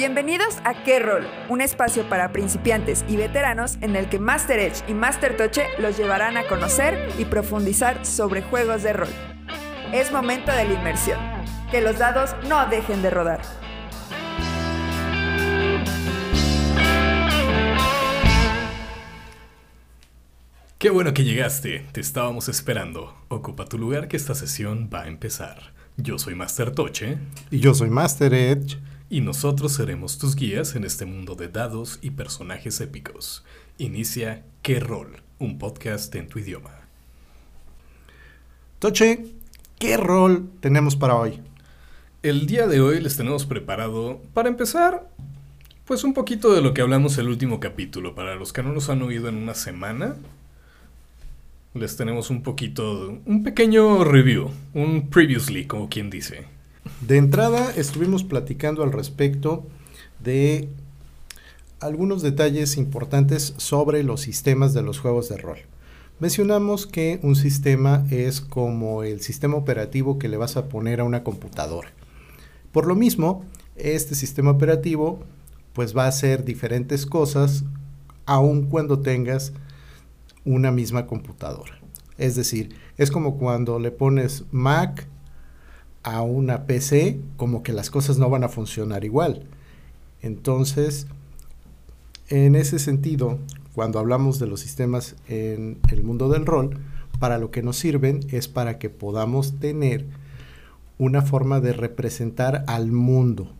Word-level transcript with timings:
Bienvenidos 0.00 0.56
a 0.64 0.82
¿Qué 0.82 0.98
rol? 0.98 1.26
Un 1.50 1.60
espacio 1.60 2.08
para 2.08 2.32
principiantes 2.32 3.04
y 3.06 3.16
veteranos 3.16 3.76
en 3.82 3.96
el 3.96 4.08
que 4.08 4.18
Master 4.18 4.58
Edge 4.58 4.82
y 4.88 4.94
Master 4.94 5.36
Toche 5.36 5.66
los 5.78 5.98
llevarán 5.98 6.38
a 6.38 6.48
conocer 6.48 7.12
y 7.18 7.26
profundizar 7.26 8.06
sobre 8.06 8.40
juegos 8.40 8.82
de 8.82 8.94
rol. 8.94 9.10
Es 9.92 10.10
momento 10.10 10.52
de 10.52 10.64
la 10.64 10.72
inmersión. 10.72 11.20
Que 11.70 11.82
los 11.82 11.98
dados 11.98 12.34
no 12.48 12.66
dejen 12.70 13.02
de 13.02 13.10
rodar. 13.10 13.42
Qué 20.78 20.88
bueno 20.88 21.12
que 21.12 21.24
llegaste, 21.24 21.84
te 21.92 22.00
estábamos 22.00 22.48
esperando. 22.48 23.14
Ocupa 23.28 23.66
tu 23.66 23.76
lugar 23.76 24.08
que 24.08 24.16
esta 24.16 24.34
sesión 24.34 24.88
va 24.90 25.02
a 25.02 25.08
empezar. 25.08 25.74
Yo 25.98 26.18
soy 26.18 26.34
Master 26.34 26.70
Toche. 26.70 27.18
Y 27.50 27.60
yo 27.60 27.74
soy 27.74 27.90
Master 27.90 28.32
Edge. 28.32 28.78
Y 29.12 29.22
nosotros 29.22 29.72
seremos 29.72 30.18
tus 30.18 30.36
guías 30.36 30.76
en 30.76 30.84
este 30.84 31.04
mundo 31.04 31.34
de 31.34 31.48
dados 31.48 31.98
y 32.00 32.10
personajes 32.10 32.80
épicos. 32.80 33.44
Inicia 33.76 34.44
¿Qué 34.62 34.78
rol? 34.78 35.20
Un 35.40 35.58
podcast 35.58 36.14
en 36.14 36.28
tu 36.28 36.38
idioma. 36.38 36.70
Toche, 38.78 39.24
¿qué 39.80 39.96
rol 39.96 40.48
tenemos 40.60 40.94
para 40.94 41.16
hoy? 41.16 41.40
El 42.22 42.46
día 42.46 42.68
de 42.68 42.80
hoy 42.80 43.00
les 43.00 43.16
tenemos 43.16 43.46
preparado, 43.46 44.22
para 44.32 44.48
empezar, 44.48 45.10
pues 45.86 46.04
un 46.04 46.14
poquito 46.14 46.54
de 46.54 46.62
lo 46.62 46.72
que 46.72 46.82
hablamos 46.82 47.18
el 47.18 47.26
último 47.26 47.58
capítulo. 47.58 48.14
Para 48.14 48.36
los 48.36 48.52
que 48.52 48.62
no 48.62 48.72
nos 48.72 48.90
han 48.90 49.02
oído 49.02 49.28
en 49.28 49.34
una 49.34 49.54
semana, 49.54 50.14
les 51.74 51.96
tenemos 51.96 52.30
un 52.30 52.44
poquito, 52.44 53.20
un 53.24 53.42
pequeño 53.42 54.04
review, 54.04 54.52
un 54.72 55.10
previously, 55.10 55.66
como 55.66 55.88
quien 55.88 56.10
dice. 56.10 56.59
De 57.00 57.16
entrada 57.16 57.72
estuvimos 57.76 58.24
platicando 58.24 58.82
al 58.82 58.92
respecto 58.92 59.64
de 60.22 60.68
algunos 61.80 62.20
detalles 62.20 62.76
importantes 62.76 63.54
sobre 63.56 64.02
los 64.02 64.20
sistemas 64.20 64.74
de 64.74 64.82
los 64.82 64.98
juegos 64.98 65.30
de 65.30 65.38
rol. 65.38 65.58
Mencionamos 66.18 66.86
que 66.86 67.18
un 67.22 67.36
sistema 67.36 68.06
es 68.10 68.42
como 68.42 69.02
el 69.02 69.22
sistema 69.22 69.56
operativo 69.56 70.18
que 70.18 70.28
le 70.28 70.36
vas 70.36 70.58
a 70.58 70.68
poner 70.68 71.00
a 71.00 71.04
una 71.04 71.24
computadora. 71.24 71.90
Por 72.70 72.86
lo 72.86 72.94
mismo, 72.94 73.46
este 73.76 74.14
sistema 74.14 74.50
operativo 74.50 75.20
pues 75.72 75.96
va 75.96 76.04
a 76.04 76.08
hacer 76.08 76.44
diferentes 76.44 77.06
cosas 77.06 77.64
aun 78.26 78.66
cuando 78.66 79.00
tengas 79.00 79.54
una 80.44 80.70
misma 80.70 81.06
computadora. 81.06 81.80
Es 82.18 82.36
decir, 82.36 82.76
es 82.98 83.10
como 83.10 83.38
cuando 83.38 83.78
le 83.78 83.90
pones 83.90 84.44
Mac 84.50 85.06
a 86.02 86.22
una 86.22 86.66
PC, 86.66 87.20
como 87.36 87.62
que 87.62 87.72
las 87.72 87.90
cosas 87.90 88.18
no 88.18 88.30
van 88.30 88.44
a 88.44 88.48
funcionar 88.48 89.04
igual. 89.04 89.44
Entonces, 90.22 91.06
en 92.28 92.54
ese 92.54 92.78
sentido, 92.78 93.38
cuando 93.74 93.98
hablamos 93.98 94.38
de 94.38 94.46
los 94.46 94.60
sistemas 94.60 95.16
en 95.28 95.78
el 95.90 96.02
mundo 96.02 96.28
del 96.28 96.46
rol, 96.46 96.78
para 97.18 97.38
lo 97.38 97.50
que 97.50 97.62
nos 97.62 97.76
sirven 97.76 98.20
es 98.30 98.48
para 98.48 98.78
que 98.78 98.88
podamos 98.88 99.58
tener 99.58 100.06
una 100.98 101.22
forma 101.22 101.60
de 101.60 101.72
representar 101.72 102.64
al 102.66 102.92
mundo. 102.92 103.52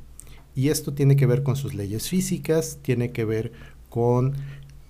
Y 0.54 0.68
esto 0.68 0.92
tiene 0.92 1.16
que 1.16 1.26
ver 1.26 1.42
con 1.42 1.56
sus 1.56 1.74
leyes 1.74 2.08
físicas, 2.08 2.78
tiene 2.82 3.12
que 3.12 3.24
ver 3.24 3.52
con 3.88 4.34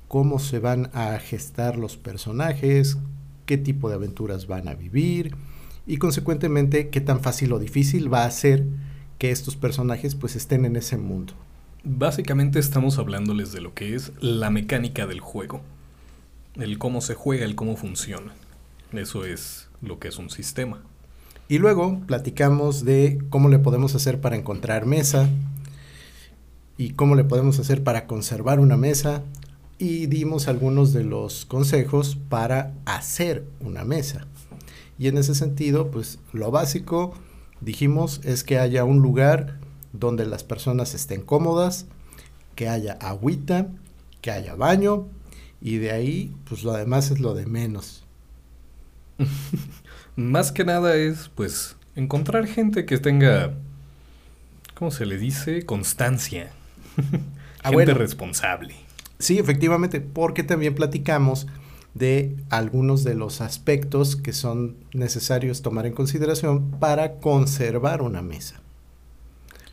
cómo 0.09 0.39
se 0.39 0.59
van 0.59 0.91
a 0.92 1.19
gestar 1.19 1.77
los 1.77 1.97
personajes, 1.97 2.97
qué 3.47 3.59
tipo 3.59 3.89
de 3.89 3.97
aventuras 3.97 4.47
van 4.47 4.69
a 4.69 4.75
vivir 4.75 5.35
y 5.91 5.96
consecuentemente 5.96 6.88
qué 6.88 7.00
tan 7.00 7.20
fácil 7.20 7.52
o 7.52 7.58
difícil 7.58 8.14
va 8.14 8.24
a 8.24 8.30
ser 8.30 8.64
que 9.19 9.33
estos 9.33 9.56
personajes 9.56 10.14
pues 10.14 10.36
estén 10.36 10.64
en 10.64 10.77
ese 10.77 10.96
mundo. 10.96 11.33
Básicamente 11.83 12.60
estamos 12.60 12.96
hablándoles 13.00 13.50
de 13.50 13.60
lo 13.60 13.74
que 13.74 13.96
es 13.96 14.12
la 14.20 14.50
mecánica 14.50 15.08
del 15.08 15.18
juego, 15.18 15.62
el 16.55 16.78
cómo 16.78 17.00
se 17.00 17.14
juega, 17.14 17.44
el 17.44 17.56
cómo 17.56 17.77
funciona. 17.77 18.33
Eso 18.92 19.24
es 19.24 19.68
lo 19.83 19.98
que 19.98 20.06
es 20.06 20.18
un 20.18 20.30
sistema. 20.30 20.80
Y 21.48 21.58
luego 21.58 21.98
platicamos 22.06 22.84
de 22.84 23.18
cómo 23.29 23.48
le 23.48 23.58
podemos 23.58 23.96
hacer 23.96 24.20
para 24.20 24.36
encontrar 24.36 24.86
mesa 24.86 25.29
y 26.79 26.90
cómo 26.90 27.17
le 27.17 27.24
podemos 27.24 27.58
hacer 27.58 27.83
para 27.83 28.06
conservar 28.06 28.61
una 28.61 28.77
mesa 28.77 29.24
y 29.77 30.06
dimos 30.06 30.46
algunos 30.46 30.92
de 30.92 31.02
los 31.02 31.46
consejos 31.46 32.17
para 32.29 32.74
hacer 32.84 33.42
una 33.58 33.83
mesa. 33.83 34.29
Y 35.00 35.08
en 35.08 35.16
ese 35.16 35.34
sentido, 35.34 35.90
pues 35.90 36.18
lo 36.34 36.50
básico, 36.50 37.14
dijimos, 37.62 38.20
es 38.22 38.44
que 38.44 38.58
haya 38.58 38.84
un 38.84 39.00
lugar 39.00 39.58
donde 39.94 40.27
las 40.27 40.44
personas 40.44 40.92
estén 40.92 41.22
cómodas, 41.22 41.86
que 42.55 42.68
haya 42.68 42.98
agüita, 43.00 43.68
que 44.20 44.30
haya 44.30 44.55
baño, 44.56 45.08
y 45.62 45.78
de 45.78 45.92
ahí, 45.92 46.36
pues 46.46 46.64
lo 46.64 46.74
demás 46.74 47.11
es 47.11 47.18
lo 47.18 47.33
de 47.33 47.46
menos. 47.46 48.05
Más 50.16 50.52
que 50.52 50.66
nada 50.66 50.94
es, 50.94 51.30
pues, 51.34 51.77
encontrar 51.96 52.46
gente 52.46 52.84
que 52.84 52.98
tenga, 52.98 53.55
¿cómo 54.74 54.90
se 54.90 55.06
le 55.06 55.17
dice? 55.17 55.64
Constancia. 55.64 56.52
Ah, 57.62 57.68
gente 57.68 57.92
responsable. 57.92 58.74
Sí, 59.18 59.38
efectivamente, 59.38 60.00
porque 60.00 60.42
también 60.42 60.74
platicamos 60.74 61.46
de 61.95 62.36
algunos 62.51 63.05
de 63.05 63.14
los 63.14 63.40
aspectos 63.40 64.17
que 64.17 64.33
son 64.33 64.77
necesarios 64.92 65.62
tomar 65.62 65.86
en 65.86 65.92
consideración 65.92 66.70
para 66.78 67.14
conservar 67.14 68.02
una 68.02 68.23
mesa. 68.23 68.61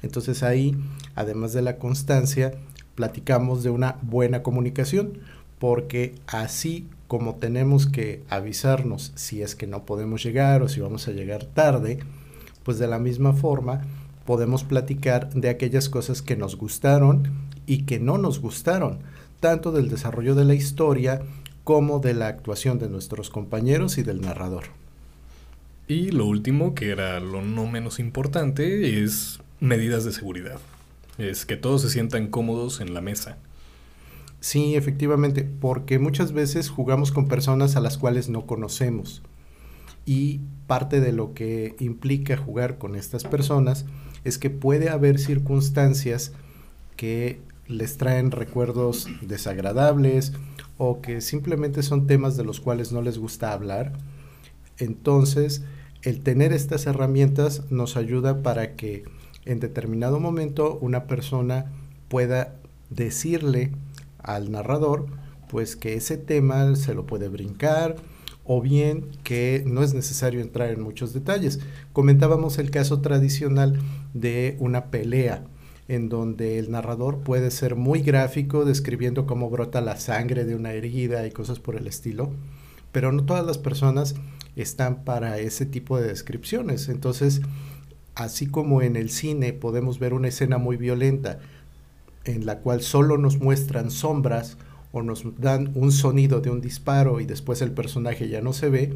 Entonces 0.01 0.43
ahí, 0.43 0.75
además 1.15 1.53
de 1.53 1.61
la 1.61 1.77
constancia, 1.77 2.53
platicamos 2.95 3.63
de 3.63 3.69
una 3.69 3.97
buena 4.01 4.41
comunicación, 4.43 5.19
porque 5.59 6.15
así 6.27 6.87
como 7.07 7.35
tenemos 7.35 7.87
que 7.87 8.23
avisarnos 8.29 9.11
si 9.15 9.41
es 9.41 9.55
que 9.55 9.67
no 9.67 9.85
podemos 9.85 10.23
llegar 10.23 10.61
o 10.61 10.67
si 10.67 10.81
vamos 10.81 11.07
a 11.07 11.11
llegar 11.11 11.45
tarde, 11.45 11.99
pues 12.63 12.79
de 12.79 12.87
la 12.87 12.99
misma 12.99 13.33
forma 13.33 13.81
podemos 14.25 14.63
platicar 14.63 15.33
de 15.33 15.49
aquellas 15.49 15.89
cosas 15.89 16.21
que 16.21 16.35
nos 16.35 16.57
gustaron 16.57 17.31
y 17.65 17.83
que 17.83 17.99
no 17.99 18.17
nos 18.17 18.39
gustaron 18.39 18.99
tanto 19.39 19.71
del 19.71 19.89
desarrollo 19.89 20.35
de 20.35 20.45
la 20.45 20.55
historia 20.55 21.21
como 21.67 21.99
de 21.99 22.13
la 22.13 22.29
actuación 22.29 22.79
de 22.79 22.87
nuestros 22.87 23.29
compañeros 23.29 23.97
y 23.97 24.03
del 24.03 24.21
narrador. 24.21 24.67
Y 25.85 26.11
lo 26.11 26.25
último, 26.25 26.73
que 26.73 26.91
era 26.91 27.19
lo 27.19 27.41
no 27.41 27.67
menos 27.67 27.99
importante, 27.99 29.03
es 29.03 29.41
medidas 29.59 30.05
de 30.05 30.13
seguridad. 30.13 30.61
Es 31.17 31.45
que 31.45 31.57
todos 31.57 31.81
se 31.81 31.89
sientan 31.89 32.27
cómodos 32.27 32.79
en 32.79 32.93
la 32.93 33.01
mesa. 33.01 33.37
Sí, 34.39 34.77
efectivamente, 34.77 35.43
porque 35.43 35.99
muchas 35.99 36.31
veces 36.31 36.69
jugamos 36.69 37.11
con 37.11 37.27
personas 37.27 37.75
a 37.75 37.81
las 37.81 37.97
cuales 37.97 38.29
no 38.29 38.45
conocemos. 38.45 39.21
Y 40.05 40.39
parte 40.67 41.01
de 41.01 41.11
lo 41.11 41.33
que 41.33 41.75
implica 41.79 42.37
jugar 42.37 42.77
con 42.77 42.95
estas 42.95 43.25
personas 43.25 43.85
es 44.23 44.37
que 44.37 44.49
puede 44.49 44.87
haber 44.87 45.19
circunstancias 45.19 46.31
que 46.95 47.41
les 47.67 47.97
traen 47.97 48.31
recuerdos 48.31 49.07
desagradables 49.21 50.33
o 50.77 51.01
que 51.01 51.21
simplemente 51.21 51.83
son 51.83 52.07
temas 52.07 52.37
de 52.37 52.43
los 52.43 52.59
cuales 52.59 52.91
no 52.91 53.01
les 53.01 53.17
gusta 53.17 53.51
hablar. 53.51 53.93
Entonces, 54.77 55.63
el 56.03 56.21
tener 56.21 56.53
estas 56.53 56.85
herramientas 56.85 57.63
nos 57.71 57.97
ayuda 57.97 58.43
para 58.43 58.75
que 58.75 59.05
en 59.45 59.59
determinado 59.59 60.19
momento 60.19 60.77
una 60.81 61.05
persona 61.07 61.71
pueda 62.07 62.55
decirle 62.89 63.71
al 64.19 64.51
narrador 64.51 65.07
pues 65.49 65.75
que 65.75 65.93
ese 65.93 66.17
tema 66.17 66.75
se 66.75 66.93
lo 66.93 67.05
puede 67.05 67.29
brincar 67.29 67.95
o 68.43 68.61
bien 68.61 69.05
que 69.23 69.63
no 69.65 69.83
es 69.83 69.93
necesario 69.93 70.41
entrar 70.41 70.69
en 70.69 70.81
muchos 70.81 71.13
detalles. 71.13 71.59
Comentábamos 71.93 72.57
el 72.59 72.71
caso 72.71 73.01
tradicional 73.01 73.79
de 74.13 74.55
una 74.59 74.85
pelea 74.85 75.43
en 75.87 76.09
donde 76.09 76.59
el 76.59 76.71
narrador 76.71 77.19
puede 77.19 77.51
ser 77.51 77.75
muy 77.75 78.01
gráfico 78.01 78.65
describiendo 78.65 79.25
cómo 79.25 79.49
brota 79.49 79.81
la 79.81 79.97
sangre 79.97 80.45
de 80.45 80.55
una 80.55 80.73
herida 80.73 81.25
y 81.25 81.31
cosas 81.31 81.59
por 81.59 81.75
el 81.75 81.87
estilo, 81.87 82.31
pero 82.91 83.11
no 83.11 83.25
todas 83.25 83.45
las 83.45 83.57
personas 83.57 84.15
están 84.55 85.03
para 85.03 85.39
ese 85.39 85.65
tipo 85.65 85.99
de 85.99 86.07
descripciones. 86.07 86.89
Entonces, 86.89 87.41
así 88.15 88.47
como 88.47 88.81
en 88.81 88.95
el 88.95 89.09
cine 89.09 89.53
podemos 89.53 89.99
ver 89.99 90.13
una 90.13 90.27
escena 90.27 90.57
muy 90.57 90.75
violenta 90.77 91.39
en 92.25 92.45
la 92.45 92.59
cual 92.59 92.81
solo 92.81 93.17
nos 93.17 93.39
muestran 93.39 93.91
sombras 93.91 94.57
o 94.91 95.01
nos 95.01 95.23
dan 95.39 95.71
un 95.75 95.91
sonido 95.91 96.41
de 96.41 96.49
un 96.49 96.59
disparo 96.61 97.19
y 97.21 97.25
después 97.25 97.61
el 97.61 97.71
personaje 97.71 98.27
ya 98.27 98.41
no 98.41 98.51
se 98.53 98.69
ve, 98.69 98.93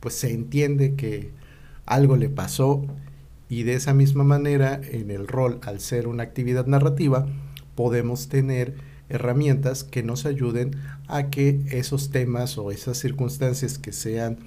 pues 0.00 0.14
se 0.14 0.32
entiende 0.32 0.94
que 0.94 1.30
algo 1.86 2.16
le 2.16 2.28
pasó 2.28 2.84
y 3.52 3.64
de 3.64 3.74
esa 3.74 3.92
misma 3.92 4.24
manera, 4.24 4.80
en 4.82 5.10
el 5.10 5.28
rol, 5.28 5.60
al 5.62 5.78
ser 5.78 6.08
una 6.08 6.22
actividad 6.22 6.64
narrativa, 6.64 7.26
podemos 7.74 8.30
tener 8.30 8.76
herramientas 9.10 9.84
que 9.84 10.02
nos 10.02 10.24
ayuden 10.24 10.74
a 11.06 11.28
que 11.28 11.60
esos 11.70 12.10
temas 12.10 12.56
o 12.56 12.70
esas 12.70 12.96
circunstancias 12.96 13.78
que 13.78 13.92
sean 13.92 14.38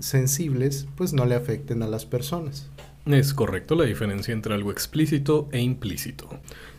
sensibles, 0.00 0.88
pues 0.96 1.12
no 1.12 1.26
le 1.26 1.36
afecten 1.36 1.84
a 1.84 1.86
las 1.86 2.06
personas. 2.06 2.68
Es 3.06 3.34
correcto 3.34 3.76
la 3.76 3.84
diferencia 3.84 4.34
entre 4.34 4.52
algo 4.52 4.72
explícito 4.72 5.48
e 5.52 5.60
implícito. 5.60 6.28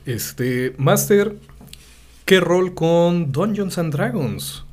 Este, 0.05 0.75
Master, 0.77 1.37
¿qué 2.25 2.41
rol 2.41 2.73
con 2.73 3.31
Dungeons 3.31 3.79
Dragons? 3.91 4.65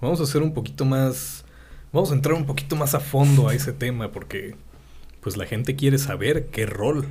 Vamos 0.00 0.20
a 0.20 0.22
hacer 0.22 0.42
un 0.42 0.54
poquito 0.54 0.86
más, 0.86 1.44
vamos 1.92 2.10
a 2.12 2.14
entrar 2.14 2.34
un 2.34 2.46
poquito 2.46 2.76
más 2.76 2.94
a 2.94 3.00
fondo 3.00 3.46
a 3.46 3.54
ese 3.54 3.74
tema 3.74 4.10
porque 4.10 4.56
pues 5.20 5.36
la 5.36 5.46
gente 5.46 5.76
quiere 5.76 5.98
saber 5.98 6.46
qué 6.46 6.66
rol. 6.66 7.06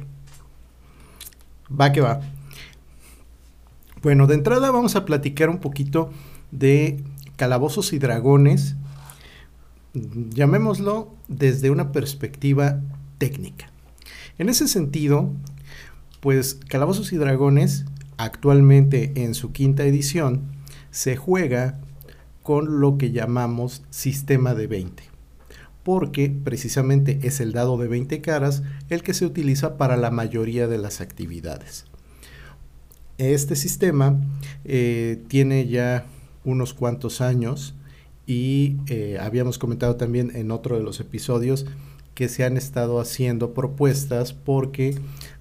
Va 1.69 1.91
que 1.91 2.01
va. 2.01 2.21
Bueno, 4.01 4.27
de 4.27 4.35
entrada 4.35 4.71
vamos 4.71 4.95
a 4.95 5.05
platicar 5.05 5.49
un 5.49 5.59
poquito 5.59 6.09
de 6.51 7.03
calabozos 7.35 7.93
y 7.93 7.99
dragones, 7.99 8.75
llamémoslo 9.93 11.13
desde 11.27 11.69
una 11.69 11.91
perspectiva 11.91 12.81
técnica. 13.17 13.69
En 14.37 14.49
ese 14.49 14.67
sentido, 14.67 15.33
pues 16.21 16.59
Calabozos 16.67 17.11
y 17.13 17.17
Dragones 17.17 17.85
actualmente 18.17 19.23
en 19.23 19.33
su 19.33 19.51
quinta 19.51 19.83
edición 19.83 20.43
se 20.91 21.15
juega 21.15 21.79
con 22.41 22.79
lo 22.79 22.97
que 22.97 23.11
llamamos 23.11 23.83
sistema 23.89 24.55
de 24.55 24.67
20, 24.67 25.03
porque 25.83 26.29
precisamente 26.43 27.19
es 27.23 27.39
el 27.39 27.53
dado 27.53 27.77
de 27.77 27.87
20 27.87 28.21
caras 28.21 28.63
el 28.89 29.03
que 29.03 29.13
se 29.13 29.25
utiliza 29.25 29.77
para 29.77 29.97
la 29.97 30.11
mayoría 30.11 30.67
de 30.67 30.77
las 30.77 31.01
actividades. 31.01 31.85
Este 33.17 33.55
sistema 33.55 34.19
eh, 34.63 35.21
tiene 35.27 35.67
ya 35.67 36.05
unos 36.45 36.73
cuantos 36.73 37.21
años 37.21 37.75
y 38.25 38.77
eh, 38.87 39.17
habíamos 39.19 39.57
comentado 39.57 39.95
también 39.95 40.35
en 40.35 40.51
otro 40.51 40.77
de 40.77 40.83
los 40.83 40.99
episodios 40.99 41.65
que 42.13 42.29
se 42.29 42.43
han 42.43 42.57
estado 42.57 42.99
haciendo 42.99 43.53
propuestas 43.53 44.33
porque 44.33 44.95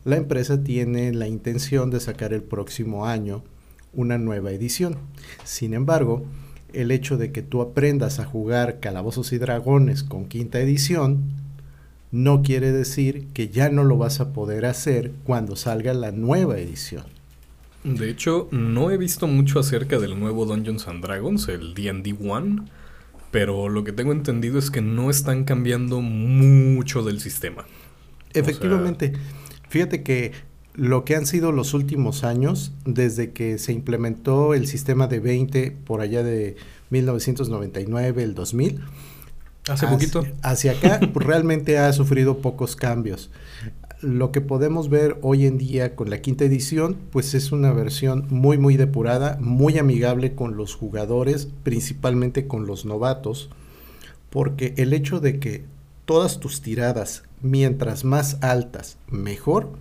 la 0.05 0.17
empresa 0.17 0.63
tiene 0.63 1.13
la 1.13 1.29
intención 1.29 1.91
de 1.91 2.01
sacar 2.01 2.33
el 2.33 2.43
próximo 2.43 3.07
año 3.07 3.43
una 3.93 4.19
nueva 4.19 4.53
edición. 4.53 4.97
Sin 5.45 5.75
embargo, 5.75 6.25
el 6.73 6.91
hecho 6.91 7.17
de 7.17 7.33
que 7.33 7.43
tú 7.43 7.61
aprendas 7.61 8.19
a 8.21 8.25
jugar 8.25 8.81
Calabozos 8.81 9.33
y 9.33 9.39
Dragones 9.39 10.03
con 10.03 10.27
quinta 10.27 10.61
edición 10.61 11.25
no 12.11 12.43
quiere 12.43 12.73
decir 12.73 13.27
que 13.35 13.49
ya 13.49 13.69
no 13.69 13.85
lo 13.85 13.99
vas 13.99 14.21
a 14.21 14.33
poder 14.33 14.65
hacer 14.65 15.13
cuando 15.25 15.57
salga 15.57 15.93
la 15.95 16.11
nueva 16.11 16.59
edición. 16.59 17.05
De 17.85 18.11
hecho, 18.11 18.49
no 18.51 18.91
he 18.91 18.97
visto 18.97 19.27
mucho 19.27 19.61
acerca 19.61 19.99
del 19.99 20.19
nuevo 20.19 20.47
Dungeons 20.47 20.89
and 20.89 21.03
Dragons, 21.03 21.49
el 21.49 21.75
D&D 21.75 22.17
One 22.27 22.63
pero 23.31 23.69
lo 23.69 23.85
que 23.85 23.93
tengo 23.93 24.13
entendido 24.13 24.59
es 24.59 24.71
que 24.71 24.81
no 24.81 25.11
están 25.11 25.45
cambiando 25.45 26.01
mucho 26.01 27.03
del 27.03 27.21
sistema. 27.21 27.67
Efectivamente, 28.33 29.13
fíjate 29.69 30.03
que 30.03 30.33
lo 30.79 31.05
que 31.05 31.17
han 31.17 31.27
sido 31.27 31.51
los 31.51 31.75
últimos 31.75 32.23
años, 32.23 32.73
desde 32.85 33.33
que 33.33 33.59
se 33.59 33.73
implementó 33.73 34.55
el 34.55 34.69
sistema 34.69 35.09
de 35.09 35.19
20 35.19 35.73
por 35.73 36.01
allá 36.01 36.23
de 36.23 36.55
1999, 36.91 38.23
el 38.23 38.37
2000, 38.37 38.81
hace 39.69 39.89
poquito, 39.89 40.25
hacia 40.41 40.73
acá 40.73 41.01
pues, 41.13 41.27
realmente 41.27 41.79
ha 41.79 41.93
sufrido 41.93 42.39
pocos 42.39 42.77
cambios. 42.77 43.33
Lo 44.03 44.31
que 44.31 44.41
podemos 44.41 44.89
ver 44.89 45.19
hoy 45.21 45.47
en 45.47 45.59
día 45.59 45.97
con 45.97 46.11
la 46.11 46.21
quinta 46.21 46.45
edición, 46.45 46.97
pues 47.11 47.35
es 47.35 47.51
una 47.51 47.73
versión 47.73 48.29
muy 48.31 48.57
muy 48.57 48.77
depurada, 48.77 49.37
muy 49.41 49.79
amigable 49.79 50.37
con 50.37 50.57
los 50.57 50.77
jugadores, 50.77 51.49
principalmente 51.65 52.47
con 52.47 52.69
los 52.69 52.85
novatos, 52.85 53.51
porque 54.31 54.75
el 54.77 54.93
hecho 54.93 55.19
de 55.19 55.41
que 55.41 55.65
todas 56.05 56.39
tus 56.39 56.63
tiradas, 56.63 57.25
mientras 57.43 58.05
más 58.05 58.39
altas, 58.43 58.97
mejor, 59.11 59.73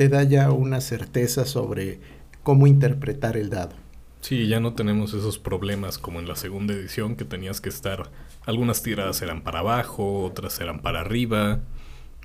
te 0.00 0.08
da 0.08 0.22
ya 0.22 0.50
una 0.50 0.80
certeza 0.80 1.44
sobre 1.44 2.00
cómo 2.42 2.66
interpretar 2.66 3.36
el 3.36 3.50
dado. 3.50 3.74
Sí, 4.22 4.48
ya 4.48 4.58
no 4.58 4.72
tenemos 4.72 5.12
esos 5.12 5.38
problemas 5.38 5.98
como 5.98 6.20
en 6.20 6.26
la 6.26 6.36
segunda 6.36 6.72
edición 6.72 7.16
que 7.16 7.26
tenías 7.26 7.60
que 7.60 7.68
estar, 7.68 8.10
algunas 8.46 8.82
tiradas 8.82 9.20
eran 9.20 9.42
para 9.42 9.58
abajo, 9.58 10.24
otras 10.24 10.58
eran 10.58 10.80
para 10.80 11.02
arriba, 11.02 11.60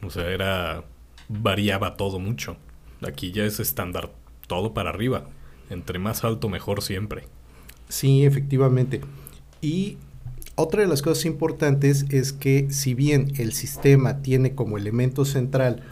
o 0.01 0.09
sea, 0.09 0.29
era 0.29 0.85
variaba 1.27 1.97
todo 1.97 2.17
mucho. 2.17 2.55
Aquí 3.05 3.33
ya 3.33 3.43
es 3.43 3.59
estándar 3.59 4.09
todo 4.47 4.73
para 4.73 4.91
arriba. 4.91 5.25
Entre 5.69 5.99
más 5.99 6.23
alto, 6.23 6.47
mejor 6.47 6.81
siempre. 6.81 7.23
Sí, 7.89 8.23
efectivamente. 8.23 9.01
Y 9.59 9.97
otra 10.55 10.83
de 10.83 10.87
las 10.87 11.01
cosas 11.01 11.25
importantes 11.25 12.05
es 12.09 12.31
que 12.31 12.67
si 12.69 12.93
bien 12.93 13.33
el 13.35 13.51
sistema 13.51 14.21
tiene 14.21 14.55
como 14.55 14.77
elemento 14.77 15.25
central 15.25 15.83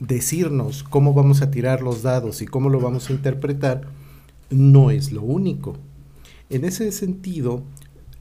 decirnos 0.00 0.82
cómo 0.82 1.14
vamos 1.14 1.42
a 1.42 1.50
tirar 1.50 1.82
los 1.82 2.02
dados 2.02 2.42
y 2.42 2.46
cómo 2.46 2.68
lo 2.68 2.80
vamos 2.80 3.08
a 3.08 3.12
interpretar, 3.12 3.88
no 4.50 4.90
es 4.90 5.12
lo 5.12 5.22
único. 5.22 5.76
En 6.50 6.64
ese 6.64 6.92
sentido, 6.92 7.62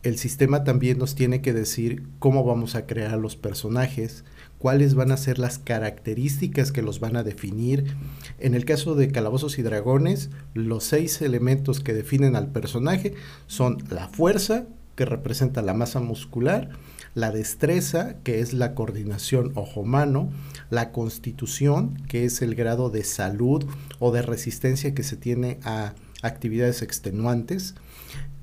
el 0.03 0.17
sistema 0.17 0.63
también 0.63 0.97
nos 0.97 1.15
tiene 1.15 1.41
que 1.41 1.53
decir 1.53 2.03
cómo 2.19 2.43
vamos 2.43 2.75
a 2.75 2.85
crear 2.85 3.17
los 3.17 3.35
personajes, 3.35 4.23
cuáles 4.59 4.93
van 4.93 5.11
a 5.11 5.17
ser 5.17 5.39
las 5.39 5.57
características 5.57 6.71
que 6.71 6.81
los 6.81 6.99
van 6.99 7.15
a 7.15 7.23
definir. 7.23 7.95
En 8.39 8.53
el 8.53 8.65
caso 8.65 8.95
de 8.95 9.11
Calabozos 9.11 9.57
y 9.57 9.63
Dragones, 9.63 10.29
los 10.53 10.83
seis 10.83 11.21
elementos 11.21 11.79
que 11.79 11.93
definen 11.93 12.35
al 12.35 12.51
personaje 12.51 13.15
son 13.47 13.83
la 13.89 14.07
fuerza, 14.07 14.65
que 14.95 15.05
representa 15.05 15.61
la 15.61 15.73
masa 15.73 15.99
muscular, 15.99 16.69
la 17.15 17.31
destreza, 17.31 18.17
que 18.23 18.41
es 18.41 18.53
la 18.53 18.75
coordinación 18.75 19.53
ojo-mano, 19.55 20.29
la 20.69 20.91
constitución, 20.91 21.95
que 22.07 22.25
es 22.25 22.41
el 22.41 22.55
grado 22.55 22.89
de 22.89 23.03
salud 23.03 23.65
o 23.99 24.11
de 24.11 24.21
resistencia 24.21 24.93
que 24.93 25.03
se 25.03 25.15
tiene 25.15 25.57
a 25.63 25.95
actividades 26.21 26.81
extenuantes, 26.81 27.73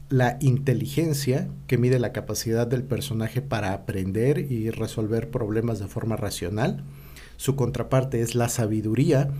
la 0.08 0.38
inteligencia, 0.40 1.48
que 1.66 1.78
mide 1.78 1.98
la 1.98 2.12
capacidad 2.12 2.66
del 2.66 2.82
personaje 2.82 3.42
para 3.42 3.72
aprender 3.74 4.38
y 4.38 4.70
resolver 4.70 5.30
problemas 5.30 5.78
de 5.78 5.88
forma 5.88 6.16
racional. 6.16 6.82
Su 7.36 7.56
contraparte 7.56 8.22
es 8.22 8.34
la 8.34 8.48
sabiduría, 8.48 9.30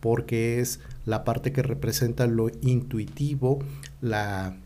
porque 0.00 0.60
es 0.60 0.80
la 1.04 1.24
parte 1.24 1.52
que 1.52 1.62
representa 1.62 2.26
lo 2.26 2.48
intuitivo, 2.60 3.60
la 4.00 4.56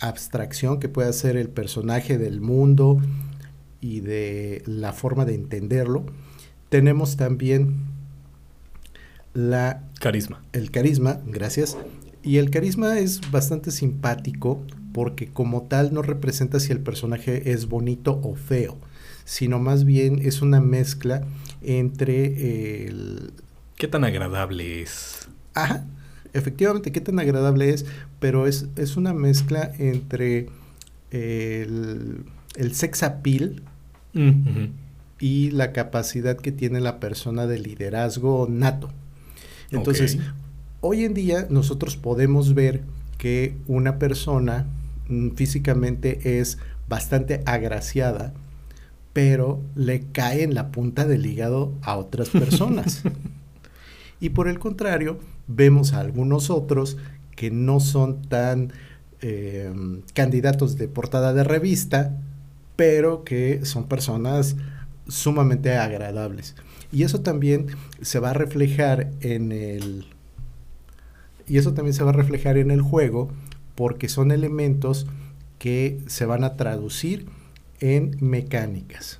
abstracción 0.00 0.80
que 0.80 0.88
puede 0.88 1.08
hacer 1.08 1.36
el 1.36 1.48
personaje 1.48 2.18
del 2.18 2.40
mundo 2.40 2.98
y 3.80 4.00
de 4.00 4.62
la 4.66 4.92
forma 4.92 5.24
de 5.24 5.34
entenderlo. 5.34 6.06
Tenemos 6.68 7.16
también 7.16 7.76
la 9.34 9.84
carisma. 10.00 10.42
El 10.52 10.70
carisma, 10.70 11.20
gracias, 11.26 11.76
y 12.22 12.38
el 12.38 12.50
carisma 12.50 12.98
es 12.98 13.20
bastante 13.30 13.70
simpático 13.70 14.62
porque 14.92 15.28
como 15.28 15.62
tal 15.62 15.94
no 15.94 16.02
representa 16.02 16.60
si 16.60 16.72
el 16.72 16.80
personaje 16.80 17.52
es 17.52 17.68
bonito 17.68 18.20
o 18.22 18.34
feo, 18.34 18.76
sino 19.24 19.58
más 19.58 19.84
bien 19.84 20.18
es 20.22 20.42
una 20.42 20.60
mezcla 20.60 21.24
entre 21.62 22.86
el... 22.86 23.32
¿Qué 23.76 23.86
tan 23.86 24.04
agradable 24.04 24.82
es? 24.82 25.28
Ajá, 25.54 25.86
efectivamente, 26.32 26.90
qué 26.90 27.00
tan 27.00 27.18
agradable 27.20 27.70
es, 27.70 27.86
pero 28.18 28.46
es, 28.46 28.66
es 28.76 28.96
una 28.96 29.14
mezcla 29.14 29.72
entre 29.78 30.48
el, 31.10 32.24
el 32.56 32.74
sex 32.74 33.02
appeal 33.02 33.62
mm, 34.14 34.66
y 35.20 35.50
la 35.50 35.72
capacidad 35.72 36.36
que 36.36 36.52
tiene 36.52 36.80
la 36.80 37.00
persona 37.00 37.46
de 37.46 37.58
liderazgo 37.58 38.46
nato. 38.48 38.90
Entonces, 39.70 40.18
Hoy 40.80 41.04
en 41.04 41.12
día 41.12 41.48
nosotros 41.50 41.96
podemos 41.96 42.54
ver 42.54 42.82
que 43.16 43.56
una 43.66 43.98
persona 43.98 44.66
mm, 45.08 45.30
físicamente 45.30 46.38
es 46.38 46.58
bastante 46.88 47.42
agraciada, 47.46 48.32
pero 49.12 49.60
le 49.74 50.02
cae 50.12 50.44
en 50.44 50.54
la 50.54 50.70
punta 50.70 51.04
del 51.04 51.26
hígado 51.26 51.72
a 51.82 51.96
otras 51.96 52.28
personas. 52.28 53.02
y 54.20 54.28
por 54.28 54.46
el 54.46 54.60
contrario, 54.60 55.18
vemos 55.48 55.94
a 55.94 55.98
algunos 55.98 56.48
otros 56.48 56.96
que 57.34 57.50
no 57.50 57.80
son 57.80 58.22
tan 58.22 58.72
em, 59.20 60.02
candidatos 60.14 60.76
de 60.76 60.86
portada 60.86 61.34
de 61.34 61.42
revista, 61.42 62.16
pero 62.78 63.24
que 63.24 63.64
son 63.64 63.88
personas 63.88 64.54
sumamente 65.08 65.74
agradables. 65.74 66.54
Y 66.92 67.02
eso 67.02 67.22
también 67.22 67.66
se 68.02 68.20
va 68.20 68.30
a 68.30 68.34
reflejar 68.34 69.10
en 69.20 69.50
el 69.50 70.06
y 71.48 71.58
eso 71.58 71.74
también 71.74 71.92
se 71.92 72.04
va 72.04 72.10
a 72.10 72.12
reflejar 72.12 72.56
en 72.56 72.70
el 72.70 72.80
juego 72.80 73.32
porque 73.74 74.08
son 74.08 74.30
elementos 74.30 75.08
que 75.58 75.98
se 76.06 76.24
van 76.24 76.44
a 76.44 76.54
traducir 76.54 77.26
en 77.80 78.16
mecánicas. 78.20 79.18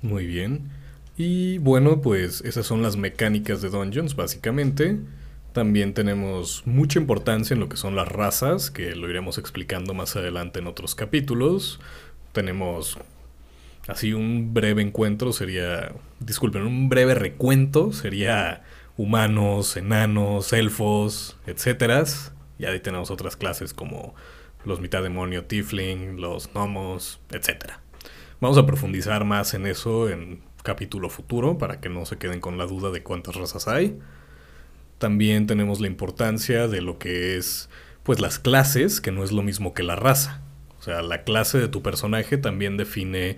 Muy 0.00 0.26
bien. 0.26 0.70
Y 1.16 1.58
bueno, 1.58 2.02
pues 2.02 2.40
esas 2.42 2.66
son 2.66 2.82
las 2.82 2.96
mecánicas 2.96 3.62
de 3.62 3.70
Dungeons, 3.70 4.14
básicamente. 4.14 5.00
También 5.56 5.94
tenemos 5.94 6.66
mucha 6.66 6.98
importancia 6.98 7.54
en 7.54 7.60
lo 7.60 7.70
que 7.70 7.78
son 7.78 7.96
las 7.96 8.06
razas, 8.06 8.70
que 8.70 8.94
lo 8.94 9.08
iremos 9.08 9.38
explicando 9.38 9.94
más 9.94 10.14
adelante 10.14 10.58
en 10.58 10.66
otros 10.66 10.94
capítulos. 10.94 11.80
Tenemos 12.32 12.98
Así 13.88 14.12
un 14.12 14.52
breve 14.52 14.82
encuentro 14.82 15.32
sería, 15.32 15.92
disculpen, 16.20 16.60
un 16.60 16.90
breve 16.90 17.14
recuento 17.14 17.94
sería 17.94 18.64
humanos, 18.98 19.78
enanos, 19.78 20.52
elfos, 20.52 21.38
etcétera. 21.46 22.04
Y 22.58 22.66
ahí 22.66 22.78
tenemos 22.80 23.10
otras 23.10 23.34
clases 23.34 23.72
como 23.72 24.14
los 24.66 24.82
mitad 24.82 25.02
demonio, 25.02 25.46
tiefling, 25.46 26.20
los 26.20 26.52
gnomos, 26.52 27.18
etcétera. 27.30 27.80
Vamos 28.42 28.58
a 28.58 28.66
profundizar 28.66 29.24
más 29.24 29.54
en 29.54 29.66
eso 29.66 30.10
en 30.10 30.42
capítulo 30.62 31.08
futuro 31.08 31.56
para 31.56 31.80
que 31.80 31.88
no 31.88 32.04
se 32.04 32.18
queden 32.18 32.42
con 32.42 32.58
la 32.58 32.66
duda 32.66 32.90
de 32.90 33.02
cuántas 33.02 33.36
razas 33.36 33.68
hay. 33.68 33.98
También 34.98 35.46
tenemos 35.46 35.80
la 35.80 35.86
importancia 35.86 36.68
de 36.68 36.80
lo 36.80 36.98
que 36.98 37.36
es 37.36 37.68
pues 38.02 38.20
las 38.20 38.38
clases, 38.38 39.00
que 39.00 39.10
no 39.10 39.24
es 39.24 39.32
lo 39.32 39.42
mismo 39.42 39.74
que 39.74 39.82
la 39.82 39.96
raza. 39.96 40.40
O 40.78 40.82
sea, 40.82 41.02
la 41.02 41.24
clase 41.24 41.58
de 41.58 41.68
tu 41.68 41.82
personaje 41.82 42.38
también 42.38 42.76
define 42.76 43.36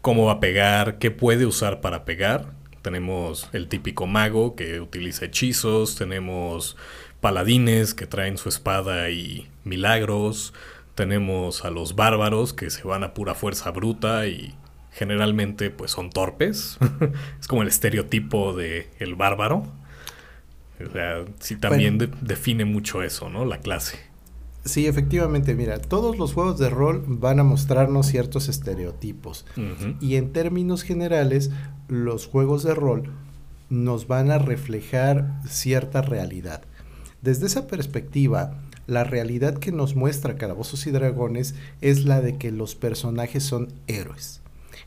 cómo 0.00 0.26
va 0.26 0.32
a 0.32 0.40
pegar, 0.40 0.98
qué 0.98 1.10
puede 1.10 1.46
usar 1.46 1.80
para 1.80 2.04
pegar. 2.04 2.52
Tenemos 2.82 3.48
el 3.52 3.68
típico 3.68 4.06
mago 4.06 4.56
que 4.56 4.80
utiliza 4.80 5.26
hechizos, 5.26 5.96
tenemos 5.96 6.76
paladines 7.20 7.94
que 7.94 8.06
traen 8.06 8.38
su 8.38 8.48
espada 8.48 9.10
y 9.10 9.48
milagros, 9.64 10.54
tenemos 10.94 11.64
a 11.64 11.70
los 11.70 11.94
bárbaros 11.94 12.52
que 12.52 12.70
se 12.70 12.82
van 12.82 13.04
a 13.04 13.14
pura 13.14 13.34
fuerza 13.34 13.70
bruta 13.70 14.26
y 14.26 14.54
generalmente 14.92 15.70
pues 15.70 15.90
son 15.90 16.10
torpes. 16.10 16.78
es 17.40 17.46
como 17.46 17.62
el 17.62 17.68
estereotipo 17.68 18.54
de 18.54 18.90
el 18.98 19.14
bárbaro. 19.14 19.66
O 20.88 20.92
sea, 20.92 21.24
sí 21.38 21.56
también 21.56 21.98
define 22.20 22.64
mucho 22.64 23.02
eso, 23.02 23.28
¿no? 23.28 23.44
La 23.44 23.58
clase. 23.58 23.98
Sí, 24.64 24.86
efectivamente, 24.86 25.54
mira, 25.54 25.78
todos 25.78 26.18
los 26.18 26.34
juegos 26.34 26.58
de 26.58 26.68
rol 26.68 27.02
van 27.06 27.40
a 27.40 27.44
mostrarnos 27.44 28.06
ciertos 28.06 28.48
estereotipos. 28.48 29.46
Y 30.00 30.16
en 30.16 30.32
términos 30.32 30.82
generales, 30.82 31.50
los 31.88 32.26
juegos 32.26 32.62
de 32.62 32.74
rol 32.74 33.10
nos 33.70 34.06
van 34.06 34.30
a 34.30 34.38
reflejar 34.38 35.40
cierta 35.48 36.02
realidad. 36.02 36.62
Desde 37.22 37.46
esa 37.46 37.66
perspectiva, 37.68 38.58
la 38.86 39.04
realidad 39.04 39.58
que 39.58 39.72
nos 39.72 39.94
muestra 39.94 40.36
Calabozos 40.36 40.86
y 40.86 40.90
Dragones 40.90 41.54
es 41.80 42.04
la 42.04 42.20
de 42.20 42.36
que 42.36 42.50
los 42.50 42.74
personajes 42.74 43.44
son 43.44 43.68
héroes. 43.86 44.42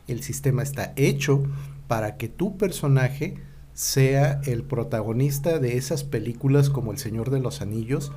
El 0.06 0.22
sistema 0.22 0.62
está 0.62 0.92
hecho 0.96 1.42
para 1.88 2.16
que 2.16 2.28
tu 2.28 2.56
personaje 2.56 3.38
sea 3.74 4.40
el 4.44 4.62
protagonista 4.62 5.58
de 5.58 5.76
esas 5.76 6.04
películas 6.04 6.70
como 6.70 6.92
El 6.92 6.98
Señor 6.98 7.30
de 7.30 7.40
los 7.40 7.60
Anillos, 7.60 8.12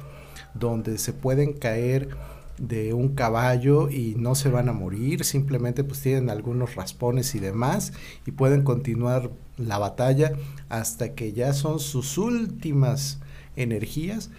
donde 0.53 0.97
se 0.97 1.13
pueden 1.13 1.53
caer 1.53 2.09
de 2.57 2.93
un 2.93 3.09
caballo 3.09 3.89
y 3.89 4.15
no 4.17 4.33
se 4.33 4.49
van 4.49 4.69
a 4.69 4.73
morir, 4.73 5.23
simplemente 5.23 5.83
pues 5.83 6.01
tienen 6.01 6.29
algunos 6.29 6.75
raspones 6.75 7.35
y 7.35 7.39
demás 7.39 7.93
y 8.25 8.31
pueden 8.31 8.63
continuar 8.63 9.29
la 9.57 9.77
batalla 9.77 10.33
hasta 10.69 11.13
que 11.13 11.33
ya 11.33 11.53
son 11.53 11.79
sus 11.79 12.17
últimas 12.17 13.19
energías 13.55 14.29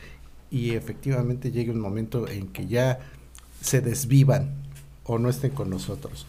y 0.50 0.70
efectivamente 0.70 1.50
llegue 1.50 1.70
un 1.70 1.80
momento 1.80 2.28
en 2.28 2.48
que 2.48 2.66
ya 2.66 3.00
se 3.60 3.80
desvivan 3.80 4.54
o 5.04 5.18
no 5.18 5.28
estén 5.28 5.50
con 5.50 5.70
nosotros. 5.70 6.26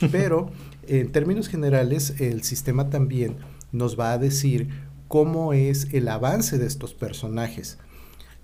Pero 0.12 0.50
en 0.86 1.10
términos 1.12 1.48
generales 1.48 2.20
el 2.20 2.42
sistema 2.42 2.90
también 2.90 3.36
nos 3.72 3.98
va 3.98 4.12
a 4.12 4.18
decir 4.18 4.68
cómo 5.08 5.52
es 5.52 5.92
el 5.92 6.08
avance 6.08 6.58
de 6.58 6.66
estos 6.66 6.94
personajes. 6.94 7.78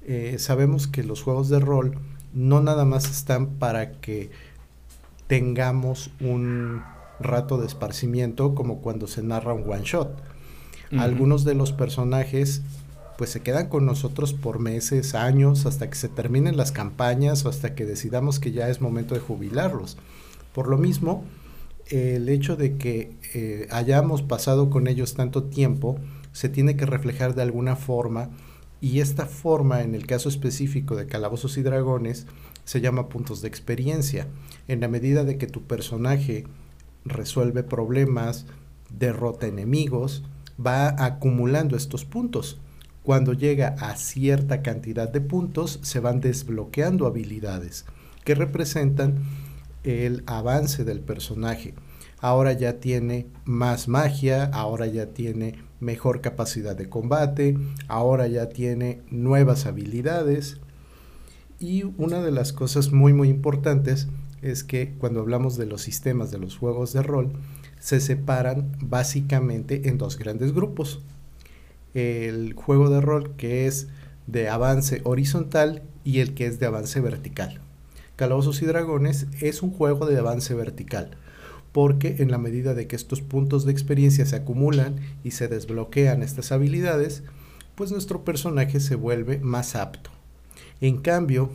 Eh, 0.02 0.36
sabemos 0.38 0.86
que 0.86 1.04
los 1.04 1.22
juegos 1.22 1.48
de 1.48 1.60
rol 1.60 1.98
no 2.32 2.60
nada 2.60 2.84
más 2.84 3.10
están 3.10 3.58
para 3.58 3.92
que 4.00 4.30
tengamos 5.26 6.10
un 6.20 6.82
rato 7.20 7.58
de 7.58 7.66
esparcimiento 7.66 8.54
como 8.54 8.80
cuando 8.80 9.06
se 9.06 9.22
narra 9.22 9.52
un 9.52 9.70
one 9.70 9.82
shot. 9.84 10.22
Algunos 10.96 11.44
de 11.44 11.54
los 11.54 11.72
personajes 11.72 12.62
pues 13.18 13.30
se 13.30 13.40
quedan 13.40 13.68
con 13.68 13.84
nosotros 13.84 14.32
por 14.32 14.60
meses, 14.60 15.16
años, 15.16 15.66
hasta 15.66 15.90
que 15.90 15.96
se 15.96 16.08
terminen 16.08 16.56
las 16.56 16.70
campañas 16.70 17.44
o 17.44 17.48
hasta 17.48 17.74
que 17.74 17.84
decidamos 17.84 18.38
que 18.38 18.52
ya 18.52 18.68
es 18.68 18.80
momento 18.80 19.14
de 19.14 19.20
jubilarlos. 19.20 19.98
Por 20.54 20.68
lo 20.68 20.78
mismo, 20.78 21.24
el 21.90 22.28
hecho 22.28 22.56
de 22.56 22.76
que 22.76 23.16
eh, 23.34 23.66
hayamos 23.70 24.22
pasado 24.22 24.70
con 24.70 24.86
ellos 24.86 25.14
tanto 25.14 25.44
tiempo 25.44 25.98
se 26.32 26.48
tiene 26.48 26.76
que 26.76 26.86
reflejar 26.86 27.34
de 27.34 27.42
alguna 27.42 27.76
forma 27.76 28.30
y 28.80 29.00
esta 29.00 29.26
forma 29.26 29.82
en 29.82 29.94
el 29.94 30.06
caso 30.06 30.28
específico 30.28 30.94
de 30.96 31.06
Calabozos 31.06 31.56
y 31.58 31.62
Dragones 31.62 32.26
se 32.64 32.80
llama 32.80 33.08
puntos 33.08 33.40
de 33.40 33.48
experiencia. 33.48 34.28
En 34.68 34.80
la 34.80 34.88
medida 34.88 35.24
de 35.24 35.38
que 35.38 35.46
tu 35.46 35.62
personaje 35.62 36.44
resuelve 37.04 37.62
problemas, 37.62 38.46
derrota 38.90 39.46
enemigos, 39.46 40.22
va 40.64 41.04
acumulando 41.04 41.76
estos 41.76 42.04
puntos. 42.04 42.60
Cuando 43.02 43.32
llega 43.32 43.68
a 43.80 43.96
cierta 43.96 44.62
cantidad 44.62 45.08
de 45.08 45.22
puntos 45.22 45.80
se 45.82 45.98
van 45.98 46.20
desbloqueando 46.20 47.06
habilidades 47.06 47.86
que 48.24 48.34
representan 48.34 49.24
el 49.88 50.22
avance 50.26 50.84
del 50.84 51.00
personaje. 51.00 51.74
Ahora 52.20 52.52
ya 52.52 52.80
tiene 52.80 53.26
más 53.44 53.88
magia, 53.88 54.44
ahora 54.52 54.86
ya 54.86 55.06
tiene 55.06 55.54
mejor 55.80 56.20
capacidad 56.20 56.76
de 56.76 56.88
combate, 56.88 57.56
ahora 57.86 58.26
ya 58.26 58.48
tiene 58.48 59.02
nuevas 59.10 59.66
habilidades. 59.66 60.58
Y 61.60 61.84
una 61.96 62.20
de 62.22 62.32
las 62.32 62.52
cosas 62.52 62.92
muy 62.92 63.12
muy 63.12 63.28
importantes 63.28 64.08
es 64.42 64.64
que 64.64 64.94
cuando 64.98 65.20
hablamos 65.20 65.56
de 65.56 65.66
los 65.66 65.82
sistemas 65.82 66.30
de 66.30 66.38
los 66.38 66.56
juegos 66.56 66.92
de 66.92 67.02
rol, 67.02 67.32
se 67.80 68.00
separan 68.00 68.76
básicamente 68.80 69.88
en 69.88 69.98
dos 69.98 70.18
grandes 70.18 70.52
grupos. 70.52 71.02
El 71.94 72.54
juego 72.54 72.90
de 72.90 73.00
rol 73.00 73.36
que 73.36 73.66
es 73.66 73.88
de 74.26 74.48
avance 74.48 75.00
horizontal 75.04 75.82
y 76.04 76.20
el 76.20 76.34
que 76.34 76.46
es 76.46 76.58
de 76.58 76.66
avance 76.66 77.00
vertical. 77.00 77.60
Calabozos 78.18 78.60
y 78.62 78.66
Dragones 78.66 79.28
es 79.40 79.62
un 79.62 79.70
juego 79.70 80.04
de 80.04 80.18
avance 80.18 80.52
vertical, 80.52 81.10
porque 81.70 82.16
en 82.18 82.32
la 82.32 82.38
medida 82.38 82.74
de 82.74 82.88
que 82.88 82.96
estos 82.96 83.20
puntos 83.20 83.64
de 83.64 83.70
experiencia 83.70 84.26
se 84.26 84.34
acumulan 84.34 84.96
y 85.22 85.30
se 85.30 85.46
desbloquean 85.46 86.24
estas 86.24 86.50
habilidades, 86.50 87.22
pues 87.76 87.92
nuestro 87.92 88.24
personaje 88.24 88.80
se 88.80 88.96
vuelve 88.96 89.38
más 89.38 89.76
apto. 89.76 90.10
En 90.80 90.96
cambio, 90.96 91.50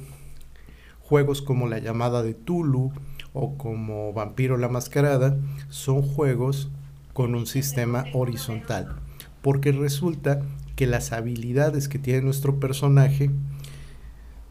juegos 1.01 1.41
como 1.41 1.67
la 1.67 1.79
llamada 1.79 2.23
de 2.23 2.33
Tulu 2.33 2.93
o 3.33 3.57
como 3.57 4.13
Vampiro 4.13 4.55
la 4.55 4.69
Mascarada 4.69 5.37
son 5.67 6.01
juegos 6.01 6.69
con 7.11 7.35
un 7.35 7.45
sistema 7.45 8.05
horizontal, 8.13 8.95
porque 9.41 9.73
resulta 9.73 10.41
que 10.77 10.87
las 10.87 11.11
habilidades 11.11 11.89
que 11.89 11.99
tiene 11.99 12.21
nuestro 12.21 12.61
personaje 12.61 13.31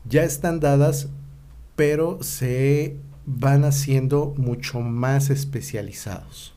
ya 0.04 0.24
están 0.24 0.60
dadas 0.60 1.08
pero 1.76 2.22
se 2.22 2.96
van 3.24 3.64
haciendo 3.64 4.34
mucho 4.36 4.80
más 4.80 5.30
especializados. 5.30 6.54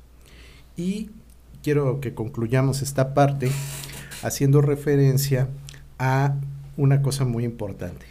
Y 0.77 1.09
quiero 1.63 1.99
que 2.01 2.13
concluyamos 2.13 2.81
esta 2.81 3.13
parte 3.13 3.51
haciendo 4.23 4.61
referencia 4.61 5.49
a 5.99 6.35
una 6.77 7.01
cosa 7.01 7.25
muy 7.25 7.43
importante. 7.43 8.05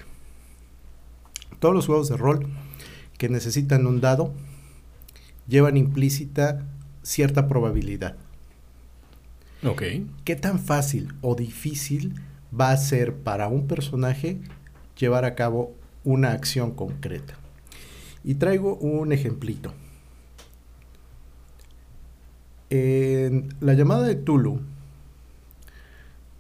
Todos 1.59 1.75
los 1.75 1.87
juegos 1.87 2.09
de 2.09 2.17
rol 2.17 2.47
que 3.19 3.29
necesitan 3.29 3.87
un 3.87 4.01
dado 4.01 4.33
llevan 5.47 5.77
implícita 5.77 6.67
cierta 7.03 7.49
probabilidad. 7.49 8.17
Ok. 9.63 9.83
¿Qué 10.25 10.37
tan 10.37 10.59
fácil 10.59 11.15
o 11.21 11.35
difícil 11.35 12.21
va 12.59 12.71
a 12.71 12.77
ser 12.77 13.15
para 13.15 13.49
un 13.49 13.67
personaje 13.67 14.41
llevar 14.99 15.25
a 15.25 15.35
cabo 15.35 15.75
una 16.05 16.33
acción 16.33 16.73
concreta. 16.73 17.35
Y 18.23 18.35
traigo 18.35 18.77
un 18.77 19.13
ejemplito. 19.13 19.73
En 22.71 23.55
la 23.61 23.75
llamada 23.75 24.07
de 24.07 24.15
Tulu, 24.15 24.61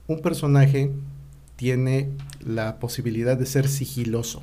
un 0.06 0.21
personaje 0.21 0.90
tiene 1.56 2.11
la 2.40 2.78
posibilidad 2.78 3.37
de 3.37 3.47
ser 3.47 3.68
sigiloso. 3.68 4.40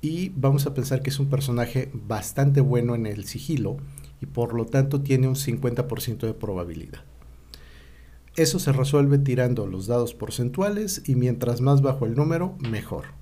Y 0.00 0.30
vamos 0.30 0.66
a 0.66 0.74
pensar 0.74 1.02
que 1.02 1.10
es 1.10 1.18
un 1.18 1.28
personaje 1.28 1.90
bastante 1.92 2.60
bueno 2.60 2.94
en 2.94 3.06
el 3.06 3.24
sigilo 3.24 3.78
y 4.20 4.26
por 4.26 4.54
lo 4.54 4.64
tanto 4.66 5.00
tiene 5.00 5.28
un 5.28 5.34
50% 5.34 6.20
de 6.20 6.34
probabilidad. 6.34 7.00
Eso 8.36 8.60
se 8.60 8.72
resuelve 8.72 9.18
tirando 9.18 9.66
los 9.66 9.88
dados 9.88 10.14
porcentuales 10.14 11.02
y 11.06 11.16
mientras 11.16 11.60
más 11.60 11.82
bajo 11.82 12.06
el 12.06 12.14
número, 12.14 12.56
mejor. 12.60 13.17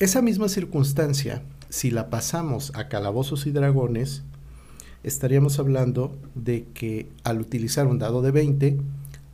Esa 0.00 0.22
misma 0.22 0.48
circunstancia, 0.48 1.42
si 1.68 1.90
la 1.90 2.08
pasamos 2.08 2.72
a 2.74 2.88
calabozos 2.88 3.46
y 3.46 3.50
dragones, 3.50 4.22
estaríamos 5.02 5.58
hablando 5.58 6.16
de 6.34 6.64
que 6.72 7.10
al 7.22 7.38
utilizar 7.38 7.86
un 7.86 7.98
dado 7.98 8.22
de 8.22 8.30
20, 8.30 8.78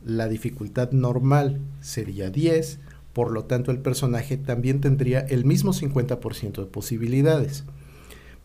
la 0.03 0.27
dificultad 0.27 0.91
normal 0.91 1.61
sería 1.79 2.31
10, 2.31 2.79
por 3.13 3.31
lo 3.31 3.45
tanto 3.45 3.71
el 3.71 3.79
personaje 3.79 4.35
también 4.35 4.81
tendría 4.81 5.21
el 5.21 5.45
mismo 5.45 5.71
50% 5.71 6.57
de 6.57 6.65
posibilidades. 6.65 7.63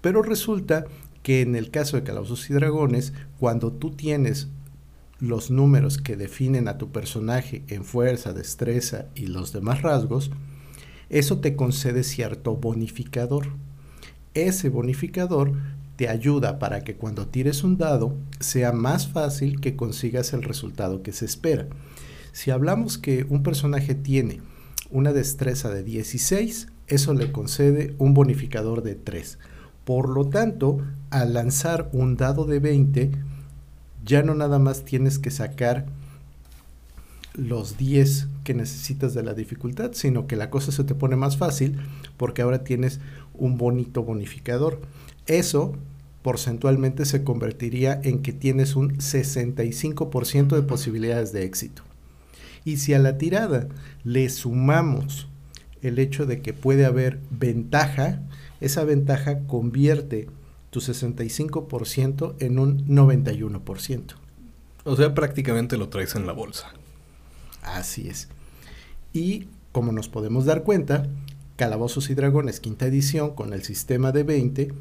Pero 0.00 0.23
resulta 0.23 0.85
que 1.25 1.41
en 1.41 1.57
el 1.57 1.73
caso 1.73 1.97
de 1.97 2.05
Calabozos 2.05 2.49
y 2.49 2.52
Dragones, 2.52 3.14
cuando 3.41 3.73
tú 3.73 3.91
tienes 3.91 4.47
los 5.19 5.50
números 5.50 5.99
que 5.99 6.17
definen 6.17 6.69
a 6.69 6.79
tu 6.79 6.93
personaje 6.93 7.64
en 7.67 7.85
fuerza, 7.85 8.33
destreza 8.33 9.07
y 9.17 9.26
los 9.26 9.52
demás 9.52 9.83
rasgos, 9.83 10.31
eso 11.12 11.40
te 11.40 11.57
concede 11.57 12.04
cierto 12.04 12.57
bonificador. 12.57 13.49
Ese 14.33 14.71
bonificador 14.71 15.52
te 15.97 16.09
ayuda 16.09 16.59
para 16.59 16.85
que 16.85 16.97
cuando 16.97 17.28
tires 17.28 17.62
un 17.64 17.76
dado 17.76 18.16
sea 18.40 18.73
más 18.73 19.09
fácil 19.09 19.61
que 19.61 19.76
consigas 19.76 20.33
el 20.33 20.42
resultado 20.42 21.02
que 21.02 21.12
se 21.12 21.26
espera. 21.26 21.66
Si 22.33 22.50
hablamos 22.50 22.97
que 22.97 23.26
un 23.28 23.42
personaje 23.42 23.95
tiene 23.95 24.40
una 24.90 25.12
destreza 25.12 25.69
de 25.69 25.83
16, 25.83 26.69
eso 26.87 27.12
le 27.12 27.31
concede 27.31 27.95
un 27.99 28.14
bonificador 28.14 28.83
de 28.83 28.95
3. 28.95 29.38
Por 29.85 30.09
lo 30.09 30.28
tanto, 30.28 30.78
al 31.11 31.35
lanzar 31.35 31.90
un 31.92 32.16
dado 32.16 32.47
de 32.47 32.59
20, 32.59 33.11
ya 34.02 34.23
no 34.23 34.35
nada 34.35 34.59
más 34.59 34.87
tienes 34.87 35.19
que 35.19 35.31
sacar 35.31 35.85
los 37.34 37.78
10 37.78 38.28
que 38.44 38.54
necesitas 38.54 39.14
de 39.14 39.22
la 39.22 39.34
dificultad, 39.34 39.92
sino 39.92 40.26
que 40.26 40.36
la 40.36 40.50
cosa 40.50 40.72
se 40.72 40.84
te 40.84 40.94
pone 40.94 41.16
más 41.16 41.36
fácil 41.36 41.78
porque 42.16 42.42
ahora 42.42 42.64
tienes 42.64 43.00
un 43.34 43.56
bonito 43.56 44.02
bonificador. 44.02 44.80
Eso 45.26 45.74
porcentualmente 46.22 47.04
se 47.04 47.24
convertiría 47.24 48.00
en 48.02 48.22
que 48.22 48.32
tienes 48.32 48.76
un 48.76 48.96
65% 48.98 50.54
de 50.54 50.62
posibilidades 50.62 51.32
de 51.32 51.44
éxito. 51.44 51.82
Y 52.64 52.76
si 52.76 52.94
a 52.94 52.98
la 52.98 53.18
tirada 53.18 53.68
le 54.04 54.28
sumamos 54.28 55.28
el 55.82 55.98
hecho 55.98 56.26
de 56.26 56.40
que 56.40 56.52
puede 56.52 56.84
haber 56.84 57.18
ventaja, 57.30 58.22
esa 58.60 58.84
ventaja 58.84 59.40
convierte 59.46 60.28
tu 60.70 60.80
65% 60.80 62.36
en 62.38 62.58
un 62.58 62.86
91%. 62.86 64.14
O 64.84 64.96
sea, 64.96 65.14
prácticamente 65.14 65.76
lo 65.76 65.88
traes 65.88 66.14
en 66.14 66.26
la 66.26 66.32
bolsa. 66.32 66.72
Así 67.62 68.09
es. 68.09 68.28
Y 69.12 69.49
como 69.73 69.92
nos 69.92 70.09
podemos 70.09 70.45
dar 70.45 70.62
cuenta, 70.64 71.07
Calabozos 71.57 72.11
y 72.11 72.14
Dragones 72.14 72.61
quinta 72.61 72.87
edición 72.87 73.35
con 73.35 73.52
el 73.52 73.62
sistema 73.62 74.12
de 74.12 74.23
20 74.23 74.73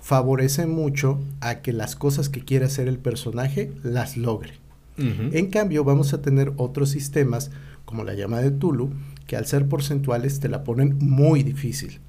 favorece 0.00 0.66
mucho 0.66 1.20
a 1.40 1.62
que 1.62 1.72
las 1.72 1.96
cosas 1.96 2.28
que 2.28 2.44
quiere 2.44 2.66
hacer 2.66 2.88
el 2.88 2.98
personaje 2.98 3.72
las 3.82 4.16
logre. 4.16 4.54
En 4.98 5.50
cambio, 5.50 5.84
vamos 5.84 6.14
a 6.14 6.22
tener 6.22 6.54
otros 6.56 6.88
sistemas 6.88 7.50
como 7.84 8.02
la 8.02 8.14
llama 8.14 8.40
de 8.40 8.50
Tulu, 8.50 8.92
que 9.26 9.36
al 9.36 9.44
ser 9.44 9.68
porcentuales 9.68 10.40
te 10.40 10.48
la 10.48 10.64
ponen 10.64 10.96
muy 10.98 11.42
difícil. 11.42 12.00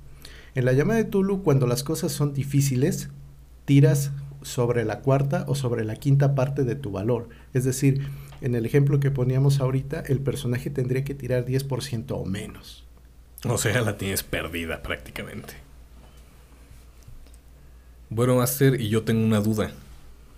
En 0.55 0.63
la 0.63 0.71
llama 0.71 0.95
de 0.95 1.03
Tulu, 1.03 1.43
cuando 1.43 1.67
las 1.67 1.83
cosas 1.83 2.13
son 2.13 2.33
difíciles, 2.33 3.09
tiras 3.65 4.11
sobre 4.41 4.85
la 4.85 4.99
cuarta 4.99 5.45
o 5.47 5.55
sobre 5.55 5.85
la 5.85 5.95
quinta 5.95 6.35
parte 6.35 6.63
de 6.63 6.75
tu 6.75 6.91
valor. 6.91 7.29
Es 7.53 7.63
decir, 7.63 8.07
en 8.41 8.55
el 8.55 8.65
ejemplo 8.65 8.99
que 8.99 9.11
poníamos 9.11 9.59
ahorita, 9.59 10.01
el 10.07 10.19
personaje 10.19 10.69
tendría 10.69 11.03
que 11.03 11.15
tirar 11.15 11.45
10% 11.45 12.05
o 12.11 12.25
menos. 12.25 12.85
O 13.45 13.57
sea, 13.57 13.81
la 13.81 13.97
tienes 13.97 14.23
perdida 14.23 14.81
prácticamente. 14.81 15.53
Bueno, 18.09 18.35
Master, 18.35 18.79
y 18.79 18.89
yo 18.89 19.03
tengo 19.03 19.25
una 19.25 19.41
duda. 19.41 19.71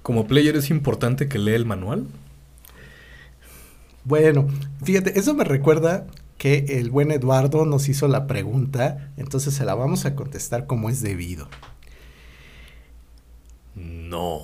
¿Como 0.02 0.28
player 0.28 0.56
es 0.56 0.70
importante 0.70 1.28
que 1.28 1.38
lea 1.38 1.56
el 1.56 1.66
manual? 1.66 2.08
Bueno, 4.04 4.48
fíjate, 4.84 5.20
eso 5.20 5.34
me 5.34 5.44
recuerda 5.44 6.08
que 6.40 6.80
el 6.80 6.90
buen 6.90 7.12
Eduardo 7.12 7.66
nos 7.66 7.90
hizo 7.90 8.08
la 8.08 8.26
pregunta, 8.26 9.12
entonces 9.18 9.54
se 9.54 9.66
la 9.66 9.76
vamos 9.76 10.06
a 10.06 10.16
contestar 10.16 10.66
como 10.66 10.90
es 10.90 11.02
debido. 11.02 11.50
No. 13.80 14.42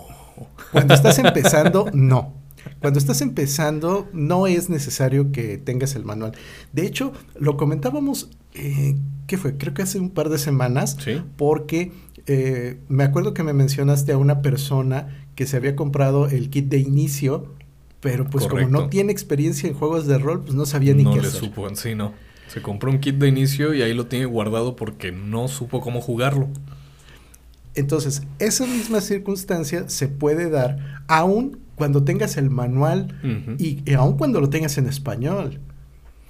Cuando 0.72 0.94
estás 0.94 1.20
empezando, 1.20 1.90
no. 1.94 2.34
Cuando 2.80 3.00
estás 3.00 3.22
empezando, 3.22 4.08
no 4.12 4.48
es 4.48 4.70
necesario 4.70 5.32
que 5.32 5.58
tengas 5.58 5.96
el 5.96 6.04
manual. 6.04 6.32
De 6.74 6.86
hecho, 6.86 7.14
lo 7.40 7.58
comentábamos, 7.58 8.30
eh, 8.54 8.96
¿qué 9.28 9.38
fue? 9.38 9.58
Creo 9.58 9.74
que 9.74 9.84
hace 9.84 10.00
un 10.00 10.10
par 10.10 10.30
de 10.30 10.38
semanas, 10.38 10.98
Sí. 11.00 11.22
porque 11.38 11.92
eh, 12.28 12.80
me 12.88 13.04
acuerdo 13.04 13.34
que 13.36 13.44
me 13.44 13.54
mencionaste 13.54 14.12
a 14.14 14.18
una 14.18 14.42
persona 14.42 15.28
que 15.36 15.46
se 15.46 15.58
había 15.58 15.76
comprado 15.76 16.28
el 16.28 16.50
kit 16.50 16.70
de 16.70 16.80
inicio, 16.80 17.54
pero 18.00 18.26
pues 18.26 18.48
como 18.48 18.68
no 18.68 18.90
tiene 18.90 19.12
experiencia 19.12 19.70
en 19.70 19.76
juegos 19.76 20.08
de 20.08 20.18
rol, 20.18 20.42
pues 20.42 20.56
no 20.56 20.66
sabía 20.66 20.94
ni 20.96 21.04
no 21.04 21.14
qué 21.14 21.22
le 21.22 21.28
hacer. 21.28 21.40
supo, 21.40 21.68
sí, 21.76 21.94
no. 21.94 22.14
Se 22.48 22.62
compró 22.62 22.90
un 22.92 23.00
kit 23.00 23.16
de 23.16 23.28
inicio 23.28 23.74
y 23.74 23.82
ahí 23.82 23.94
lo 23.94 24.06
tiene 24.08 24.26
guardado 24.26 24.76
porque 24.76 25.12
no 25.12 25.48
supo 25.48 25.82
cómo 25.82 26.02
jugarlo. 26.02 26.50
Entonces, 27.76 28.24
esa 28.40 28.66
misma 28.66 29.02
circunstancia 29.02 29.90
se 29.90 30.08
puede 30.08 30.50
dar 30.50 31.04
aún 31.08 31.60
cuando 31.76 32.04
tengas 32.04 32.38
el 32.38 32.50
manual 32.50 33.20
y, 33.60 33.82
y 33.86 33.94
aún 33.94 34.18
cuando 34.18 34.40
lo 34.40 34.50
tengas 34.50 34.78
en 34.78 34.88
español. 34.88 35.60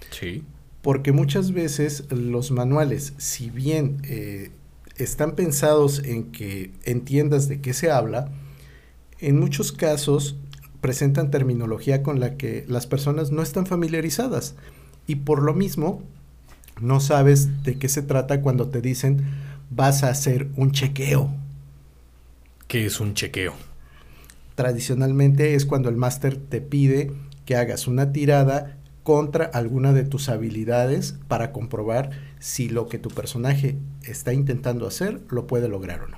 Sí. 0.09 0.43
Porque 0.81 1.11
muchas 1.11 1.51
veces 1.51 2.05
los 2.11 2.51
manuales, 2.51 3.13
si 3.17 3.49
bien 3.49 3.97
eh, 4.03 4.51
están 4.97 5.33
pensados 5.35 5.99
en 6.03 6.31
que 6.31 6.71
entiendas 6.83 7.47
de 7.47 7.61
qué 7.61 7.73
se 7.73 7.91
habla, 7.91 8.29
en 9.19 9.39
muchos 9.39 9.71
casos 9.71 10.35
presentan 10.81 11.31
terminología 11.31 12.03
con 12.03 12.19
la 12.19 12.37
que 12.37 12.65
las 12.67 12.85
personas 12.85 13.31
no 13.31 13.41
están 13.41 13.65
familiarizadas. 13.65 14.55
Y 15.07 15.15
por 15.15 15.41
lo 15.41 15.53
mismo, 15.53 16.03
no 16.79 16.99
sabes 16.99 17.63
de 17.63 17.77
qué 17.77 17.89
se 17.89 18.01
trata 18.01 18.41
cuando 18.41 18.67
te 18.67 18.81
dicen 18.81 19.23
vas 19.69 20.03
a 20.03 20.09
hacer 20.09 20.49
un 20.55 20.71
chequeo. 20.71 21.29
Que 22.67 22.85
es 22.85 22.99
un 22.99 23.13
chequeo. 23.13 23.53
Tradicionalmente 24.55 25.55
es 25.55 25.65
cuando 25.65 25.89
el 25.89 25.97
máster 25.97 26.37
te 26.37 26.61
pide 26.61 27.11
que 27.45 27.55
hagas 27.55 27.87
una 27.87 28.11
tirada 28.11 28.77
contra 29.03 29.45
alguna 29.45 29.93
de 29.93 30.03
tus 30.03 30.29
habilidades 30.29 31.15
para 31.27 31.51
comprobar 31.51 32.09
si 32.39 32.69
lo 32.69 32.87
que 32.87 32.97
tu 32.97 33.09
personaje 33.09 33.77
está 34.03 34.33
intentando 34.33 34.87
hacer 34.87 35.21
lo 35.29 35.45
puede 35.45 35.67
lograr 35.67 36.01
o 36.01 36.07
no. 36.07 36.17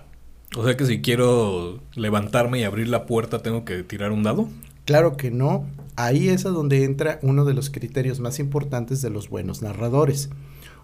O 0.55 0.63
sea 0.63 0.77
que 0.77 0.85
si 0.85 1.01
quiero 1.01 1.81
levantarme 1.95 2.59
y 2.59 2.63
abrir 2.63 2.87
la 2.87 3.05
puerta, 3.05 3.39
tengo 3.39 3.65
que 3.65 3.83
tirar 3.83 4.11
un 4.11 4.23
dado. 4.23 4.47
Claro 4.85 5.17
que 5.17 5.31
no, 5.31 5.65
ahí 5.97 6.29
es 6.29 6.45
a 6.45 6.49
donde 6.49 6.85
entra 6.85 7.19
uno 7.21 7.43
de 7.43 7.53
los 7.53 7.69
criterios 7.69 8.21
más 8.21 8.39
importantes 8.39 9.01
de 9.01 9.09
los 9.09 9.29
buenos 9.29 9.61
narradores. 9.61 10.29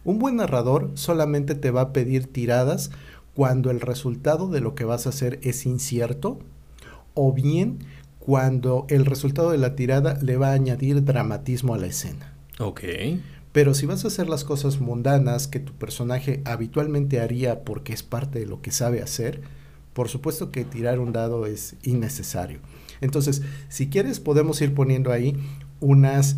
Un 0.06 0.20
buen 0.20 0.36
narrador 0.38 0.92
solamente 0.96 1.56
te 1.56 1.72
va 1.72 1.82
a 1.82 1.94
pedir 1.94 2.32
tiradas 2.32 2.92
cuando 3.36 3.72
el 3.72 3.80
resultado 3.80 4.50
de 4.50 4.60
lo 4.60 4.76
que 4.76 4.86
vas 4.86 5.06
a 5.06 5.10
hacer 5.10 5.40
es 5.44 5.66
incierto 5.66 6.40
o 7.14 7.34
bien 7.34 7.80
cuando 8.20 8.86
el 8.90 9.06
resultado 9.06 9.52
de 9.52 9.58
la 9.58 9.76
tirada 9.76 10.18
le 10.22 10.38
va 10.38 10.50
a 10.50 10.54
añadir 10.54 11.04
dramatismo 11.04 11.74
a 11.74 11.78
la 11.78 11.88
escena. 11.88 12.34
Ok. 12.60 12.82
Pero 13.52 13.74
si 13.74 13.86
vas 13.86 14.04
a 14.04 14.08
hacer 14.08 14.30
las 14.30 14.44
cosas 14.44 14.80
mundanas 14.80 15.48
que 15.48 15.60
tu 15.60 15.74
personaje 15.74 16.42
habitualmente 16.46 17.20
haría 17.20 17.64
porque 17.64 17.94
es 17.94 18.02
parte 18.02 18.40
de 18.40 18.46
lo 18.46 18.62
que 18.62 18.72
sabe 18.72 19.02
hacer, 19.02 19.42
por 19.94 20.10
supuesto 20.10 20.52
que 20.52 20.66
tirar 20.66 21.00
un 21.00 21.14
dado 21.14 21.46
es 21.46 21.76
innecesario. 21.84 22.60
Entonces, 23.00 23.42
si 23.70 23.90
quieres, 23.90 24.20
podemos 24.20 24.60
ir 24.62 24.74
poniendo 24.74 25.12
ahí 25.12 25.38
unas 25.80 26.38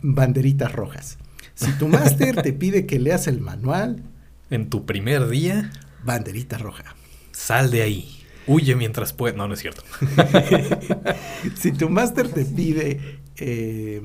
banderitas 0.00 0.72
rojas. 0.72 1.18
Si 1.54 1.70
tu 1.72 1.88
máster 1.88 2.40
te 2.42 2.52
pide 2.52 2.86
que 2.86 2.98
leas 2.98 3.26
el 3.26 3.40
manual, 3.40 4.02
En 4.50 4.68
tu 4.70 4.84
primer 4.86 5.28
día, 5.28 5.70
banderita 6.04 6.58
roja. 6.58 6.94
sal 7.32 7.70
de 7.70 7.82
ahí. 7.82 8.18
Huye 8.46 8.74
mientras 8.74 9.12
puedas. 9.12 9.36
No, 9.36 9.46
no 9.48 9.54
es 9.54 9.60
cierto. 9.60 9.82
Si 11.56 11.72
tu 11.72 11.88
máster 11.88 12.28
te 12.28 12.44
pide... 12.44 13.20
eh, 13.36 14.00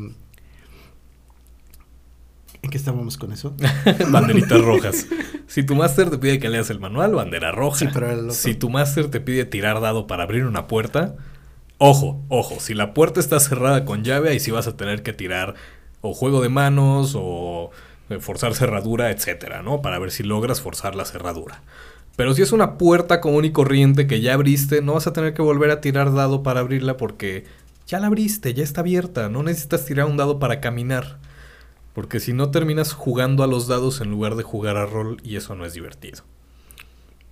¿En 2.62 2.70
qué 2.72 2.78
estábamos 2.78 3.18
con 3.18 3.32
eso? 3.32 3.56
Banderitas 4.12 4.60
rojas. 4.62 5.06
Si 5.48 5.64
tu 5.64 5.76
máster 5.76 6.10
te 6.10 6.18
pide 6.18 6.40
que 6.40 6.50
leas 6.50 6.70
el 6.70 6.80
manual, 6.80 7.14
bandera 7.16 7.52
roja. 7.52 7.78
Sí, 7.80 7.88
pero 7.94 8.12
el 8.12 8.20
otro- 8.22 8.32
Si 8.34 8.56
tu 8.56 8.70
máster 8.70 9.10
te 9.10 9.22
pide 9.22 9.46
tirar 9.46 9.80
dado 9.80 10.08
para 10.08 10.24
abrir 10.24 10.46
una 10.46 10.68
puerta, 10.68 11.16
ojo, 11.78 12.24
ojo. 12.30 12.60
Si 12.60 12.74
la 12.74 12.94
puerta 12.94 13.20
está 13.20 13.40
cerrada 13.40 13.86
con 13.86 14.04
llave, 14.04 14.30
ahí 14.32 14.40
sí 14.40 14.52
vas 14.52 14.68
a 14.68 14.76
tener 14.76 15.04
que 15.04 15.14
tirar 15.14 15.56
o 16.02 16.14
juego 16.14 16.42
de 16.42 16.50
manos 16.50 17.14
o 17.16 17.72
eh, 18.10 18.20
forzar 18.20 18.54
cerradura, 18.54 19.12
etcétera, 19.12 19.62
¿no? 19.62 19.82
Para 19.82 20.00
ver 20.00 20.12
si 20.12 20.24
logras 20.24 20.62
forzar 20.62 20.96
la 20.96 21.06
cerradura. 21.06 21.62
Pero 22.16 22.34
si 22.34 22.42
es 22.42 22.52
una 22.52 22.78
puerta 22.78 23.22
común 23.22 23.46
y 23.46 23.52
corriente 23.52 24.08
que 24.08 24.22
ya 24.22 24.34
abriste, 24.34 24.82
no 24.82 24.94
vas 24.94 25.08
a 25.08 25.14
tener 25.14 25.34
que 25.34 25.42
volver 25.42 25.70
a 25.70 25.82
tirar 25.82 26.14
dado 26.14 26.42
para 26.42 26.62
abrirla 26.62 26.98
porque 26.98 27.46
ya 27.86 28.00
la 28.00 28.08
abriste, 28.08 28.54
ya 28.54 28.64
está 28.64 28.82
abierta. 28.82 29.30
No 29.30 29.44
necesitas 29.44 29.86
tirar 29.86 30.08
un 30.08 30.18
dado 30.18 30.40
para 30.40 30.60
caminar. 30.60 31.20
Porque 31.94 32.20
si 32.20 32.34
no 32.34 32.50
terminas 32.50 32.94
jugando 32.94 33.44
a 33.44 33.48
los 33.48 33.68
dados 33.68 34.02
en 34.02 34.10
lugar 34.10 34.36
de 34.36 34.44
jugar 34.44 34.78
a 34.78 34.86
rol 34.86 35.18
y 35.24 35.36
eso 35.36 35.56
no 35.56 35.66
es 35.66 35.74
divertido. 35.74 36.24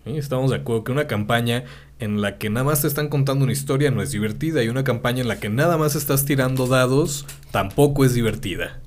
Estamos 0.06 0.51
de 0.51 0.58
acuerdo 0.58 0.84
que 0.84 0.91
una 0.91 1.08
campaña 1.08 1.63
en 1.99 2.21
la 2.21 2.38
que 2.38 2.49
nada 2.49 2.65
más 2.65 2.81
te 2.81 2.88
están 2.88 3.08
contando 3.10 3.43
una 3.43 3.53
historia 3.53 3.91
no 3.91 4.01
es 4.01 4.12
divertida 4.12 4.63
y 4.63 4.69
una 4.69 4.84
campaña 4.84 5.21
en 5.21 5.27
la 5.27 5.39
que 5.39 5.49
nada 5.49 5.77
más 5.77 5.95
estás 5.95 6.25
tirando 6.25 6.67
dados 6.67 7.25
tampoco 7.51 8.03
es 8.03 8.13
divertida. 8.13 8.81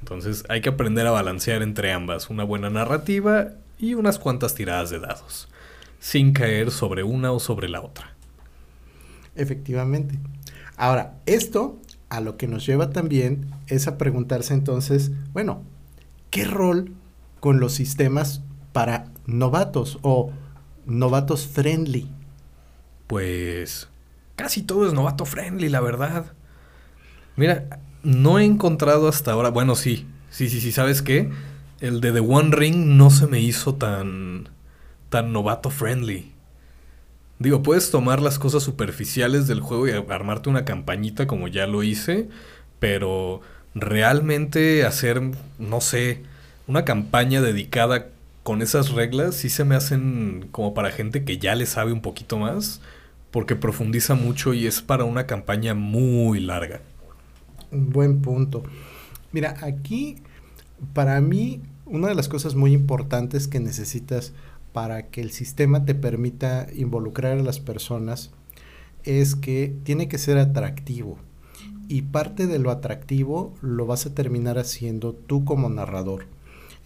Entonces 0.00 0.44
hay 0.48 0.60
que 0.60 0.68
aprender 0.68 1.06
a 1.06 1.10
balancear 1.10 1.62
entre 1.62 1.92
ambas, 1.92 2.30
una 2.30 2.44
buena 2.44 2.70
narrativa 2.70 3.48
y 3.78 3.94
unas 3.94 4.18
cuantas 4.18 4.54
tiradas 4.54 4.90
de 4.90 5.00
dados. 5.00 5.48
sin 5.98 6.32
caer 6.32 6.70
sobre 6.70 7.02
una 7.02 7.32
o 7.32 7.40
sobre 7.40 7.68
la 7.68 7.80
otra. 7.80 8.14
Efectivamente. 9.34 10.18
Ahora, 10.76 11.16
esto 11.26 11.80
a 12.10 12.20
lo 12.20 12.36
que 12.36 12.46
nos 12.46 12.64
lleva 12.66 12.90
también 12.90 13.50
es 13.66 13.88
a 13.88 13.98
preguntarse 13.98 14.54
entonces, 14.54 15.10
bueno, 15.32 15.62
¿qué 16.30 16.44
rol 16.44 16.92
con 17.40 17.60
los 17.60 17.72
sistemas 17.72 18.42
para 18.72 19.06
novatos 19.26 19.98
o 20.02 20.30
novatos 20.84 21.46
friendly? 21.46 22.08
Pues 23.06 23.88
casi 24.36 24.62
todo 24.62 24.86
es 24.86 24.92
novato 24.92 25.24
friendly, 25.24 25.68
la 25.68 25.80
verdad. 25.80 26.32
Mira, 27.36 27.80
no 28.02 28.38
he 28.38 28.44
encontrado 28.44 29.08
hasta 29.08 29.32
ahora, 29.32 29.50
bueno, 29.50 29.74
sí, 29.74 30.06
sí, 30.30 30.48
sí, 30.48 30.60
sí, 30.60 30.72
¿sabes 30.72 31.02
qué? 31.02 31.30
El 31.80 32.00
de 32.00 32.12
The 32.12 32.20
One 32.20 32.54
Ring 32.54 32.96
no 32.96 33.10
se 33.10 33.26
me 33.26 33.40
hizo 33.40 33.74
tan 33.74 34.48
tan 35.08 35.32
novato 35.32 35.70
friendly. 35.70 36.32
Digo, 37.38 37.62
puedes 37.62 37.90
tomar 37.90 38.20
las 38.20 38.38
cosas 38.38 38.62
superficiales 38.62 39.46
del 39.46 39.60
juego 39.60 39.86
y 39.86 39.92
armarte 39.92 40.48
una 40.48 40.64
campañita 40.64 41.26
como 41.26 41.48
ya 41.48 41.66
lo 41.66 41.82
hice, 41.82 42.28
pero 42.80 43.42
realmente 43.74 44.84
hacer, 44.86 45.20
no 45.58 45.80
sé, 45.80 46.22
una 46.66 46.84
campaña 46.84 47.42
dedicada 47.42 48.08
con 48.42 48.62
esas 48.62 48.90
reglas 48.90 49.34
sí 49.34 49.50
se 49.50 49.64
me 49.64 49.74
hacen 49.74 50.48
como 50.52 50.72
para 50.72 50.92
gente 50.92 51.24
que 51.24 51.38
ya 51.38 51.54
le 51.54 51.66
sabe 51.66 51.92
un 51.92 52.00
poquito 52.00 52.38
más, 52.38 52.80
porque 53.36 53.54
profundiza 53.54 54.14
mucho 54.14 54.54
y 54.54 54.66
es 54.66 54.80
para 54.80 55.04
una 55.04 55.26
campaña 55.26 55.74
muy 55.74 56.40
larga. 56.40 56.80
Un 57.70 57.90
buen 57.90 58.22
punto. 58.22 58.62
Mira, 59.30 59.56
aquí 59.60 60.16
para 60.94 61.20
mí 61.20 61.60
una 61.84 62.08
de 62.08 62.14
las 62.14 62.30
cosas 62.30 62.54
muy 62.54 62.72
importantes 62.72 63.46
que 63.46 63.60
necesitas 63.60 64.32
para 64.72 65.08
que 65.08 65.20
el 65.20 65.32
sistema 65.32 65.84
te 65.84 65.94
permita 65.94 66.68
involucrar 66.74 67.36
a 67.36 67.42
las 67.42 67.60
personas 67.60 68.30
es 69.04 69.34
que 69.34 69.76
tiene 69.82 70.08
que 70.08 70.16
ser 70.16 70.38
atractivo. 70.38 71.18
Y 71.88 72.00
parte 72.00 72.46
de 72.46 72.58
lo 72.58 72.70
atractivo 72.70 73.52
lo 73.60 73.84
vas 73.84 74.06
a 74.06 74.14
terminar 74.14 74.56
haciendo 74.56 75.12
tú 75.12 75.44
como 75.44 75.68
narrador. 75.68 76.24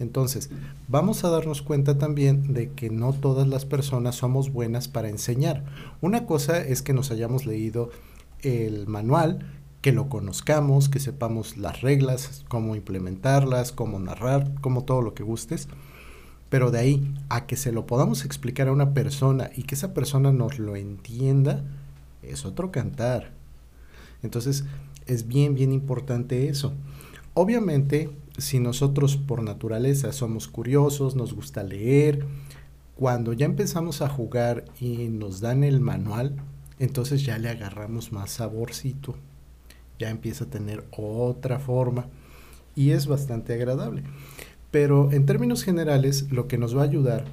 Entonces, 0.01 0.51
vamos 0.89 1.23
a 1.23 1.31
darnos 1.31 1.61
cuenta 1.61 1.99
también 1.99 2.55
de 2.55 2.71
que 2.71 2.89
no 2.89 3.13
todas 3.13 3.47
las 3.47 3.67
personas 3.67 4.17
somos 4.17 4.51
buenas 4.51 4.89
para 4.89 5.11
enseñar. 5.11 5.65
Una 6.01 6.27
cosa 6.27 6.59
es 6.59 6.81
que 6.81 6.95
nos 6.95 7.11
hayamos 7.11 7.45
leído 7.45 7.91
el 8.41 8.87
manual, 8.87 9.47
que 9.83 9.93
lo 9.93 10.09
conozcamos, 10.09 10.89
que 10.89 11.01
sepamos 11.01 11.59
las 11.59 11.83
reglas, 11.83 12.45
cómo 12.49 12.77
implementarlas, 12.77 13.73
cómo 13.73 13.99
narrar, 14.01 14.51
cómo 14.63 14.85
todo 14.85 15.03
lo 15.03 15.13
que 15.13 15.23
gustes. 15.23 15.69
Pero 16.49 16.71
de 16.71 16.79
ahí 16.79 17.15
a 17.29 17.47
que 17.47 17.57
se 17.57 17.71
lo 17.71 17.87
podamos 17.87 18.25
explicar 18.25 18.69
a 18.69 18.73
una 18.73 18.95
persona 18.95 19.51
y 19.55 19.65
que 19.65 19.75
esa 19.75 19.93
persona 19.93 20.33
nos 20.33 20.59
lo 20.59 20.77
entienda, 20.77 21.63
es 22.23 22.47
otro 22.47 22.73
cantar. 22.73 23.33
Entonces, 24.23 24.65
es 25.07 25.29
bien, 25.29 25.55
bien 25.55 25.73
importante 25.73 26.49
eso. 26.49 26.73
Obviamente, 27.35 28.11
si 28.41 28.59
nosotros 28.59 29.17
por 29.17 29.43
naturaleza 29.43 30.13
somos 30.13 30.49
curiosos, 30.49 31.15
nos 31.15 31.35
gusta 31.35 31.63
leer, 31.63 32.27
cuando 32.97 33.33
ya 33.33 33.47
empezamos 33.47 34.03
a 34.03 34.09
jugar 34.09 34.65
y 34.81 35.09
nos 35.09 35.41
dan 35.41 35.65
el 35.65 35.81
manual, 35.81 36.37
entonces 36.79 37.25
ya 37.25 37.39
le 37.39 37.49
agarramos 37.49 38.13
más 38.13 38.31
saborcito, 38.31 39.15
ya 39.99 40.11
empieza 40.11 40.45
a 40.45 40.51
tener 40.51 40.85
otra 40.91 41.59
forma 41.59 42.07
y 42.75 42.91
es 42.91 43.07
bastante 43.07 43.53
agradable. 43.53 44.03
Pero 44.71 45.13
en 45.13 45.27
términos 45.27 45.63
generales, 45.63 46.31
lo 46.31 46.49
que 46.49 46.59
nos 46.59 46.77
va 46.77 46.83
a 46.83 46.85
ayudar 46.85 47.25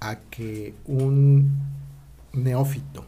a 0.00 0.20
que 0.20 0.74
un 0.86 1.50
neófito 2.32 3.04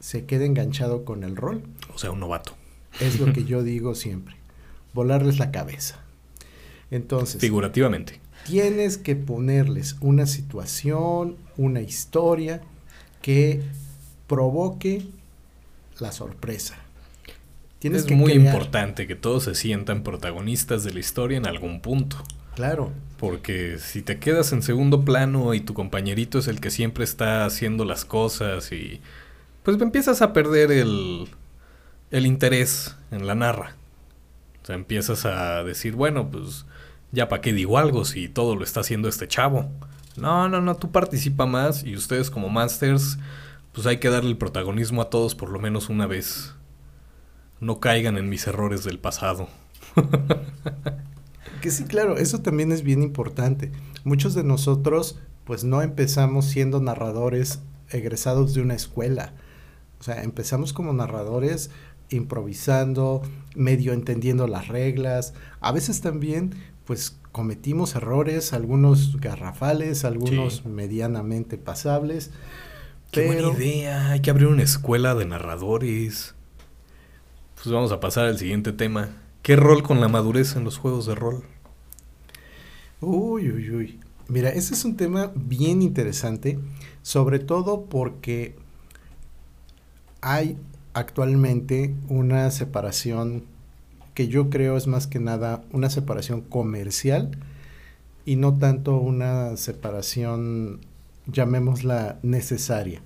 se 0.00 0.24
quede 0.24 0.46
enganchado 0.46 1.04
con 1.04 1.22
el 1.22 1.36
rol. 1.36 1.62
O 1.94 1.98
sea, 1.98 2.10
un 2.10 2.20
novato. 2.20 2.52
Es 2.98 3.20
lo 3.20 3.32
que 3.32 3.44
yo 3.44 3.62
digo 3.62 3.94
siempre. 3.94 4.39
Volarles 4.92 5.38
la 5.38 5.50
cabeza. 5.50 6.00
Entonces. 6.90 7.40
Figurativamente. 7.40 8.20
Tienes 8.46 8.98
que 8.98 9.16
ponerles 9.16 9.96
una 10.00 10.26
situación, 10.26 11.36
una 11.56 11.80
historia 11.80 12.62
que 13.22 13.60
provoque 14.26 15.02
la 15.98 16.12
sorpresa. 16.12 16.76
Tienes 17.78 18.04
es 18.04 18.10
muy 18.12 18.32
importante 18.32 19.06
que 19.06 19.14
todos 19.14 19.44
se 19.44 19.54
sientan 19.54 20.02
protagonistas 20.02 20.84
de 20.84 20.92
la 20.92 21.00
historia 21.00 21.38
en 21.38 21.46
algún 21.46 21.80
punto. 21.80 22.16
Claro. 22.54 22.92
Porque 23.18 23.78
si 23.78 24.02
te 24.02 24.18
quedas 24.18 24.52
en 24.52 24.62
segundo 24.62 25.04
plano 25.04 25.54
y 25.54 25.60
tu 25.60 25.72
compañerito 25.72 26.38
es 26.38 26.48
el 26.48 26.60
que 26.60 26.70
siempre 26.70 27.04
está 27.04 27.44
haciendo 27.46 27.84
las 27.84 28.04
cosas 28.04 28.72
y 28.72 29.00
pues 29.62 29.80
empiezas 29.80 30.20
a 30.20 30.32
perder 30.32 30.72
el, 30.72 31.28
el 32.10 32.26
interés 32.26 32.96
en 33.10 33.26
la 33.26 33.34
narra. 33.34 33.76
Empiezas 34.74 35.24
a 35.26 35.62
decir, 35.64 35.94
bueno, 35.94 36.30
pues 36.30 36.66
ya 37.12 37.28
para 37.28 37.42
qué 37.42 37.52
digo 37.52 37.78
algo 37.78 38.04
si 38.04 38.28
todo 38.28 38.56
lo 38.56 38.64
está 38.64 38.80
haciendo 38.80 39.08
este 39.08 39.28
chavo. 39.28 39.70
No, 40.16 40.48
no, 40.48 40.60
no, 40.60 40.76
tú 40.76 40.90
participa 40.90 41.46
más 41.46 41.84
y 41.84 41.94
ustedes 41.94 42.30
como 42.30 42.48
masters, 42.48 43.18
pues 43.72 43.86
hay 43.86 43.98
que 43.98 44.10
darle 44.10 44.30
el 44.30 44.36
protagonismo 44.36 45.02
a 45.02 45.10
todos 45.10 45.34
por 45.34 45.50
lo 45.50 45.58
menos 45.58 45.88
una 45.88 46.06
vez 46.06 46.54
no 47.60 47.78
caigan 47.78 48.16
en 48.16 48.28
mis 48.28 48.46
errores 48.46 48.84
del 48.84 48.98
pasado. 48.98 49.48
que 51.60 51.70
sí, 51.70 51.84
claro, 51.84 52.16
eso 52.16 52.40
también 52.40 52.72
es 52.72 52.82
bien 52.82 53.02
importante. 53.02 53.70
Muchos 54.04 54.34
de 54.34 54.44
nosotros 54.44 55.18
pues 55.44 55.64
no 55.64 55.82
empezamos 55.82 56.46
siendo 56.46 56.80
narradores 56.80 57.60
egresados 57.90 58.54
de 58.54 58.62
una 58.62 58.74
escuela. 58.74 59.32
O 59.98 60.02
sea, 60.02 60.22
empezamos 60.22 60.72
como 60.72 60.92
narradores 60.92 61.70
improvisando, 62.10 63.22
medio 63.54 63.92
entendiendo 63.92 64.46
las 64.46 64.68
reglas. 64.68 65.34
A 65.60 65.72
veces 65.72 66.00
también 66.00 66.54
pues 66.84 67.16
cometimos 67.32 67.94
errores, 67.94 68.52
algunos 68.52 69.20
garrafales, 69.20 70.04
algunos 70.04 70.66
medianamente 70.66 71.56
pasables. 71.56 72.30
Qué 73.12 73.26
buena 73.26 73.52
idea, 73.52 74.10
hay 74.10 74.20
que 74.20 74.30
abrir 74.30 74.48
una 74.48 74.62
escuela 74.62 75.14
de 75.14 75.24
narradores. 75.24 76.34
Pues 77.54 77.72
vamos 77.72 77.92
a 77.92 78.00
pasar 78.00 78.26
al 78.26 78.38
siguiente 78.38 78.72
tema. 78.72 79.10
¿Qué 79.42 79.56
rol 79.56 79.82
con 79.82 80.00
la 80.00 80.08
madurez 80.08 80.56
en 80.56 80.64
los 80.64 80.78
juegos 80.78 81.06
de 81.06 81.14
rol? 81.14 81.44
Uy, 83.00 83.50
uy, 83.50 83.70
uy. 83.70 84.00
Mira, 84.28 84.50
ese 84.50 84.74
es 84.74 84.84
un 84.84 84.96
tema 84.96 85.32
bien 85.34 85.82
interesante, 85.82 86.58
sobre 87.02 87.38
todo 87.38 87.86
porque 87.86 88.56
hay 90.20 90.56
actualmente 90.94 91.94
una 92.08 92.50
separación 92.50 93.44
que 94.14 94.28
yo 94.28 94.50
creo 94.50 94.76
es 94.76 94.86
más 94.86 95.06
que 95.06 95.20
nada 95.20 95.62
una 95.72 95.90
separación 95.90 96.40
comercial 96.40 97.38
y 98.24 98.36
no 98.36 98.58
tanto 98.58 98.96
una 98.96 99.56
separación, 99.56 100.80
llamémosla, 101.26 102.18
necesaria. 102.22 103.02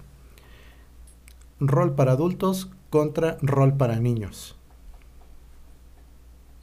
Rol 1.60 1.94
para 1.94 2.12
adultos 2.12 2.70
contra 2.90 3.38
rol 3.42 3.76
para 3.76 3.96
niños? 4.00 4.56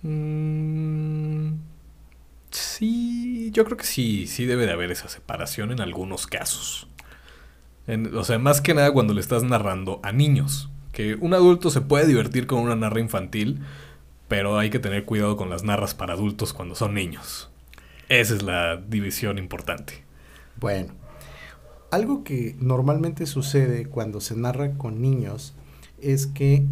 Mm, 0.04 1.54
sí, 2.50 3.52
yo 3.52 3.66
creo 3.66 3.78
que 3.78 3.86
sí, 3.86 4.28
sí 4.28 4.46
debe 4.46 4.66
de 4.66 4.72
haber 4.72 4.92
esa 4.92 5.08
separación 5.10 5.72
en 5.72 5.82
algunos 5.82 6.28
casos. 6.28 6.88
o 8.14 8.24
sea, 8.24 8.40
más 8.40 8.62
que 8.62 8.74
nada 8.74 8.92
cuando 8.94 9.14
le 9.14 9.22
estás 9.22 9.44
narrando 9.44 10.00
a 10.04 10.12
niños. 10.12 10.71
Que 10.92 11.16
un 11.16 11.34
adulto 11.34 11.70
se 11.70 11.82
puede 11.82 12.08
divertir 12.08 12.48
con 12.48 12.60
una 12.60 12.76
narra 12.76 13.00
infantil, 13.00 13.62
pero 14.28 14.58
hay 14.58 14.70
que 14.70 14.80
tener 14.80 15.06
cuidado 15.06 15.38
con 15.38 15.50
las 15.50 15.64
narras 15.64 15.94
para 15.94 16.14
adultos 16.14 16.54
cuando 16.54 16.76
son 16.76 16.94
niños. 16.94 17.50
Esa 18.10 18.36
es 18.36 18.44
la 18.44 18.78
división 18.78 19.38
importante. 19.38 20.04
Bueno, 20.60 20.94
algo 21.92 22.24
que 22.24 22.56
normalmente 22.60 23.26
sucede 23.26 23.86
cuando 23.86 24.22
se 24.22 24.36
narra 24.36 24.74
con 24.74 25.02
niños 25.02 25.54
es 26.02 26.28
que 26.28 26.66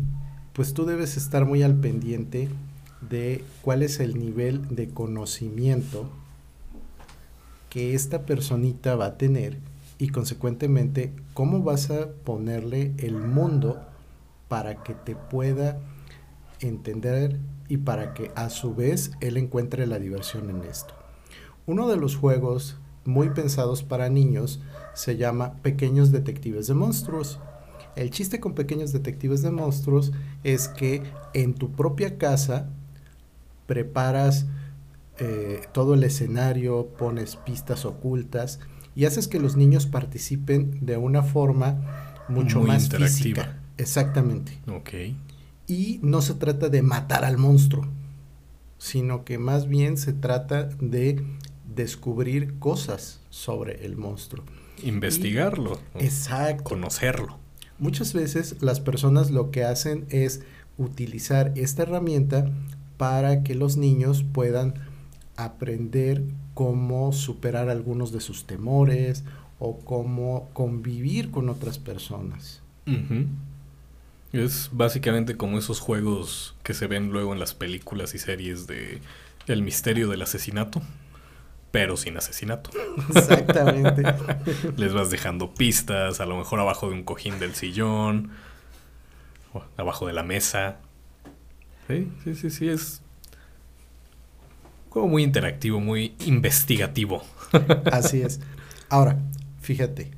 pues 0.54 0.74
tú 0.74 0.86
debes 0.86 1.18
estar 1.18 1.46
muy 1.46 1.64
al 1.64 1.76
pendiente 1.76 2.50
de 3.02 3.44
cuál 3.62 3.84
es 3.84 4.00
el 4.00 4.20
nivel 4.20 4.76
de 4.76 4.90
conocimiento 4.90 6.10
que 7.70 7.94
esta 7.94 8.26
personita 8.26 8.96
va 8.96 9.06
a 9.06 9.18
tener 9.18 9.58
y 9.98 10.10
consecuentemente 10.10 11.14
cómo 11.34 11.62
vas 11.62 11.92
a 11.92 12.10
ponerle 12.24 12.94
el 12.98 13.16
mundo 13.16 13.80
para 14.50 14.84
que 14.84 14.94
te 14.94 15.16
pueda 15.16 15.80
entender 16.60 17.40
y 17.70 17.78
para 17.78 18.14
que 18.14 18.32
a 18.36 18.50
su 18.50 18.76
vez 18.76 19.12
él 19.22 19.38
encuentre 19.38 19.88
la 19.88 20.00
diversión 20.00 20.50
en 20.50 20.66
esto. 20.66 20.94
Uno 21.66 21.88
de 21.88 21.96
los 21.96 22.18
juegos 22.18 22.76
muy 23.06 23.30
pensados 23.30 23.84
para 23.84 24.10
niños 24.10 24.60
se 24.94 25.16
llama 25.16 25.54
Pequeños 25.62 26.12
Detectives 26.12 26.68
de 26.68 26.74
Monstruos 26.74 27.40
el 28.00 28.12
chiste 28.12 28.40
con 28.40 28.54
pequeños 28.54 28.94
detectives 28.94 29.42
de 29.42 29.52
monstruos 29.52 30.14
es 30.44 30.70
que 30.70 31.04
en 31.34 31.54
tu 31.54 31.72
propia 31.74 32.18
casa 32.18 32.70
preparas 33.66 34.46
eh, 35.18 35.62
todo 35.74 35.96
el 35.96 36.04
escenario, 36.06 36.88
pones 36.98 37.36
pistas 37.36 37.86
ocultas 37.86 38.60
y 38.96 39.04
haces 39.06 39.28
que 39.28 39.40
los 39.40 39.58
niños 39.58 39.86
participen 39.86 40.78
de 40.86 40.96
una 40.96 41.24
forma 41.24 42.24
mucho 42.30 42.60
Muy 42.60 42.70
más 42.70 42.86
interactiva. 42.86 43.44
física. 43.44 43.59
Exactamente. 43.80 44.60
Ok. 44.68 45.16
Y 45.68 46.00
no 46.04 46.22
se 46.22 46.34
trata 46.36 46.70
de 46.70 46.82
matar 46.82 47.26
al 47.26 47.38
monstruo, 47.38 47.88
sino 48.78 49.24
que 49.24 49.38
más 49.38 49.68
bien 49.68 49.98
se 49.98 50.14
trata 50.14 50.66
de 50.80 51.24
descubrir 51.76 52.60
cosas 52.60 53.22
sobre 53.30 53.86
el 53.86 53.96
monstruo. 53.96 54.44
Investigarlo. 54.84 55.80
Exacto. 55.96 56.64
Conocerlo. 56.64 57.38
Muchas 57.78 58.14
veces 58.14 58.58
las 58.62 58.80
personas 58.80 59.32
lo 59.32 59.52
que 59.52 59.64
hacen 59.64 60.06
es 60.10 60.42
utilizar 60.78 61.54
esta 61.56 61.84
herramienta 61.84 62.52
para 62.98 63.44
que 63.44 63.56
los 63.56 63.78
niños 63.78 64.24
puedan 64.24 64.74
aprender 65.38 66.24
cómo 66.54 67.14
superar 67.14 67.70
algunos 67.70 68.12
de 68.12 68.20
sus 68.20 68.46
temores 68.46 69.24
o 69.60 69.80
cómo 69.80 70.50
convivir 70.54 71.32
con 71.32 71.48
otras 71.48 71.78
personas. 71.78 72.62
Ujú. 72.88 73.28
Es 74.32 74.70
básicamente 74.72 75.36
como 75.38 75.58
esos 75.58 75.80
juegos 75.80 76.56
que 76.64 76.74
se 76.74 76.88
ven 76.88 77.12
luego 77.12 77.34
en 77.34 77.40
las 77.40 77.54
películas 77.54 78.14
y 78.14 78.20
series 78.20 78.68
de 78.68 79.02
El 79.48 79.64
misterio 79.64 80.08
del 80.08 80.22
asesinato, 80.22 80.82
pero 81.72 81.98
sin 81.98 82.16
asesinato. 82.18 82.70
Exactamente. 83.16 84.04
Les 84.78 84.94
vas 84.94 85.10
dejando 85.10 85.54
pistas, 85.54 86.20
a 86.20 86.26
lo 86.26 86.38
mejor 86.38 86.60
abajo 86.60 86.90
de 86.90 86.94
un 86.94 87.04
cojín 87.04 87.40
del 87.40 87.56
sillón, 87.56 88.32
o 89.54 89.64
abajo 89.78 90.06
de 90.06 90.14
la 90.14 90.24
mesa. 90.24 90.78
Sí, 91.88 92.08
sí, 92.24 92.36
sí, 92.36 92.50
sí, 92.52 92.70
es 92.70 93.02
juego 94.90 95.08
muy 95.08 95.24
interactivo, 95.24 95.80
muy 95.80 96.16
investigativo. 96.26 97.24
Así 97.92 98.22
es. 98.22 98.40
Ahora, 98.90 99.20
fíjate, 99.62 100.12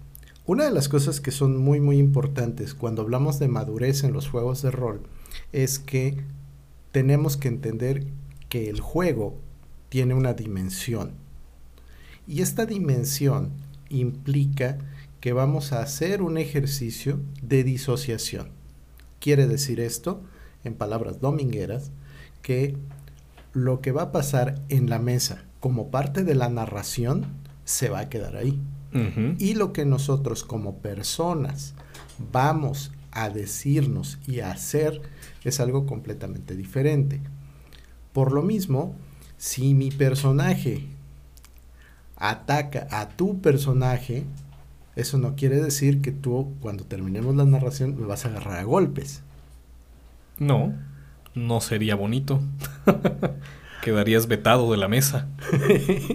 una 0.51 0.65
de 0.65 0.71
las 0.71 0.89
cosas 0.89 1.21
que 1.21 1.31
son 1.31 1.55
muy 1.55 1.79
muy 1.79 1.97
importantes 1.97 2.73
cuando 2.73 3.03
hablamos 3.03 3.39
de 3.39 3.47
madurez 3.47 4.03
en 4.03 4.11
los 4.11 4.27
juegos 4.27 4.61
de 4.61 4.69
rol 4.69 4.99
es 5.53 5.79
que 5.79 6.17
tenemos 6.91 7.37
que 7.37 7.47
entender 7.47 8.05
que 8.49 8.69
el 8.69 8.81
juego 8.81 9.39
tiene 9.87 10.13
una 10.13 10.33
dimensión. 10.33 11.13
Y 12.27 12.41
esta 12.41 12.65
dimensión 12.65 13.53
implica 13.87 14.77
que 15.21 15.31
vamos 15.31 15.71
a 15.71 15.81
hacer 15.81 16.21
un 16.21 16.37
ejercicio 16.37 17.21
de 17.41 17.63
disociación. 17.63 18.49
Quiere 19.21 19.47
decir 19.47 19.79
esto, 19.79 20.21
en 20.65 20.73
palabras 20.73 21.21
domingueras, 21.21 21.91
que 22.41 22.75
lo 23.53 23.79
que 23.79 23.93
va 23.93 24.01
a 24.01 24.11
pasar 24.11 24.61
en 24.67 24.89
la 24.89 24.99
mesa 24.99 25.45
como 25.61 25.91
parte 25.91 26.25
de 26.25 26.35
la 26.35 26.49
narración 26.49 27.27
se 27.63 27.87
va 27.87 27.99
a 27.99 28.09
quedar 28.09 28.35
ahí. 28.35 28.59
Y 29.37 29.53
lo 29.53 29.71
que 29.71 29.85
nosotros 29.85 30.43
como 30.43 30.77
personas 30.77 31.73
vamos 32.31 32.91
a 33.11 33.29
decirnos 33.29 34.19
y 34.27 34.39
a 34.39 34.51
hacer 34.51 35.01
es 35.43 35.59
algo 35.59 35.85
completamente 35.85 36.55
diferente. 36.55 37.21
Por 38.13 38.31
lo 38.31 38.41
mismo, 38.41 38.95
si 39.37 39.73
mi 39.73 39.91
personaje 39.91 40.85
ataca 42.17 42.87
a 42.91 43.09
tu 43.09 43.41
personaje, 43.41 44.25
eso 44.95 45.17
no 45.17 45.35
quiere 45.35 45.61
decir 45.61 46.01
que 46.01 46.11
tú 46.11 46.53
cuando 46.61 46.83
terminemos 46.83 47.35
la 47.35 47.45
narración 47.45 47.99
me 47.99 48.05
vas 48.05 48.25
a 48.25 48.29
agarrar 48.29 48.59
a 48.59 48.63
golpes. 48.63 49.23
No, 50.37 50.73
no 51.33 51.61
sería 51.61 51.95
bonito. 51.95 52.41
Quedarías 53.83 54.27
vetado 54.27 54.71
de 54.71 54.77
la 54.77 54.87
mesa. 54.87 55.27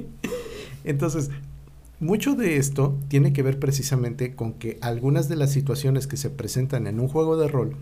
Entonces, 0.85 1.31
mucho 2.00 2.35
de 2.35 2.56
esto 2.56 2.98
tiene 3.09 3.32
que 3.32 3.42
ver 3.42 3.59
precisamente 3.59 4.35
con 4.35 4.52
que 4.54 4.78
algunas 4.80 5.28
de 5.28 5.37
las 5.37 5.50
situaciones 5.50 6.06
que 6.06 6.16
se 6.16 6.30
presentan 6.30 6.87
en 6.87 7.00
un 7.00 7.09
juego 7.09 7.37
de 7.37 7.48
rol 7.48 7.76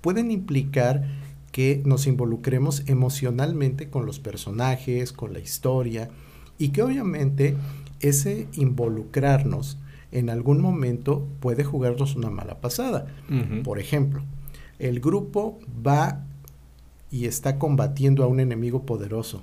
pueden 0.00 0.30
implicar 0.30 1.04
que 1.52 1.82
nos 1.84 2.06
involucremos 2.06 2.82
emocionalmente 2.86 3.88
con 3.88 4.06
los 4.06 4.18
personajes, 4.18 5.12
con 5.12 5.32
la 5.32 5.38
historia, 5.38 6.10
y 6.58 6.70
que 6.70 6.82
obviamente 6.82 7.56
ese 8.00 8.48
involucrarnos 8.54 9.78
en 10.10 10.28
algún 10.28 10.60
momento 10.60 11.26
puede 11.40 11.64
jugarnos 11.64 12.16
una 12.16 12.30
mala 12.30 12.60
pasada. 12.60 13.06
Por 13.64 13.78
ejemplo, 13.78 14.22
el 14.78 15.00
grupo 15.00 15.58
va 15.86 16.24
y 17.10 17.26
está 17.26 17.58
combatiendo 17.58 18.24
a 18.24 18.26
un 18.26 18.40
enemigo 18.40 18.84
poderoso 18.84 19.42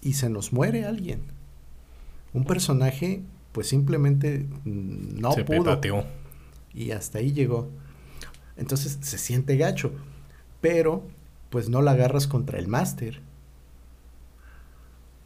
y 0.00 0.14
se 0.14 0.28
nos 0.28 0.52
muere 0.52 0.84
alguien. 0.84 1.20
Un 2.32 2.44
personaje 2.44 3.22
pues 3.52 3.68
simplemente 3.68 4.46
mm, 4.64 5.20
no 5.20 5.32
Se 5.32 5.44
pudo 5.44 5.64
petateó. 5.64 6.04
y 6.72 6.90
hasta 6.92 7.18
ahí 7.18 7.32
llegó. 7.32 7.70
Entonces 8.56 8.98
se 9.02 9.18
siente 9.18 9.56
gacho, 9.56 9.92
pero 10.60 11.02
pues 11.50 11.68
no 11.68 11.82
la 11.82 11.90
agarras 11.92 12.26
contra 12.26 12.58
el 12.58 12.68
máster. 12.68 13.20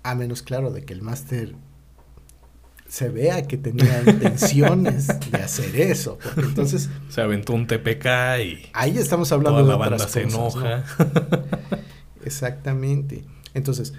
A 0.03 0.14
menos 0.14 0.42
claro 0.42 0.71
de 0.73 0.85
que 0.85 0.92
el 0.92 1.03
máster 1.03 1.55
se 2.88 3.09
vea 3.09 3.42
que 3.49 3.57
tenía 3.57 4.03
intenciones 4.07 5.09
de 5.31 5.38
hacer 5.38 5.75
eso, 5.81 6.19
porque 6.23 6.49
entonces 6.49 6.88
Se 7.09 7.21
aventó 7.21 7.53
un 7.53 7.66
TPK 7.66 8.07
y 8.45 8.66
ahí 8.73 8.97
estamos 8.99 9.31
hablando 9.33 9.61
toda 9.61 9.62
de 9.62 9.69
la 9.71 9.77
banda 9.77 9.97
otras 9.97 10.11
se 10.12 10.25
¿no? 10.27 10.49
enoja. 10.49 10.85
Exactamente. 12.25 13.25
Entonces, 13.55 13.95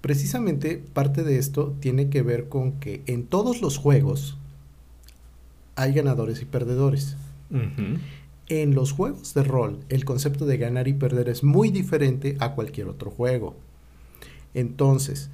precisamente 0.00 0.82
parte 0.92 1.22
de 1.22 1.38
esto 1.38 1.74
tiene 1.80 2.08
que 2.08 2.22
ver 2.22 2.48
con 2.48 2.72
que 2.80 3.02
en 3.06 3.26
todos 3.26 3.60
los 3.60 3.78
juegos 3.78 4.38
hay 5.76 5.92
ganadores 5.92 6.42
y 6.42 6.44
perdedores. 6.44 7.16
En 8.48 8.74
los 8.74 8.92
juegos 8.92 9.34
de 9.34 9.42
rol, 9.42 9.80
el 9.88 10.04
concepto 10.04 10.46
de 10.46 10.56
ganar 10.56 10.88
y 10.88 10.92
perder 10.92 11.28
es 11.28 11.42
muy 11.42 11.70
diferente 11.70 12.36
a 12.40 12.54
cualquier 12.54 12.88
otro 12.88 13.10
juego. 13.10 13.54
Entonces, 14.54 15.30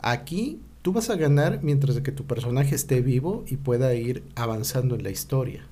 aquí 0.00 0.60
tú 0.82 0.92
vas 0.92 1.10
a 1.10 1.16
ganar 1.16 1.60
mientras 1.62 2.00
que 2.00 2.12
tu 2.12 2.24
personaje 2.24 2.74
esté 2.74 3.00
vivo 3.00 3.44
y 3.46 3.56
pueda 3.56 3.94
ir 3.94 4.22
avanzando 4.34 4.94
en 4.94 5.02
la 5.02 5.10
historia. 5.10 5.66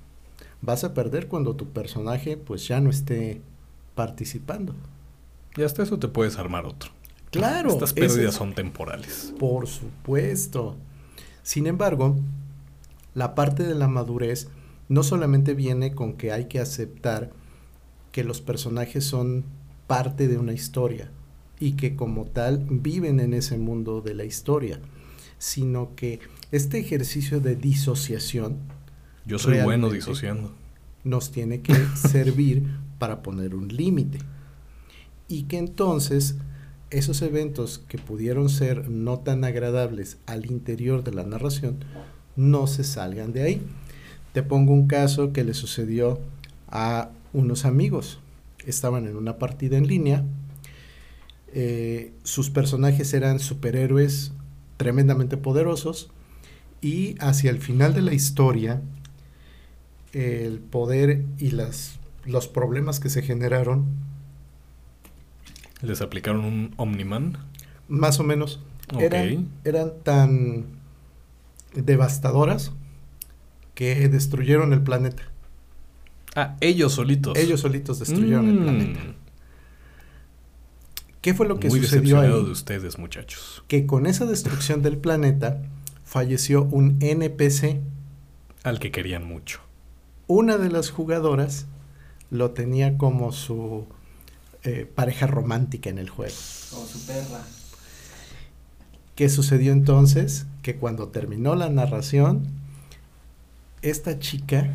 Vas 0.62 0.84
a 0.84 0.94
perder 0.94 1.28
cuando 1.28 1.56
tu 1.56 1.68
personaje 1.68 2.36
pues 2.36 2.66
ya 2.66 2.80
no 2.80 2.90
esté 2.90 3.40
participando. 3.94 4.74
Y 5.56 5.62
hasta 5.62 5.82
eso 5.82 5.98
te 5.98 6.08
puedes 6.08 6.38
armar 6.38 6.64
otro. 6.66 6.90
Claro, 7.38 7.70
Estas 7.70 7.92
pérdidas 7.92 8.30
es- 8.30 8.34
son 8.34 8.54
temporales. 8.54 9.34
Por 9.38 9.66
supuesto. 9.66 10.76
Sin 11.42 11.66
embargo, 11.66 12.16
la 13.14 13.34
parte 13.34 13.62
de 13.64 13.74
la 13.74 13.88
madurez 13.88 14.48
no 14.88 15.02
solamente 15.02 15.54
viene 15.54 15.94
con 15.94 16.14
que 16.14 16.32
hay 16.32 16.46
que 16.46 16.60
aceptar 16.60 17.30
que 18.12 18.24
los 18.24 18.40
personajes 18.40 19.04
son 19.04 19.44
parte 19.86 20.28
de 20.28 20.38
una 20.38 20.52
historia 20.52 21.10
y 21.60 21.72
que 21.72 21.96
como 21.96 22.24
tal 22.24 22.64
viven 22.70 23.20
en 23.20 23.34
ese 23.34 23.58
mundo 23.58 24.00
de 24.00 24.14
la 24.14 24.24
historia, 24.24 24.80
sino 25.38 25.94
que 25.94 26.20
este 26.52 26.78
ejercicio 26.78 27.40
de 27.40 27.56
disociación 27.56 28.58
Yo 29.26 29.38
soy 29.38 29.60
bueno 29.62 29.90
disociando. 29.90 30.52
nos 31.04 31.30
tiene 31.30 31.60
que 31.60 31.74
servir 31.94 32.66
para 32.98 33.22
poner 33.22 33.54
un 33.54 33.68
límite. 33.68 34.18
Y 35.28 35.44
que 35.44 35.58
entonces 35.58 36.36
esos 36.98 37.22
eventos 37.22 37.82
que 37.88 37.98
pudieron 37.98 38.48
ser 38.48 38.88
no 38.88 39.18
tan 39.18 39.44
agradables 39.44 40.18
al 40.26 40.46
interior 40.46 41.02
de 41.04 41.12
la 41.12 41.24
narración 41.24 41.76
no 42.36 42.66
se 42.66 42.84
salgan 42.84 43.32
de 43.32 43.42
ahí. 43.42 43.62
Te 44.32 44.42
pongo 44.42 44.72
un 44.72 44.86
caso 44.86 45.32
que 45.32 45.44
le 45.44 45.54
sucedió 45.54 46.20
a 46.68 47.10
unos 47.32 47.64
amigos. 47.64 48.18
Estaban 48.66 49.06
en 49.06 49.16
una 49.16 49.38
partida 49.38 49.76
en 49.76 49.86
línea. 49.86 50.24
eh, 51.52 52.12
sus 52.24 52.50
personajes 52.50 53.14
eran 53.14 53.38
superhéroes 53.38 54.32
tremendamente 54.76 55.36
poderosos. 55.36 56.10
Y 56.80 57.14
hacia 57.20 57.50
el 57.50 57.60
final 57.60 57.94
de 57.94 58.02
la 58.02 58.12
historia, 58.12 58.82
el 60.12 60.58
poder 60.58 61.24
y 61.38 61.50
las, 61.50 61.98
los 62.24 62.46
problemas 62.48 63.00
que 63.00 63.08
se 63.08 63.22
generaron, 63.22 63.86
Les 65.84 66.00
aplicaron 66.00 66.44
un 66.44 66.74
Omniman. 66.76 67.38
más 67.88 68.18
o 68.18 68.24
menos, 68.24 68.60
Ok. 68.94 69.02
eran, 69.02 69.48
eran 69.64 69.92
tan 70.02 70.64
devastadoras 71.74 72.72
que 73.74 74.08
destruyeron 74.08 74.72
el 74.72 74.82
planeta. 74.82 75.22
Ah, 76.36 76.56
ellos 76.60 76.92
solitos. 76.94 77.36
Ellos 77.38 77.60
solitos 77.60 77.98
destruyeron 77.98 78.48
el 78.48 78.54
Mm. 78.60 78.62
planeta. 78.62 79.00
¿Qué 81.20 81.32
fue 81.34 81.46
lo 81.48 81.58
que 81.58 81.68
Muy 81.68 81.80
sucedió 81.80 82.20
ahí? 82.20 82.28
de 82.28 82.50
ustedes, 82.50 82.98
muchachos. 82.98 83.64
Que 83.68 83.86
con 83.86 84.06
esa 84.06 84.26
destrucción 84.26 84.82
del 84.82 84.98
planeta 84.98 85.62
falleció 86.04 86.64
un 86.64 86.98
NPC. 87.00 87.80
Al 88.62 88.78
que 88.78 88.90
querían 88.90 89.24
mucho. 89.26 89.60
Una 90.26 90.58
de 90.58 90.70
las 90.70 90.90
jugadoras 90.90 91.66
lo 92.30 92.50
tenía 92.50 92.98
como 92.98 93.32
su 93.32 93.86
eh, 94.64 94.90
pareja 94.92 95.26
romántica 95.26 95.90
en 95.90 95.98
el 95.98 96.10
juego. 96.10 96.34
Como 96.70 96.86
su 96.86 97.06
perra. 97.06 97.42
¿Qué 99.14 99.28
sucedió 99.28 99.72
entonces? 99.72 100.46
que 100.64 100.76
cuando 100.76 101.08
terminó 101.08 101.54
la 101.54 101.68
narración, 101.68 102.46
esta 103.82 104.18
chica 104.18 104.74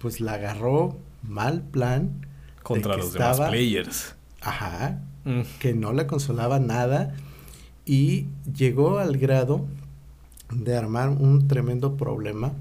pues 0.00 0.20
la 0.20 0.32
agarró 0.32 0.96
mal 1.22 1.60
plan. 1.60 2.26
Contra 2.62 2.96
los 2.96 3.12
demás 3.12 3.38
players. 3.38 4.16
Ajá. 4.40 5.02
Mm. 5.24 5.42
Que 5.60 5.74
no 5.74 5.92
la 5.92 6.06
consolaba 6.06 6.58
nada 6.58 7.14
y 7.84 8.26
llegó 8.52 8.98
al 8.98 9.18
grado 9.18 9.66
de 10.50 10.74
armar 10.74 11.10
un 11.10 11.46
tremendo 11.46 11.96
problema. 11.96 12.54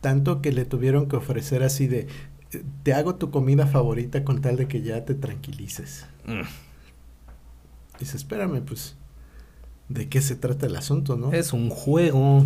Tanto 0.00 0.40
que 0.40 0.52
le 0.52 0.64
tuvieron 0.64 1.08
que 1.08 1.16
ofrecer 1.16 1.64
así 1.64 1.88
de, 1.88 2.06
te 2.82 2.94
hago 2.94 3.16
tu 3.16 3.30
comida 3.30 3.66
favorita 3.66 4.24
con 4.24 4.40
tal 4.40 4.56
de 4.56 4.68
que 4.68 4.82
ya 4.82 5.04
te 5.04 5.14
tranquilices. 5.14 6.06
Mm. 6.26 6.42
Dice, 7.98 8.16
espérame, 8.16 8.62
pues, 8.62 8.96
¿de 9.88 10.08
qué 10.08 10.20
se 10.20 10.36
trata 10.36 10.66
el 10.66 10.76
asunto, 10.76 11.16
no? 11.16 11.32
Es 11.32 11.52
un 11.52 11.68
juego. 11.68 12.44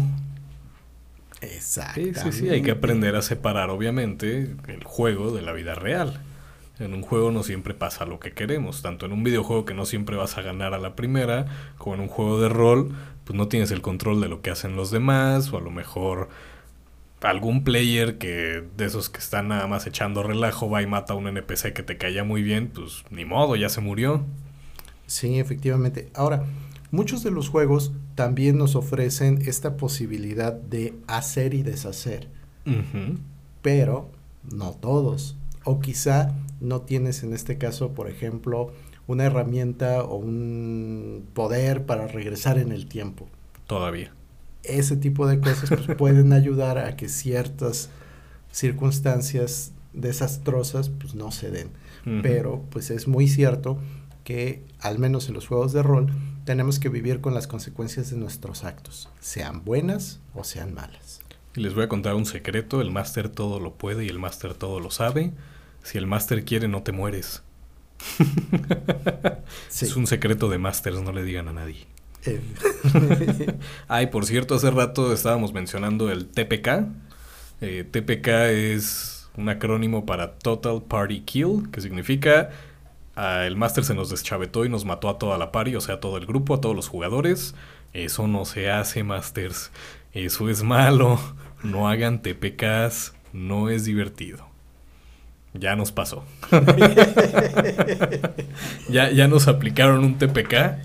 Exacto. 1.40 2.00
Sí, 2.00 2.12
sí, 2.14 2.32
sí, 2.32 2.48
hay 2.48 2.62
que 2.62 2.70
aprender 2.70 3.16
a 3.16 3.22
separar, 3.22 3.70
obviamente, 3.70 4.56
el 4.68 4.84
juego 4.84 5.32
de 5.32 5.42
la 5.42 5.52
vida 5.52 5.74
real. 5.74 6.20
En 6.78 6.94
un 6.94 7.02
juego 7.02 7.30
no 7.30 7.42
siempre 7.42 7.74
pasa 7.74 8.06
lo 8.06 8.18
que 8.18 8.32
queremos, 8.32 8.82
tanto 8.82 9.06
en 9.06 9.12
un 9.12 9.22
videojuego 9.22 9.64
que 9.64 9.74
no 9.74 9.84
siempre 9.84 10.16
vas 10.16 10.38
a 10.38 10.42
ganar 10.42 10.74
a 10.74 10.78
la 10.78 10.96
primera, 10.96 11.46
como 11.78 11.94
en 11.94 12.00
un 12.00 12.08
juego 12.08 12.40
de 12.40 12.48
rol, 12.48 12.94
pues 13.24 13.36
no 13.36 13.46
tienes 13.48 13.70
el 13.70 13.82
control 13.82 14.20
de 14.20 14.28
lo 14.28 14.40
que 14.40 14.50
hacen 14.50 14.74
los 14.74 14.90
demás, 14.90 15.52
o 15.52 15.58
a 15.58 15.60
lo 15.60 15.70
mejor 15.70 16.28
algún 17.30 17.64
player 17.64 18.18
que 18.18 18.64
de 18.76 18.84
esos 18.84 19.08
que 19.08 19.18
están 19.18 19.48
nada 19.48 19.66
más 19.66 19.86
echando 19.86 20.22
relajo 20.22 20.68
va 20.68 20.82
y 20.82 20.86
mata 20.86 21.12
a 21.12 21.16
un 21.16 21.28
NPC 21.28 21.72
que 21.72 21.82
te 21.82 21.96
caía 21.96 22.24
muy 22.24 22.42
bien, 22.42 22.68
pues 22.68 23.04
ni 23.10 23.24
modo, 23.24 23.56
ya 23.56 23.68
se 23.68 23.80
murió. 23.80 24.24
Sí, 25.06 25.38
efectivamente. 25.38 26.08
Ahora, 26.14 26.44
muchos 26.90 27.22
de 27.22 27.30
los 27.30 27.48
juegos 27.48 27.92
también 28.14 28.58
nos 28.58 28.76
ofrecen 28.76 29.42
esta 29.46 29.76
posibilidad 29.76 30.52
de 30.52 30.94
hacer 31.06 31.54
y 31.54 31.62
deshacer. 31.62 32.28
Pero 33.62 34.10
no 34.50 34.72
todos. 34.72 35.36
O 35.64 35.80
quizá 35.80 36.34
no 36.60 36.82
tienes 36.82 37.22
en 37.22 37.34
este 37.34 37.58
caso, 37.58 37.92
por 37.92 38.08
ejemplo, 38.08 38.72
una 39.06 39.24
herramienta 39.24 40.02
o 40.02 40.16
un 40.16 41.26
poder 41.34 41.84
para 41.84 42.06
regresar 42.06 42.58
en 42.58 42.72
el 42.72 42.86
tiempo. 42.86 43.28
Todavía. 43.66 44.12
Ese 44.64 44.96
tipo 44.96 45.26
de 45.26 45.40
cosas 45.40 45.70
pues, 45.70 45.96
pueden 45.98 46.32
ayudar 46.32 46.78
a 46.78 46.96
que 46.96 47.08
ciertas 47.08 47.90
circunstancias 48.50 49.72
desastrosas 49.92 50.88
pues 50.88 51.14
no 51.14 51.30
se 51.32 51.50
den. 51.50 51.70
Pero 52.22 52.64
pues 52.70 52.90
es 52.90 53.06
muy 53.06 53.28
cierto 53.28 53.78
que 54.24 54.64
al 54.80 54.98
menos 54.98 55.28
en 55.28 55.34
los 55.34 55.46
juegos 55.46 55.72
de 55.72 55.84
rol 55.84 56.12
tenemos 56.44 56.80
que 56.80 56.88
vivir 56.88 57.20
con 57.20 57.32
las 57.32 57.46
consecuencias 57.46 58.10
de 58.10 58.16
nuestros 58.16 58.64
actos, 58.64 59.08
sean 59.20 59.64
buenas 59.64 60.20
o 60.34 60.42
sean 60.42 60.74
malas. 60.74 61.20
Y 61.54 61.60
les 61.60 61.74
voy 61.74 61.84
a 61.84 61.88
contar 61.88 62.14
un 62.14 62.26
secreto, 62.26 62.80
el 62.80 62.90
máster 62.90 63.28
todo 63.28 63.60
lo 63.60 63.74
puede 63.74 64.04
y 64.04 64.08
el 64.08 64.18
máster 64.18 64.54
todo 64.54 64.80
lo 64.80 64.90
sabe. 64.90 65.32
Si 65.82 65.98
el 65.98 66.06
máster 66.06 66.44
quiere 66.44 66.66
no 66.66 66.82
te 66.82 66.92
mueres. 66.92 67.42
Es 69.70 69.96
un 69.96 70.06
secreto 70.06 70.48
de 70.48 70.58
másters, 70.58 71.02
no 71.02 71.12
le 71.12 71.22
digan 71.24 71.48
a 71.48 71.52
nadie. 71.52 71.86
Ay, 73.88 74.06
por 74.08 74.26
cierto, 74.26 74.54
hace 74.54 74.70
rato 74.70 75.12
estábamos 75.12 75.52
mencionando 75.52 76.10
el 76.10 76.26
TPK. 76.26 76.86
Eh, 77.60 77.84
TPK 77.90 78.28
es 78.50 79.28
un 79.36 79.48
acrónimo 79.48 80.06
para 80.06 80.38
Total 80.38 80.82
Party 80.82 81.20
Kill, 81.20 81.70
que 81.70 81.80
significa 81.80 82.50
el 83.16 83.56
máster 83.56 83.84
se 83.84 83.94
nos 83.94 84.10
deschavetó 84.10 84.64
y 84.64 84.68
nos 84.68 84.84
mató 84.84 85.08
a 85.08 85.18
toda 85.18 85.36
la 85.36 85.52
party, 85.52 85.76
o 85.76 85.80
sea, 85.80 85.96
a 85.96 86.00
todo 86.00 86.16
el 86.16 86.26
grupo, 86.26 86.54
a 86.54 86.60
todos 86.60 86.74
los 86.74 86.88
jugadores. 86.88 87.54
Eso 87.92 88.26
no 88.26 88.44
se 88.44 88.70
hace, 88.70 89.04
masters. 89.04 89.70
Eso 90.12 90.48
es 90.48 90.62
malo. 90.62 91.20
No 91.62 91.88
hagan 91.88 92.22
TPKs. 92.22 93.14
No 93.32 93.68
es 93.68 93.84
divertido. 93.84 94.46
Ya 95.54 95.76
nos 95.76 95.92
pasó. 95.92 96.24
ya, 98.88 99.10
ya 99.10 99.28
nos 99.28 99.48
aplicaron 99.48 100.04
un 100.04 100.16
TPK 100.16 100.78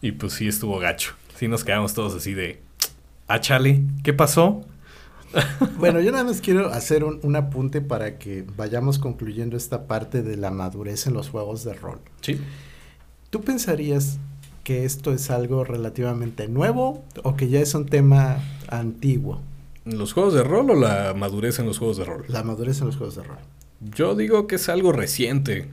y 0.00 0.12
pues 0.12 0.34
sí 0.34 0.48
estuvo 0.48 0.78
gacho. 0.78 1.14
Sí 1.36 1.48
nos 1.48 1.64
quedamos 1.64 1.94
todos 1.94 2.14
así 2.14 2.34
de, 2.34 2.60
ah, 3.26 3.40
chale, 3.40 3.82
¿qué 4.02 4.12
pasó? 4.12 4.64
bueno, 5.78 6.00
yo 6.00 6.10
nada 6.10 6.24
más 6.24 6.40
quiero 6.40 6.72
hacer 6.72 7.04
un, 7.04 7.36
apunte 7.36 7.80
para 7.80 8.18
que 8.18 8.44
vayamos 8.56 8.98
concluyendo 8.98 9.56
esta 9.56 9.86
parte 9.86 10.22
de 10.22 10.36
la 10.36 10.50
madurez 10.50 11.06
en 11.06 11.14
los 11.14 11.28
juegos 11.28 11.64
de 11.64 11.74
rol. 11.74 11.98
Sí. 12.20 12.40
¿Tú 13.30 13.42
pensarías 13.42 14.18
que 14.64 14.84
esto 14.84 15.12
es 15.12 15.30
algo 15.30 15.64
relativamente 15.64 16.48
nuevo 16.48 17.04
o 17.22 17.36
que 17.36 17.48
ya 17.48 17.60
es 17.60 17.74
un 17.74 17.86
tema 17.86 18.38
antiguo? 18.68 19.40
¿Los 19.84 20.12
juegos 20.12 20.34
de 20.34 20.42
rol 20.42 20.70
o 20.70 20.74
la 20.74 21.14
madurez 21.14 21.58
en 21.58 21.66
los 21.66 21.78
juegos 21.78 21.98
de 21.98 22.04
rol? 22.04 22.24
La 22.28 22.42
madurez 22.42 22.80
en 22.80 22.86
los 22.86 22.96
juegos 22.96 23.16
de 23.16 23.22
rol. 23.22 23.38
Yo 23.80 24.14
digo 24.14 24.46
que 24.46 24.56
es 24.56 24.68
algo 24.68 24.92
reciente. 24.92 25.68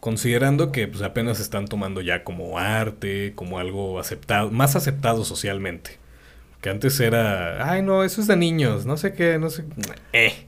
Considerando 0.00 0.72
que 0.72 0.88
pues, 0.88 1.02
apenas 1.02 1.40
están 1.40 1.66
tomando 1.66 2.00
ya 2.00 2.24
como 2.24 2.58
arte, 2.58 3.32
como 3.34 3.58
algo 3.58 4.00
aceptado, 4.00 4.50
más 4.50 4.74
aceptado 4.74 5.24
socialmente. 5.24 5.98
Que 6.60 6.70
antes 6.70 6.98
era, 7.00 7.70
ay 7.70 7.82
no, 7.82 8.04
eso 8.04 8.20
es 8.20 8.26
de 8.26 8.36
niños, 8.36 8.84
no 8.84 8.96
sé 8.96 9.14
qué, 9.14 9.38
no 9.38 9.50
sé. 9.50 9.64
Eh. 10.12 10.46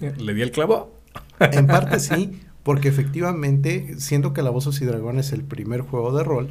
¿Le 0.18 0.34
di 0.34 0.42
el 0.42 0.50
clavo? 0.50 0.98
en 1.38 1.66
parte 1.66 1.98
sí, 1.98 2.40
porque 2.62 2.88
efectivamente, 2.88 3.94
siendo 3.98 4.32
Calabozos 4.32 4.80
y 4.80 4.84
Dragones 4.84 5.32
el 5.32 5.42
primer 5.42 5.80
juego 5.80 6.16
de 6.16 6.24
rol, 6.24 6.48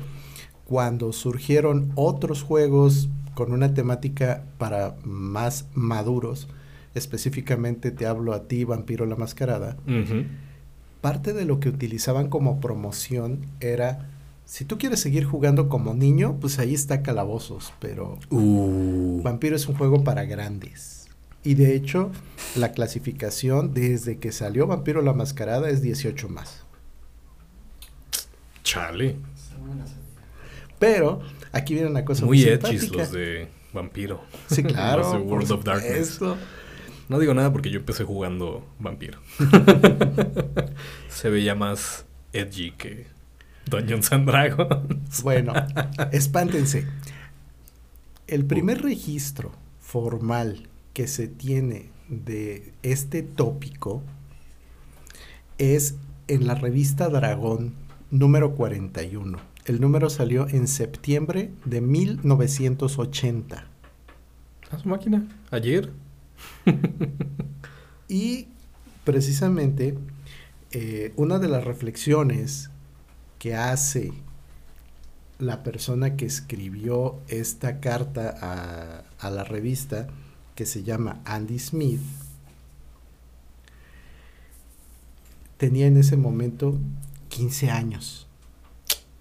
cuando 0.66 1.14
surgieron 1.14 1.92
otros 1.96 2.44
juegos 2.44 3.10
con 3.34 3.52
una 3.52 3.74
temática 3.74 4.44
para 4.58 4.96
más 5.04 5.68
maduros, 5.74 6.48
específicamente 6.94 7.92
te 7.92 8.06
hablo 8.06 8.34
a 8.34 8.48
ti, 8.48 8.64
Vampiro 8.64 9.06
la 9.06 9.16
Mascarada, 9.16 9.78
parte 11.02 11.34
de 11.34 11.46
lo 11.46 11.60
que 11.60 11.70
utilizaban 11.70 12.30
como 12.30 12.62
promoción 12.62 13.46
era 13.60 14.08
si 14.52 14.66
tú 14.66 14.78
quieres 14.78 15.00
seguir 15.00 15.24
jugando 15.24 15.70
como 15.70 15.94
niño, 15.94 16.38
pues 16.42 16.60
ahí 16.60 16.74
está 16.74 17.02
Calabozos, 17.04 17.72
pero 17.80 18.20
uh. 18.32 19.22
Vampiro 19.24 19.56
es 19.56 19.66
un 19.68 19.76
juego 19.76 20.04
para 20.04 20.26
grandes. 20.26 21.08
Y 21.42 21.54
de 21.56 21.74
hecho, 21.74 22.12
la 22.58 22.74
clasificación 22.74 23.74
desde 23.74 24.18
que 24.18 24.34
salió 24.34 24.68
Vampiro 24.68 25.02
la 25.02 25.14
Mascarada 25.14 25.70
es 25.70 25.82
18 25.82 26.28
más. 26.28 26.64
Chale. 28.64 29.16
Pero 30.78 31.22
aquí 31.54 31.74
viene 31.74 31.90
una 31.90 32.04
cosa 32.04 32.26
muy, 32.26 32.46
muy 32.62 32.88
los 32.90 33.12
de 33.14 33.48
Vampiro. 33.72 34.22
Sí, 34.50 34.64
claro. 34.64 35.02
los 35.04 35.14
de 35.14 35.18
World 35.20 35.52
of 35.52 35.64
Darkness. 35.64 36.20
No 37.12 37.20
digo 37.20 37.34
nada 37.34 37.52
porque 37.52 37.70
yo 37.70 37.80
empecé 37.80 38.06
jugando 38.06 38.66
Vampiro. 38.80 39.20
Se 41.10 41.30
veía 41.30 41.56
más 41.56 42.06
edgy 42.32 42.72
que 42.72 43.06
Dungeons 43.70 44.14
and 44.14 44.26
Dragons. 44.26 45.22
Bueno, 45.22 45.52
espántense. 46.14 46.88
El 48.28 48.46
primer 48.46 48.82
registro 48.82 49.52
formal 49.82 50.70
que 50.94 51.08
se 51.08 51.28
tiene 51.28 51.90
de 52.08 52.72
este 52.82 53.24
tópico 53.24 54.04
es 55.58 55.96
en 56.30 56.48
la 56.48 56.56
revista 56.56 57.10
Dragón 57.10 57.74
número 58.10 58.56
41. 58.56 59.38
El 59.66 59.82
número 59.82 60.10
salió 60.10 60.48
en 60.48 60.66
septiembre 60.70 61.52
de 61.66 61.82
1980. 61.82 63.68
¿A 64.72 64.80
su 64.80 64.88
máquina? 64.88 65.28
¿Ayer? 65.50 65.92
y 68.08 68.48
precisamente 69.04 69.98
eh, 70.72 71.14
una 71.18 71.40
de 71.40 71.48
las 71.48 71.64
reflexiones 71.64 72.70
que 73.40 73.56
hace 73.56 74.14
la 75.40 75.64
persona 75.64 76.16
que 76.16 76.26
escribió 76.26 77.20
esta 77.28 77.80
carta 77.80 79.04
a, 79.20 79.30
la 79.30 79.44
revista, 79.44 80.08
que 80.56 80.66
se 80.66 80.84
llama 80.84 81.20
Andy 81.26 81.58
Smith, 81.58 82.02
tenía 85.58 85.88
en 85.88 85.98
ese 85.98 86.16
momento 86.16 86.78
15 87.30 87.72
años. 87.72 88.28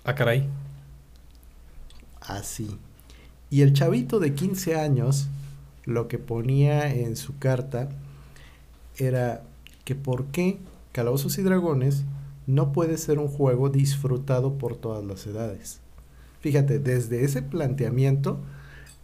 Ah, 0.05 0.15
caray. 0.15 0.49
Así. 2.21 2.79
Y 3.49 3.63
el 3.63 3.73
chavito 3.73 4.21
de 4.21 4.35
15 4.35 4.79
años 4.79 5.29
lo 5.85 6.09
que 6.09 6.19
ponía 6.19 6.93
en 6.95 7.17
su 7.17 7.39
carta 7.39 7.89
era 8.97 9.43
que 9.85 9.95
por 9.95 10.27
qué 10.27 10.59
Calabozos 10.93 11.39
y 11.39 11.43
Dragones 11.43 12.05
no 12.47 12.73
puede 12.73 12.99
ser 12.99 13.19
un 13.19 13.29
juego 13.29 13.71
disfrutado 13.71 14.59
por 14.59 14.77
todas 14.77 15.05
las 15.05 15.27
edades. 15.27 15.81
Fíjate, 16.41 16.79
desde 16.79 17.25
ese 17.25 17.43
planteamiento, 17.43 18.41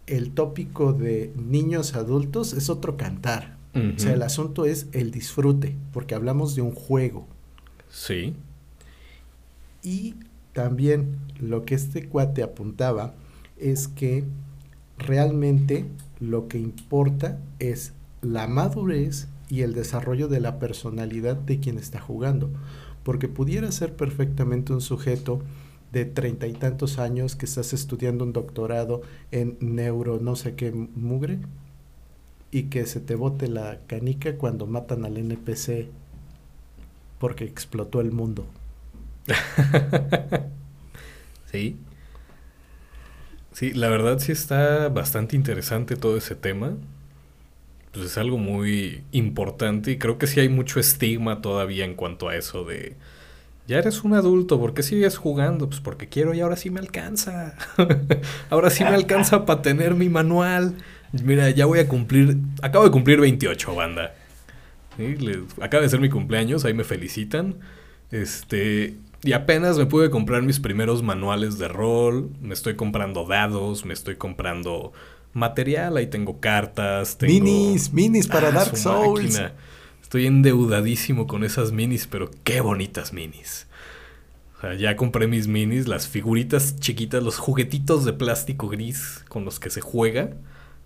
el 0.05 0.31
tópico 0.31 0.93
de 0.93 1.33
niños 1.35 1.95
adultos 1.95 2.53
es 2.53 2.69
otro 2.69 2.97
cantar. 2.97 3.57
O 3.75 3.99
sea, 3.99 4.13
el 4.13 4.23
asunto 4.23 4.65
es 4.65 4.87
el 4.91 5.11
disfrute, 5.11 5.75
porque 5.93 6.15
hablamos 6.15 6.55
de 6.55 6.63
un 6.63 6.71
juego. 6.71 7.27
Sí. 7.89 8.35
Y 9.83 10.15
también 10.53 11.19
lo 11.39 11.63
que 11.63 11.75
este 11.75 12.09
cuate 12.09 12.41
apuntaba 12.41 13.13
es 13.55 13.87
que 13.87 14.23
realmente 14.97 15.85
lo 16.19 16.47
que 16.47 16.57
importa 16.57 17.39
es 17.59 17.93
la 18.21 18.47
madurez 18.47 19.27
y 19.49 19.61
el 19.61 19.73
desarrollo 19.73 20.27
de 20.27 20.39
la 20.39 20.59
personalidad 20.59 21.35
de 21.35 21.59
quien 21.59 21.77
está 21.77 21.99
jugando. 21.99 22.49
Porque 23.03 23.27
pudiera 23.27 23.71
ser 23.71 23.95
perfectamente 23.95 24.73
un 24.73 24.81
sujeto 24.81 25.41
de 25.91 26.05
treinta 26.05 26.47
y 26.47 26.53
tantos 26.53 26.99
años 26.99 27.35
que 27.35 27.45
estás 27.45 27.73
estudiando 27.73 28.25
un 28.25 28.33
doctorado 28.33 29.01
en 29.31 29.57
neuro 29.61 30.19
no 30.19 30.35
sé 30.35 30.55
qué 30.55 30.71
mugre 30.71 31.39
y 32.51 32.63
que 32.63 32.85
se 32.85 32.99
te 32.99 33.15
bote 33.15 33.47
la 33.47 33.79
canica 33.87 34.35
cuando 34.35 34.67
matan 34.67 35.05
al 35.05 35.17
NPC 35.17 35.87
porque 37.19 37.45
explotó 37.45 38.01
el 38.01 38.11
mundo. 38.11 38.45
sí. 41.51 41.77
Sí, 43.57 43.73
la 43.73 43.89
verdad 43.89 44.19
sí 44.19 44.31
está 44.31 44.87
bastante 44.89 45.35
interesante 45.35 45.95
todo 45.95 46.15
ese 46.15 46.35
tema. 46.35 46.73
Pues 47.91 48.05
es 48.05 48.17
algo 48.19 48.37
muy 48.37 49.03
importante 49.11 49.89
y 49.89 49.97
creo 49.97 50.19
que 50.19 50.27
sí 50.27 50.39
hay 50.39 50.47
mucho 50.47 50.79
estigma 50.79 51.41
todavía 51.41 51.83
en 51.83 51.95
cuanto 51.95 52.29
a 52.29 52.35
eso 52.35 52.65
de 52.65 52.95
ya 53.67 53.79
eres 53.79 54.03
un 54.03 54.13
adulto, 54.13 54.59
¿por 54.59 54.75
qué 54.75 54.83
sigues 54.83 55.17
jugando? 55.17 55.67
Pues 55.69 55.81
porque 55.81 56.07
quiero 56.07 56.35
y 56.35 56.41
ahora 56.41 56.55
sí 56.55 56.69
me 56.69 56.79
alcanza. 56.79 57.55
ahora 58.51 58.69
sí 58.69 58.83
me 58.83 58.91
alcanza 58.91 59.43
para 59.47 59.63
tener 59.63 59.95
mi 59.95 60.07
manual. 60.07 60.75
Mira, 61.23 61.49
ya 61.49 61.65
voy 61.65 61.79
a 61.79 61.87
cumplir, 61.87 62.37
acabo 62.61 62.85
de 62.85 62.91
cumplir 62.91 63.19
28, 63.19 63.73
banda. 63.73 64.13
acaba 65.63 65.81
de 65.81 65.89
ser 65.89 65.99
mi 65.99 66.09
cumpleaños, 66.09 66.63
ahí 66.63 66.75
me 66.75 66.83
felicitan. 66.83 67.55
Este, 68.11 68.97
y 69.23 69.33
apenas 69.33 69.77
me 69.77 69.85
pude 69.85 70.09
comprar 70.09 70.43
mis 70.43 70.59
primeros 70.59 71.03
manuales 71.03 71.57
de 71.57 71.67
rol, 71.67 72.29
me 72.41 72.53
estoy 72.53 72.75
comprando 72.75 73.25
dados, 73.25 73.85
me 73.85 73.93
estoy 73.93 74.15
comprando 74.15 74.93
material, 75.33 75.97
ahí 75.97 76.07
tengo 76.07 76.39
cartas, 76.39 77.17
tengo... 77.17 77.33
Minis, 77.33 77.93
minis 77.93 78.27
para 78.27 78.49
ah, 78.49 78.51
Dark 78.51 78.77
Souls. 78.77 79.41
Estoy 80.01 80.25
endeudadísimo 80.25 81.27
con 81.27 81.43
esas 81.43 81.71
minis, 81.71 82.07
pero 82.07 82.31
qué 82.43 82.61
bonitas 82.61 83.11
minis. 83.11 83.67
O 84.57 84.61
sea, 84.61 84.73
ya 84.73 84.95
compré 84.95 85.27
mis 85.27 85.47
minis, 85.47 85.87
las 85.87 86.07
figuritas 86.07 86.79
chiquitas, 86.79 87.21
los 87.21 87.37
juguetitos 87.37 88.05
de 88.05 88.13
plástico 88.13 88.69
gris 88.69 89.23
con 89.27 89.45
los 89.45 89.59
que 89.59 89.69
se 89.69 89.81
juega, 89.81 90.31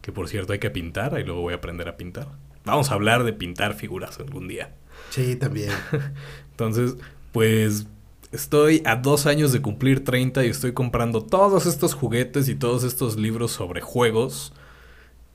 que 0.01 0.11
por 0.11 0.27
cierto 0.27 0.53
hay 0.53 0.59
que 0.59 0.71
pintar, 0.71 1.17
y 1.19 1.23
luego 1.23 1.41
voy 1.41 1.53
a 1.53 1.57
aprender 1.57 1.87
a 1.87 1.97
pintar. 1.97 2.27
Vamos 2.65 2.91
a 2.91 2.95
hablar 2.95 3.23
de 3.23 3.33
pintar 3.33 3.75
figuras 3.75 4.19
algún 4.19 4.47
día. 4.47 4.73
Sí, 5.11 5.35
también. 5.35 5.71
Entonces, 6.51 6.95
pues 7.31 7.87
estoy 8.31 8.81
a 8.85 8.95
dos 8.95 9.25
años 9.25 9.51
de 9.51 9.61
cumplir 9.61 10.03
30 10.03 10.45
y 10.45 10.49
estoy 10.49 10.73
comprando 10.73 11.23
todos 11.23 11.65
estos 11.65 11.93
juguetes 11.93 12.49
y 12.49 12.55
todos 12.55 12.83
estos 12.83 13.17
libros 13.17 13.51
sobre 13.51 13.81
juegos. 13.81 14.53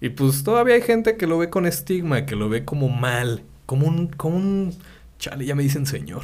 Y 0.01 0.11
pues 0.11 0.45
todavía 0.45 0.75
hay 0.75 0.83
gente 0.83 1.17
que 1.17 1.27
lo 1.27 1.39
ve 1.39 1.51
con 1.51 1.67
estigma, 1.67 2.27
que 2.27 2.37
lo 2.37 2.49
ve 2.49 2.65
como 2.65 2.89
mal 2.89 3.43
como 3.67 3.87
un, 3.89 4.07
como 4.09 4.37
un, 4.37 4.75
chale, 5.19 5.45
ya 5.45 5.55
me 5.55 5.65
dicen 5.65 5.87
señor, 5.87 6.23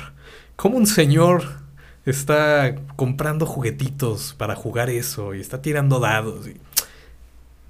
como 0.57 0.79
un 0.79 0.87
señor 0.87 1.43
está 2.07 2.77
comprando 2.97 3.47
juguetitos 3.47 4.35
para 4.39 4.55
jugar 4.55 4.89
eso 4.91 5.35
y 5.35 5.41
está 5.41 5.61
tirando 5.61 6.01
dados. 6.01 6.49
Y... 6.49 6.57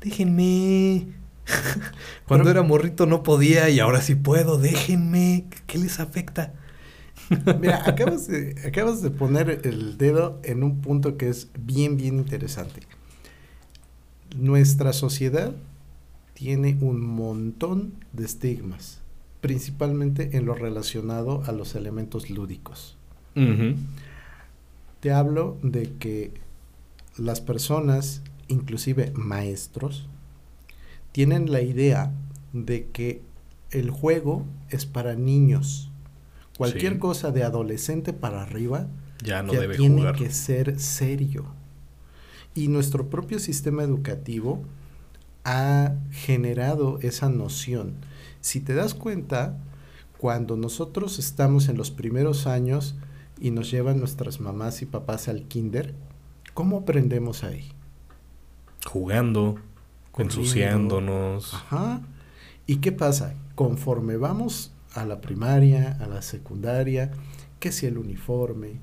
Déjenme. 0.00 1.08
Cuando 2.26 2.50
era 2.50 2.62
morrito 2.62 3.06
no 3.06 3.22
podía 3.22 3.68
y 3.68 3.80
ahora 3.80 4.00
sí 4.00 4.14
puedo. 4.14 4.58
Déjenme. 4.58 5.46
¿Qué 5.66 5.78
les 5.78 6.00
afecta? 6.00 6.52
Mira, 7.60 7.82
acabas 7.86 8.26
de, 8.26 8.54
acabas 8.66 9.02
de 9.02 9.10
poner 9.10 9.60
el 9.64 9.98
dedo 9.98 10.40
en 10.42 10.62
un 10.62 10.80
punto 10.80 11.16
que 11.16 11.28
es 11.28 11.48
bien, 11.58 11.96
bien 11.96 12.18
interesante. 12.18 12.80
Nuestra 14.36 14.92
sociedad 14.92 15.54
tiene 16.34 16.78
un 16.80 17.00
montón 17.00 17.92
de 18.12 18.24
estigmas 18.24 19.02
principalmente 19.42 20.36
en 20.36 20.46
lo 20.46 20.54
relacionado 20.54 21.42
a 21.44 21.52
los 21.52 21.74
elementos 21.74 22.30
lúdicos. 22.30 22.96
Te 25.00 25.10
hablo 25.10 25.58
de 25.62 25.92
que 25.98 26.32
las 27.18 27.40
personas, 27.40 28.22
inclusive 28.46 29.12
maestros, 29.16 30.06
tienen 31.10 31.50
la 31.50 31.60
idea 31.60 32.12
de 32.52 32.86
que 32.86 33.20
el 33.72 33.90
juego 33.90 34.46
es 34.70 34.86
para 34.86 35.16
niños. 35.16 35.90
Cualquier 36.56 36.98
cosa 36.98 37.30
de 37.30 37.42
adolescente 37.42 38.12
para 38.12 38.42
arriba 38.42 38.88
ya 39.22 39.42
no 39.42 39.52
tiene 39.52 40.12
que 40.12 40.30
ser 40.30 40.78
serio. 40.78 41.46
Y 42.54 42.68
nuestro 42.68 43.08
propio 43.08 43.38
sistema 43.38 43.82
educativo 43.82 44.62
ha 45.44 45.94
generado 46.10 46.98
esa 47.00 47.28
noción 47.28 47.94
si 48.42 48.60
te 48.60 48.74
das 48.74 48.92
cuenta, 48.92 49.56
cuando 50.18 50.56
nosotros 50.56 51.20
estamos 51.20 51.68
en 51.68 51.76
los 51.78 51.92
primeros 51.92 52.48
años 52.48 52.96
y 53.40 53.52
nos 53.52 53.70
llevan 53.70 54.00
nuestras 54.00 54.40
mamás 54.40 54.82
y 54.82 54.86
papás 54.86 55.28
al 55.28 55.44
kinder, 55.44 55.94
¿cómo 56.52 56.78
aprendemos 56.78 57.44
ahí? 57.44 57.70
Jugando, 58.84 59.60
ensuciándonos. 60.18 61.54
Ajá. 61.54 62.02
¿Y 62.66 62.78
qué 62.78 62.90
pasa? 62.90 63.34
Conforme 63.54 64.16
vamos 64.16 64.72
a 64.94 65.04
la 65.04 65.20
primaria, 65.20 65.96
a 66.00 66.06
la 66.06 66.22
secundaria, 66.22 67.10
que 67.60 67.72
si 67.72 67.86
el 67.86 67.98
uniforme, 67.98 68.80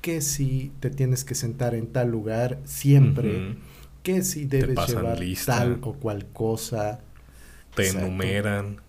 que 0.00 0.20
si 0.20 0.72
te 0.80 0.90
tienes 0.90 1.24
que 1.24 1.34
sentar 1.34 1.74
en 1.74 1.86
tal 1.86 2.10
lugar 2.10 2.58
siempre, 2.64 3.56
que 4.02 4.22
si 4.22 4.46
debes 4.46 4.88
llevar 4.88 5.18
tal 5.46 5.78
o 5.82 5.94
cual 5.94 6.26
cosa. 6.32 7.00
Te 7.74 7.88
enumeran. 7.88 8.80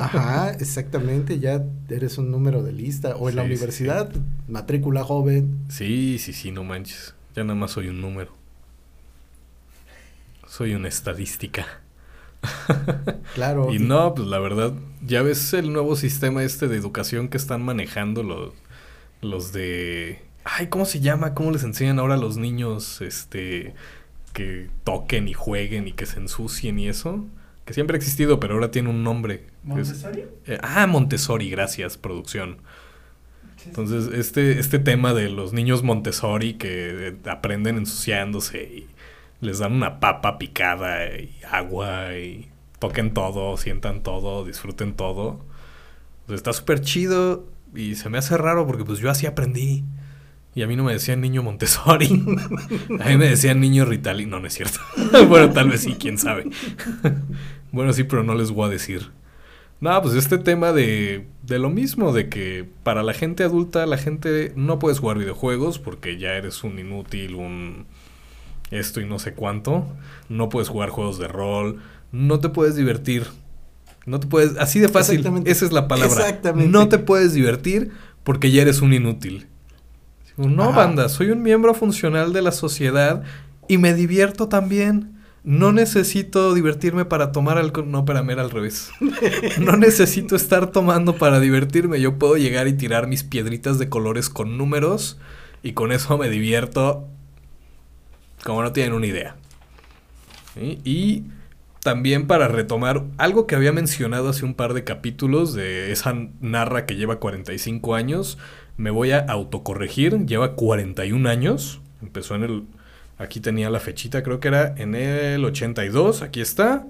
Ajá, 0.00 0.52
exactamente, 0.52 1.38
ya 1.38 1.64
eres 1.88 2.18
un 2.18 2.30
número 2.30 2.62
de 2.62 2.72
lista. 2.72 3.16
O 3.16 3.28
en 3.28 3.36
la 3.36 3.42
universidad, 3.42 4.10
matrícula 4.48 5.04
joven. 5.04 5.58
Sí, 5.68 6.18
sí, 6.18 6.32
sí, 6.32 6.50
no 6.50 6.64
manches. 6.64 7.14
Ya 7.34 7.42
nada 7.44 7.58
más 7.58 7.72
soy 7.72 7.88
un 7.88 8.00
número. 8.00 8.32
Soy 10.46 10.74
una 10.74 10.88
estadística. 10.88 11.83
Claro. 13.34 13.72
y 13.72 13.80
no, 13.80 14.14
pues 14.14 14.28
la 14.28 14.38
verdad, 14.38 14.72
ya 15.04 15.22
ves 15.22 15.54
el 15.54 15.72
nuevo 15.72 15.96
sistema 15.96 16.44
este 16.44 16.68
de 16.68 16.76
educación 16.76 17.28
que 17.28 17.36
están 17.36 17.62
manejando 17.62 18.22
los, 18.22 18.52
los 19.22 19.52
de... 19.52 20.22
Ay, 20.44 20.68
¿cómo 20.68 20.84
se 20.84 21.00
llama? 21.00 21.34
¿Cómo 21.34 21.50
les 21.50 21.64
enseñan 21.64 21.98
ahora 21.98 22.14
a 22.14 22.18
los 22.18 22.36
niños 22.36 23.00
este 23.00 23.74
que 24.32 24.68
toquen 24.84 25.26
y 25.26 25.32
jueguen 25.32 25.88
y 25.88 25.92
que 25.92 26.06
se 26.06 26.20
ensucien 26.20 26.78
y 26.78 26.88
eso? 26.88 27.24
que 27.64 27.72
siempre 27.72 27.96
ha 27.96 27.98
existido, 27.98 28.40
pero 28.40 28.54
ahora 28.54 28.70
tiene 28.70 28.90
un 28.90 29.02
nombre. 29.02 29.44
¿Montessori? 29.62 30.24
Eh, 30.46 30.58
ah, 30.62 30.86
Montessori, 30.86 31.48
gracias, 31.50 31.96
producción. 31.96 32.58
Entonces, 33.64 34.12
este, 34.12 34.58
este 34.58 34.78
tema 34.78 35.14
de 35.14 35.30
los 35.30 35.54
niños 35.54 35.82
Montessori 35.82 36.54
que 36.54 37.08
eh, 37.08 37.16
aprenden 37.24 37.78
ensuciándose 37.78 38.62
y 38.62 38.86
les 39.44 39.58
dan 39.58 39.72
una 39.72 40.00
papa 40.00 40.38
picada 40.38 41.06
y 41.06 41.30
agua 41.50 42.16
y 42.16 42.48
toquen 42.78 43.14
todo, 43.14 43.56
sientan 43.56 44.02
todo, 44.02 44.44
disfruten 44.44 44.94
todo. 44.94 45.44
Está 46.28 46.52
súper 46.52 46.80
chido 46.80 47.46
y 47.74 47.94
se 47.96 48.08
me 48.08 48.18
hace 48.18 48.36
raro 48.36 48.66
porque 48.66 48.84
pues 48.84 48.98
yo 48.98 49.10
así 49.10 49.26
aprendí. 49.26 49.84
Y 50.54 50.62
a 50.62 50.68
mí 50.68 50.76
no 50.76 50.84
me 50.84 50.92
decían 50.92 51.20
niño 51.20 51.42
Montessori. 51.42 52.06
a 53.00 53.08
mí 53.08 53.16
me 53.16 53.28
decían 53.28 53.60
niño 53.60 53.84
Ritali. 53.84 54.26
No, 54.26 54.38
no 54.38 54.46
es 54.46 54.54
cierto. 54.54 54.78
bueno, 55.28 55.50
tal 55.50 55.68
vez 55.68 55.80
sí, 55.80 55.96
quién 55.98 56.16
sabe. 56.16 56.44
bueno, 57.72 57.92
sí, 57.92 58.04
pero 58.04 58.22
no 58.22 58.34
les 58.34 58.50
voy 58.50 58.66
a 58.66 58.70
decir. 58.70 59.10
No, 59.80 60.00
pues 60.00 60.14
este 60.14 60.38
tema 60.38 60.72
de, 60.72 61.26
de 61.42 61.58
lo 61.58 61.70
mismo, 61.70 62.12
de 62.12 62.28
que 62.28 62.64
para 62.84 63.02
la 63.02 63.12
gente 63.12 63.42
adulta, 63.42 63.84
la 63.86 63.98
gente 63.98 64.52
no 64.54 64.78
puedes 64.78 65.00
jugar 65.00 65.18
videojuegos 65.18 65.80
porque 65.80 66.16
ya 66.16 66.34
eres 66.34 66.62
un 66.62 66.78
inútil, 66.78 67.34
un 67.34 67.86
esto 68.70 69.00
y 69.00 69.06
no 69.06 69.18
sé 69.18 69.34
cuánto. 69.34 69.86
No 70.28 70.48
puedes 70.48 70.68
jugar 70.68 70.90
juegos 70.90 71.18
de 71.18 71.28
rol. 71.28 71.80
No 72.12 72.40
te 72.40 72.48
puedes 72.48 72.76
divertir. 72.76 73.26
No 74.06 74.20
te 74.20 74.26
puedes. 74.26 74.56
Así 74.58 74.80
de 74.80 74.88
fácil. 74.88 75.24
Esa 75.44 75.64
es 75.64 75.72
la 75.72 75.88
palabra. 75.88 76.14
Exactamente. 76.14 76.70
No 76.70 76.88
te 76.88 76.98
puedes 76.98 77.32
divertir 77.32 77.92
porque 78.22 78.50
ya 78.50 78.62
eres 78.62 78.80
un 78.80 78.92
inútil. 78.92 79.46
No, 80.36 80.72
banda, 80.72 81.08
soy 81.08 81.30
un 81.30 81.42
miembro 81.42 81.74
funcional 81.74 82.32
de 82.32 82.42
la 82.42 82.50
sociedad 82.50 83.22
y 83.68 83.78
me 83.78 83.94
divierto 83.94 84.48
también. 84.48 85.12
No 85.44 85.72
necesito 85.72 86.54
divertirme 86.54 87.04
para 87.04 87.30
tomar 87.30 87.58
alcohol. 87.58 87.90
No, 87.90 87.98
espérame, 88.00 88.30
era 88.30 88.42
al 88.42 88.50
revés. 88.50 88.90
No 89.60 89.76
necesito 89.76 90.36
estar 90.36 90.72
tomando 90.72 91.16
para 91.18 91.38
divertirme. 91.38 92.00
Yo 92.00 92.18
puedo 92.18 92.36
llegar 92.36 92.66
y 92.66 92.72
tirar 92.72 93.06
mis 93.06 93.22
piedritas 93.24 93.78
de 93.78 93.88
colores 93.88 94.30
con 94.30 94.56
números 94.56 95.18
y 95.62 95.72
con 95.72 95.92
eso 95.92 96.16
me 96.16 96.30
divierto 96.30 97.08
como 98.44 98.62
no 98.62 98.72
tienen 98.72 98.92
una 98.92 99.06
idea. 99.06 99.36
Y 100.56 101.24
también 101.82 102.26
para 102.26 102.48
retomar 102.48 103.04
algo 103.18 103.46
que 103.46 103.56
había 103.56 103.72
mencionado 103.72 104.28
hace 104.28 104.44
un 104.44 104.54
par 104.54 104.72
de 104.72 104.84
capítulos 104.84 105.54
de 105.54 105.90
esa 105.92 106.14
narra 106.40 106.86
que 106.86 106.96
lleva 106.96 107.18
45 107.18 107.94
años, 107.94 108.38
me 108.76 108.90
voy 108.90 109.10
a 109.10 109.18
autocorregir, 109.18 110.26
lleva 110.26 110.54
41 110.54 111.28
años, 111.28 111.80
empezó 112.00 112.36
en 112.36 112.44
el, 112.44 112.64
aquí 113.18 113.40
tenía 113.40 113.70
la 113.70 113.80
fechita, 113.80 114.22
creo 114.22 114.40
que 114.40 114.48
era 114.48 114.74
en 114.76 114.94
el 114.94 115.44
82, 115.44 116.22
aquí 116.22 116.40
está, 116.40 116.86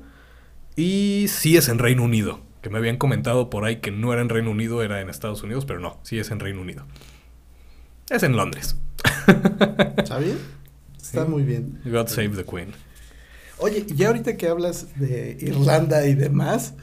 y 0.76 1.26
sí 1.28 1.56
es 1.56 1.68
en 1.68 1.78
Reino 1.78 2.04
Unido, 2.04 2.40
que 2.62 2.70
me 2.70 2.78
habían 2.78 2.96
comentado 2.96 3.50
por 3.50 3.64
ahí 3.64 3.76
que 3.76 3.90
no 3.90 4.12
era 4.12 4.22
en 4.22 4.28
Reino 4.28 4.50
Unido, 4.50 4.82
era 4.82 5.00
en 5.00 5.08
Estados 5.08 5.42
Unidos, 5.42 5.64
pero 5.64 5.80
no, 5.80 5.98
sí 6.02 6.18
es 6.18 6.30
en 6.30 6.40
Reino 6.40 6.60
Unido. 6.60 6.84
Es 8.10 8.22
en 8.22 8.36
Londres. 8.36 8.76
¿Está 9.96 10.18
bien? 10.18 10.38
Está 11.04 11.26
muy 11.26 11.42
bien. 11.42 11.80
God 11.84 12.08
Save 12.08 12.30
the 12.30 12.44
Queen. 12.44 12.72
Oye, 13.58 13.84
ya 13.86 14.08
ahorita 14.08 14.36
que 14.36 14.48
hablas 14.48 14.98
de 14.98 15.36
Irlanda 15.40 16.06
y 16.06 16.14
demás, 16.14 16.74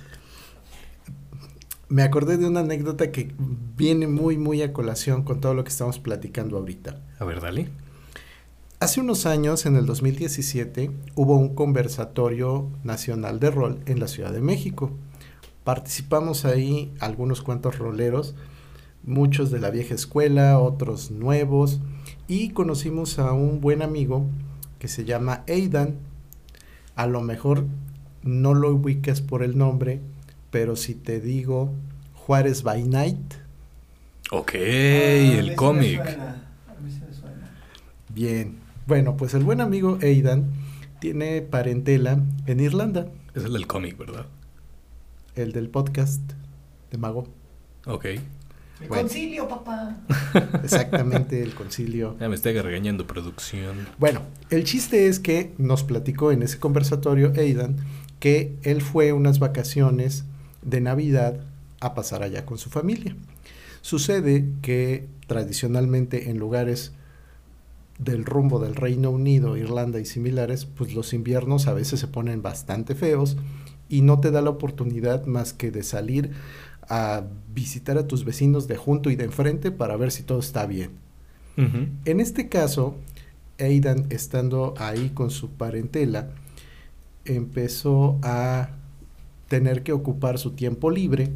me 1.90 2.04
acordé 2.04 2.38
de 2.38 2.48
una 2.48 2.62
anécdota 2.62 3.12
que 3.12 3.34
viene 3.76 4.08
muy, 4.08 4.38
muy 4.38 4.62
a 4.62 4.72
colación 4.72 5.24
con 5.24 5.42
todo 5.42 5.54
lo 5.54 5.64
que 5.64 5.70
estamos 5.70 6.00
platicando 6.00 6.58
ahorita. 6.58 7.02
A 7.20 7.26
ver, 7.26 7.42
dale. 7.42 7.70
Hace 8.80 9.02
unos 9.02 9.26
años, 9.26 9.66
en 9.66 9.76
el 9.76 9.86
2017, 9.86 10.92
hubo 11.16 11.38
un 11.38 11.54
conversatorio 11.54 12.70
nacional 12.84 13.40
de 13.40 13.52
rol 13.52 13.80
en 13.86 14.00
la 14.00 14.08
Ciudad 14.08 14.32
de 14.32 14.42
México. 14.42 14.92
Participamos 15.64 16.46
ahí 16.46 16.94
algunos 17.00 17.42
cuantos 17.42 17.78
roleros, 17.78 18.36
muchos 19.04 19.52
de 19.52 19.60
la 19.60 19.70
vieja 19.70 19.96
escuela, 19.96 20.60
otros 20.60 21.12
nuevos, 21.12 21.80
y 22.28 22.50
conocimos 22.50 23.20
a 23.20 23.34
un 23.34 23.62
buen 23.62 23.82
amigo 23.82 24.26
que 24.80 24.88
se 24.88 25.06
llama 25.06 25.44
Aidan, 25.48 25.96
a 26.96 27.08
lo 27.08 27.22
mejor 27.22 27.66
no 28.24 28.54
lo 28.54 28.74
ubicas 28.74 29.22
por 29.22 29.44
el 29.44 29.58
nombre, 29.58 30.02
pero 30.50 30.76
si 30.76 30.96
te 30.96 31.20
digo 31.20 31.72
Juárez 32.14 32.64
by 32.64 32.84
Night. 32.84 33.34
Ok, 34.32 34.52
ah, 34.56 34.60
el 34.60 35.56
cómic. 35.56 36.02
Bien. 38.14 38.58
Bueno, 38.88 39.18
pues 39.18 39.34
el 39.34 39.44
buen 39.44 39.62
amigo 39.62 39.98
Aidan 40.02 40.52
tiene 41.00 41.42
parentela 41.42 42.20
en 42.46 42.60
Irlanda. 42.60 43.08
Es 43.34 43.44
el 43.44 43.54
del 43.54 43.68
cómic, 43.68 43.98
¿verdad? 43.98 44.26
El 45.36 45.52
del 45.52 45.70
podcast 45.70 46.22
de 46.92 46.98
Mago. 46.98 47.28
Ok. 47.86 48.06
El 48.82 48.88
concilio, 48.88 49.48
papá. 49.48 49.98
Exactamente, 50.64 51.42
el 51.42 51.54
concilio. 51.54 52.18
Ya 52.20 52.30
me 52.30 52.36
estoy 52.36 52.60
regañando 52.60 53.08
producción. 53.08 53.88
Bueno, 53.98 54.22
el 54.50 54.64
chiste 54.64 55.08
es 55.08 55.20
que 55.20 55.54
nos 55.58 55.84
platicó 55.84 56.32
en 56.32 56.44
ese 56.44 56.60
conversatorio 56.60 57.34
Aidan 57.38 57.78
que 58.20 58.56
él 58.64 58.82
fue 58.82 59.14
unas 59.14 59.40
vacaciones 59.40 60.26
de 60.62 60.82
Navidad 60.82 61.42
a 61.80 61.94
pasar 61.94 62.24
allá 62.24 62.46
con 62.46 62.58
su 62.58 62.70
familia. 62.70 63.16
Sucede 63.82 64.48
que 64.62 65.08
tradicionalmente 65.28 66.30
en 66.30 66.38
lugares 66.38 66.92
del 67.98 68.26
rumbo 68.26 68.60
del 68.60 68.76
Reino 68.76 69.12
Unido, 69.12 69.58
Irlanda 69.58 70.00
y 70.00 70.06
similares, 70.06 70.66
pues 70.66 70.94
los 70.94 71.14
inviernos 71.14 71.68
a 71.68 71.74
veces 71.74 72.00
se 72.00 72.08
ponen 72.08 72.42
bastante 72.42 72.96
feos 72.96 73.38
y 73.90 74.02
no 74.02 74.20
te 74.20 74.32
da 74.32 74.42
la 74.42 74.50
oportunidad 74.50 75.26
más 75.26 75.54
que 75.54 75.72
de 75.72 75.84
salir 75.84 76.32
a 76.94 77.24
visitar 77.54 77.98
a 77.98 78.06
tus 78.06 78.26
vecinos 78.26 78.68
de 78.68 78.76
junto 78.76 79.10
y 79.10 79.16
de 79.16 79.24
enfrente 79.24 79.72
para 79.72 79.96
ver 79.96 80.12
si 80.12 80.24
todo 80.24 80.40
está 80.40 80.66
bien. 80.66 80.92
En 82.06 82.20
este 82.20 82.50
caso, 82.50 82.96
Aidan, 83.60 84.08
estando 84.10 84.74
ahí 84.78 85.12
con 85.12 85.30
su 85.30 85.52
parentela, 85.52 86.30
empezó 87.24 88.20
a 88.24 88.72
tener 89.48 89.84
que 89.84 89.94
ocupar 89.94 90.38
su 90.38 90.52
tiempo 90.52 90.90
libre. 90.90 91.32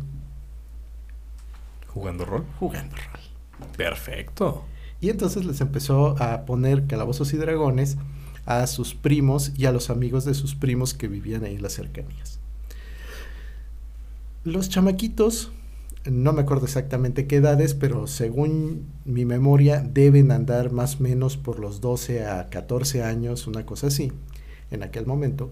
¿Jugando 1.88 2.26
rol? 2.26 2.45
Jugando 2.60 2.95
rol. 2.95 3.70
Perfecto. 3.78 4.66
Y 4.99 5.10
entonces 5.10 5.45
les 5.45 5.62
empezó 5.62 6.22
a 6.22 6.45
poner 6.45 6.88
calabozos 6.88 7.34
y 7.34 7.38
dragones 7.38 7.97
a 8.45 8.68
sus 8.68 8.93
primos 8.93 9.53
y 9.56 9.68
a 9.68 9.72
los 9.72 9.89
amigos 9.89 10.26
de 10.26 10.34
sus 10.34 10.56
primos 10.56 10.93
que 10.93 11.08
vivían 11.08 11.43
ahí 11.43 11.56
en 11.56 11.62
las 11.62 11.74
cercanías. 11.74 12.34
Los 14.45 14.69
chamaquitos, 14.69 15.51
no 16.05 16.31
me 16.31 16.41
acuerdo 16.41 16.65
exactamente 16.65 17.25
qué 17.25 17.37
edades, 17.37 17.73
pero 17.73 18.05
según 18.05 18.85
mi 19.03 19.25
memoria 19.25 19.81
deben 19.81 20.31
andar 20.31 20.71
más 20.71 20.97
o 20.97 20.99
menos 21.03 21.35
por 21.35 21.57
los 21.57 21.81
12 21.81 22.27
a 22.27 22.47
14 22.51 23.01
años, 23.01 23.47
una 23.47 23.65
cosa 23.65 23.87
así, 23.87 24.11
en 24.69 24.83
aquel 24.83 25.07
momento, 25.07 25.49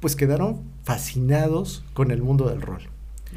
pues 0.00 0.16
quedaron 0.16 0.64
fascinados 0.84 1.82
con 1.94 2.10
el 2.10 2.20
mundo 2.20 2.46
del 2.50 2.60
rol. 2.60 2.82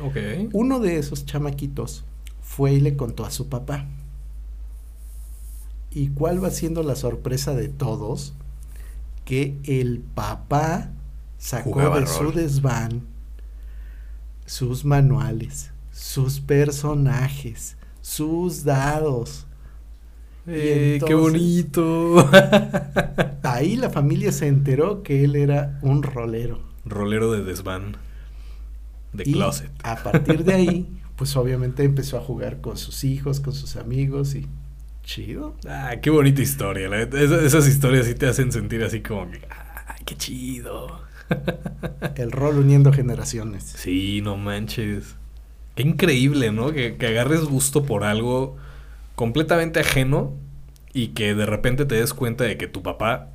Okay. 0.01 0.49
Uno 0.51 0.81
de 0.81 0.97
esos 0.97 1.25
chamaquitos 1.25 2.03
fue 2.41 2.73
y 2.73 2.81
le 2.81 2.97
contó 2.97 3.23
a 3.23 3.31
su 3.31 3.47
papá. 3.47 3.87
¿Y 5.91 6.09
cuál 6.09 6.43
va 6.43 6.51
siendo 6.51 6.83
la 6.83 6.97
sorpresa 6.97 7.55
de 7.55 7.69
todos? 7.69 8.33
Que 9.23 9.55
el 9.63 9.99
papá 9.99 10.91
sacó 11.37 11.97
de 11.97 12.05
su 12.05 12.33
desván 12.33 13.07
sus 14.49 14.83
manuales, 14.83 15.71
sus 15.91 16.39
personajes, 16.39 17.77
sus 18.01 18.63
dados. 18.63 19.45
Eh, 20.47 20.99
¡Qué 21.05 21.13
bonito! 21.13 22.27
ahí 23.43 23.75
la 23.75 23.91
familia 23.91 24.31
se 24.31 24.47
enteró 24.47 25.03
que 25.03 25.23
él 25.23 25.35
era 25.35 25.77
un 25.83 26.01
rolero. 26.01 26.59
Rolero 26.83 27.31
de 27.31 27.43
desván. 27.43 27.97
De 29.13 29.23
closet. 29.23 29.69
A 29.83 29.97
partir 29.97 30.43
de 30.43 30.53
ahí, 30.55 30.99
pues 31.15 31.35
obviamente 31.35 31.83
empezó 31.83 32.17
a 32.17 32.21
jugar 32.21 32.59
con 32.59 32.75
sus 32.75 33.03
hijos, 33.03 33.39
con 33.39 33.53
sus 33.53 33.75
amigos 33.75 34.33
y 34.33 34.47
chido. 35.03 35.55
Ah, 35.67 35.97
qué 36.01 36.09
bonita 36.09 36.41
historia. 36.41 36.89
esas, 36.97 37.67
historias 37.67 38.07
sí 38.07 38.15
te 38.15 38.25
hacen 38.25 38.51
sentir 38.51 38.83
así 38.83 39.01
como 39.01 39.29
que, 39.29 39.41
ah, 39.47 39.95
qué 40.03 40.15
chido. 40.15 41.07
El 42.15 42.31
rol 42.31 42.59
uniendo 42.59 42.91
generaciones. 42.91 43.63
Sí, 43.63 44.21
no 44.21 44.37
manches. 44.37 45.15
Qué 45.75 45.83
increíble, 45.83 46.51
¿no? 46.51 46.71
Que, 46.71 46.95
agarres 47.07 47.41
gusto 47.45 47.83
por 47.83 48.03
algo 48.03 48.57
completamente 49.15 49.79
ajeno 49.79 50.33
y 50.93 51.09
que 51.09 51.35
de 51.35 51.45
repente 51.45 51.85
te 51.85 51.95
des 51.95 52.13
cuenta 52.13 52.43
de 52.43 52.57
que 52.57 52.67
tu 52.67 52.81
papá 52.81 53.29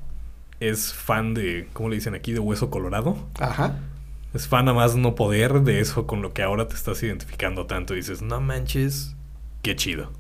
es 0.60 0.92
fan 0.92 1.34
de, 1.34 1.68
¿cómo 1.72 1.88
le 1.88 1.96
dicen 1.96 2.14
aquí? 2.14 2.32
De 2.32 2.40
hueso 2.40 2.70
colorado. 2.70 3.16
Ajá. 3.38 3.78
Es 4.32 4.48
fan 4.48 4.68
a 4.68 4.74
más 4.74 4.96
no 4.96 5.14
poder 5.14 5.62
de 5.62 5.80
eso 5.80 6.06
con 6.06 6.20
lo 6.20 6.32
que 6.32 6.42
ahora 6.42 6.68
te 6.68 6.74
estás 6.74 7.02
identificando 7.02 7.66
tanto. 7.66 7.94
Y 7.94 7.98
dices, 7.98 8.22
no 8.22 8.40
manches, 8.40 9.14
qué 9.62 9.76
chido. 9.76 10.10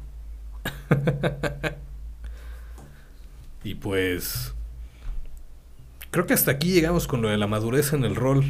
y 3.64 3.74
pues 3.74 4.54
Creo 6.14 6.26
que 6.26 6.34
hasta 6.34 6.52
aquí 6.52 6.70
llegamos 6.70 7.08
con 7.08 7.22
lo 7.22 7.28
de 7.28 7.36
la 7.36 7.48
madurez 7.48 7.92
en 7.92 8.04
el 8.04 8.14
rol. 8.14 8.44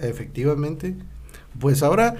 Efectivamente. 0.00 0.96
Pues 1.60 1.80
ahora 1.84 2.16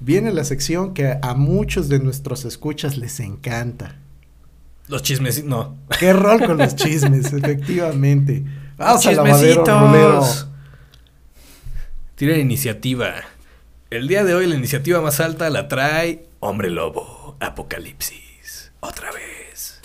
viene 0.00 0.32
la 0.32 0.42
sección 0.42 0.94
que 0.94 1.16
a 1.22 1.34
muchos 1.34 1.88
de 1.88 2.00
nuestros 2.00 2.44
escuchas 2.44 2.96
les 2.96 3.20
encanta. 3.20 3.98
Los 4.88 5.04
chismes, 5.04 5.44
no. 5.44 5.76
¿Qué 6.00 6.12
rol 6.12 6.44
con 6.44 6.58
los 6.58 6.74
chismes? 6.74 7.26
Efectivamente. 7.32 8.42
Vamos 8.76 9.06
a 9.06 9.12
lavadero 9.12 9.62
Tira 12.16 12.36
iniciativa. 12.36 13.14
El 13.90 14.08
día 14.08 14.24
de 14.24 14.34
hoy 14.34 14.48
la 14.48 14.56
iniciativa 14.56 15.00
más 15.00 15.20
alta 15.20 15.48
la 15.50 15.68
trae 15.68 16.26
Hombre 16.40 16.70
Lobo, 16.70 17.36
Apocalipsis. 17.38 18.72
Otra 18.80 19.10
vez. 19.12 19.80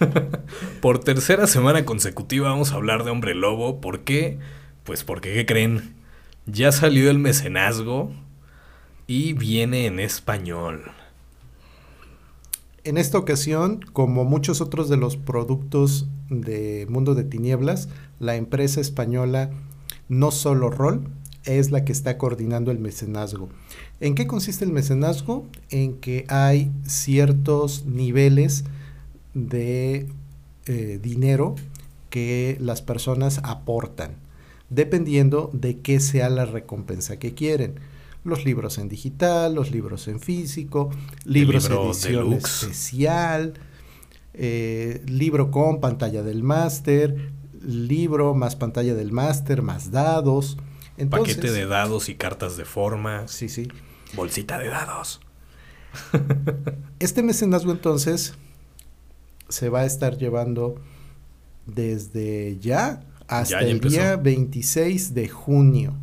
Por 0.80 0.98
tercera 0.98 1.46
semana 1.46 1.84
consecutiva 1.84 2.50
vamos 2.50 2.72
a 2.72 2.74
hablar 2.74 3.04
de 3.04 3.10
Hombre 3.10 3.34
Lobo. 3.34 3.80
¿Por 3.80 4.00
qué? 4.00 4.38
Pues 4.84 5.04
porque, 5.04 5.32
¿qué 5.32 5.46
creen? 5.46 5.94
Ya 6.44 6.70
salió 6.70 7.10
el 7.10 7.18
mecenazgo 7.18 8.12
y 9.06 9.32
viene 9.32 9.86
en 9.86 9.98
español. 9.98 10.82
En 12.84 12.98
esta 12.98 13.18
ocasión, 13.18 13.80
como 13.92 14.24
muchos 14.24 14.60
otros 14.60 14.88
de 14.88 14.96
los 14.96 15.16
productos 15.16 16.08
de 16.28 16.86
Mundo 16.88 17.14
de 17.14 17.24
Tinieblas, 17.24 17.88
la 18.20 18.36
empresa 18.36 18.80
española 18.80 19.50
No 20.08 20.30
Solo 20.30 20.70
Roll 20.70 21.08
es 21.44 21.70
la 21.70 21.84
que 21.84 21.92
está 21.92 22.18
coordinando 22.18 22.70
el 22.70 22.78
mecenazgo. 22.78 23.48
¿En 24.00 24.14
qué 24.14 24.26
consiste 24.26 24.64
el 24.64 24.72
mecenazgo? 24.72 25.46
En 25.70 25.94
que 25.94 26.26
hay 26.28 26.70
ciertos 26.84 27.86
niveles 27.86 28.64
de 29.34 30.06
eh, 30.66 30.98
dinero 31.02 31.54
que 32.10 32.56
las 32.60 32.82
personas 32.82 33.40
aportan, 33.42 34.16
dependiendo 34.70 35.50
de 35.52 35.78
qué 35.80 36.00
sea 36.00 36.28
la 36.28 36.44
recompensa 36.44 37.18
que 37.18 37.34
quieren. 37.34 37.80
Los 38.24 38.44
libros 38.44 38.78
en 38.78 38.88
digital, 38.88 39.54
los 39.54 39.70
libros 39.70 40.08
en 40.08 40.18
físico, 40.18 40.90
libros 41.24 41.66
en 41.70 41.76
edición 41.76 42.32
especial, 42.32 43.54
eh, 44.34 45.02
libro 45.06 45.50
con 45.50 45.80
pantalla 45.80 46.22
del 46.22 46.42
máster, 46.42 47.30
libro 47.62 48.34
más 48.34 48.56
pantalla 48.56 48.94
del 48.94 49.12
máster, 49.12 49.62
más 49.62 49.90
dados, 49.90 50.56
Paquete 51.10 51.52
de 51.52 51.66
dados 51.66 52.08
y 52.08 52.14
cartas 52.14 52.56
de 52.56 52.64
forma. 52.64 53.28
Sí, 53.28 53.48
sí. 53.48 53.68
Bolsita 54.14 54.58
de 54.58 54.68
dados. 54.68 55.20
este 56.98 57.22
mecenazgo 57.22 57.72
entonces 57.72 58.34
se 59.48 59.68
va 59.68 59.80
a 59.80 59.84
estar 59.84 60.16
llevando 60.16 60.76
desde 61.66 62.58
ya 62.58 63.02
hasta 63.28 63.60
el 63.60 63.80
día 63.80 64.16
26 64.16 65.14
de 65.14 65.28
junio. 65.28 65.94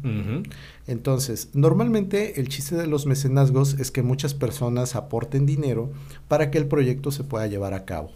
Entonces, 0.88 1.50
normalmente 1.54 2.40
el 2.42 2.50
chiste 2.50 2.76
de 2.76 2.88
los 2.88 3.06
mecenazgos 3.06 3.76
es 3.80 3.92
que 3.92 4.04
muchas 4.04 4.34
personas 4.34 4.96
aporten 4.96 5.46
dinero 5.46 5.92
para 6.28 6.52
que 6.52 6.58
el 6.58 6.68
proyecto 6.68 7.12
se 7.12 7.24
pueda 7.24 7.48
llevar 7.48 7.74
a 7.74 7.86
cabo. 7.86 8.12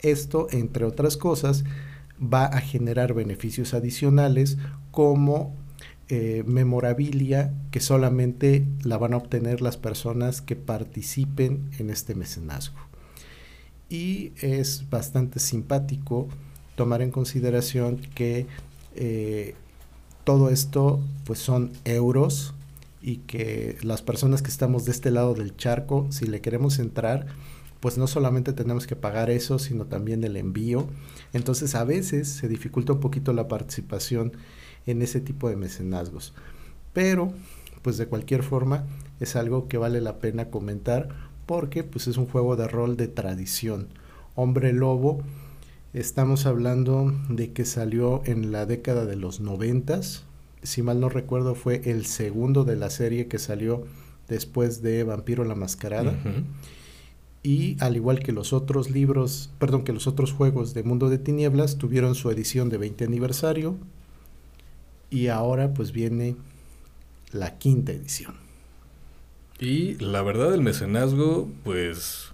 Esto, 0.00 0.48
entre 0.50 0.84
otras 0.84 1.16
cosas, 1.16 1.64
va 2.20 2.46
a 2.46 2.60
generar 2.60 3.14
beneficios 3.14 3.74
adicionales 3.74 4.58
como 4.90 5.54
eh, 6.08 6.42
memorabilia 6.46 7.54
que 7.70 7.80
solamente 7.80 8.66
la 8.82 8.98
van 8.98 9.14
a 9.14 9.16
obtener 9.16 9.60
las 9.60 9.76
personas 9.76 10.42
que 10.42 10.56
participen 10.56 11.70
en 11.78 11.90
este 11.90 12.14
mecenazgo. 12.16 12.91
Y 13.92 14.32
es 14.40 14.88
bastante 14.88 15.38
simpático 15.38 16.26
tomar 16.76 17.02
en 17.02 17.10
consideración 17.10 17.98
que 18.14 18.46
eh, 18.96 19.54
todo 20.24 20.48
esto 20.48 20.98
pues 21.26 21.40
son 21.40 21.72
euros 21.84 22.54
y 23.02 23.18
que 23.18 23.76
las 23.82 24.00
personas 24.00 24.40
que 24.40 24.48
estamos 24.48 24.86
de 24.86 24.92
este 24.92 25.10
lado 25.10 25.34
del 25.34 25.54
charco, 25.58 26.06
si 26.08 26.24
le 26.24 26.40
queremos 26.40 26.78
entrar, 26.78 27.26
pues 27.80 27.98
no 27.98 28.06
solamente 28.06 28.54
tenemos 28.54 28.86
que 28.86 28.96
pagar 28.96 29.28
eso, 29.28 29.58
sino 29.58 29.84
también 29.84 30.24
el 30.24 30.38
envío. 30.38 30.86
Entonces 31.34 31.74
a 31.74 31.84
veces 31.84 32.28
se 32.28 32.48
dificulta 32.48 32.94
un 32.94 33.00
poquito 33.00 33.34
la 33.34 33.46
participación 33.46 34.32
en 34.86 35.02
ese 35.02 35.20
tipo 35.20 35.50
de 35.50 35.56
mecenazgos. 35.56 36.32
Pero, 36.94 37.34
pues 37.82 37.98
de 37.98 38.06
cualquier 38.06 38.42
forma, 38.42 38.86
es 39.20 39.36
algo 39.36 39.68
que 39.68 39.76
vale 39.76 40.00
la 40.00 40.18
pena 40.18 40.48
comentar 40.48 41.30
porque 41.46 41.84
pues 41.84 42.06
es 42.06 42.16
un 42.16 42.26
juego 42.26 42.56
de 42.56 42.68
rol 42.68 42.96
de 42.96 43.08
tradición. 43.08 43.88
Hombre 44.34 44.72
Lobo, 44.72 45.22
estamos 45.92 46.46
hablando 46.46 47.12
de 47.28 47.52
que 47.52 47.64
salió 47.64 48.22
en 48.24 48.52
la 48.52 48.66
década 48.66 49.04
de 49.04 49.16
los 49.16 49.40
noventas. 49.40 50.24
Si 50.62 50.82
mal 50.82 51.00
no 51.00 51.08
recuerdo, 51.08 51.54
fue 51.54 51.82
el 51.84 52.06
segundo 52.06 52.64
de 52.64 52.76
la 52.76 52.90
serie 52.90 53.26
que 53.26 53.38
salió 53.38 53.84
después 54.28 54.82
de 54.82 55.04
Vampiro 55.04 55.44
la 55.44 55.54
Mascarada. 55.54 56.14
Y 57.42 57.76
al 57.80 57.96
igual 57.96 58.20
que 58.20 58.32
los 58.32 58.52
otros 58.52 58.90
libros, 58.90 59.50
perdón, 59.58 59.82
que 59.82 59.92
los 59.92 60.06
otros 60.06 60.32
juegos 60.32 60.74
de 60.74 60.84
Mundo 60.84 61.10
de 61.10 61.18
Tinieblas, 61.18 61.76
tuvieron 61.76 62.14
su 62.14 62.30
edición 62.30 62.68
de 62.68 62.78
20 62.78 63.04
aniversario, 63.04 63.76
y 65.10 65.26
ahora 65.26 65.74
pues 65.74 65.92
viene 65.92 66.36
la 67.32 67.58
quinta 67.58 67.92
edición. 67.92 68.41
Y 69.62 69.94
la 69.98 70.22
verdad 70.22 70.52
el 70.52 70.60
mecenazgo, 70.60 71.48
pues... 71.62 72.32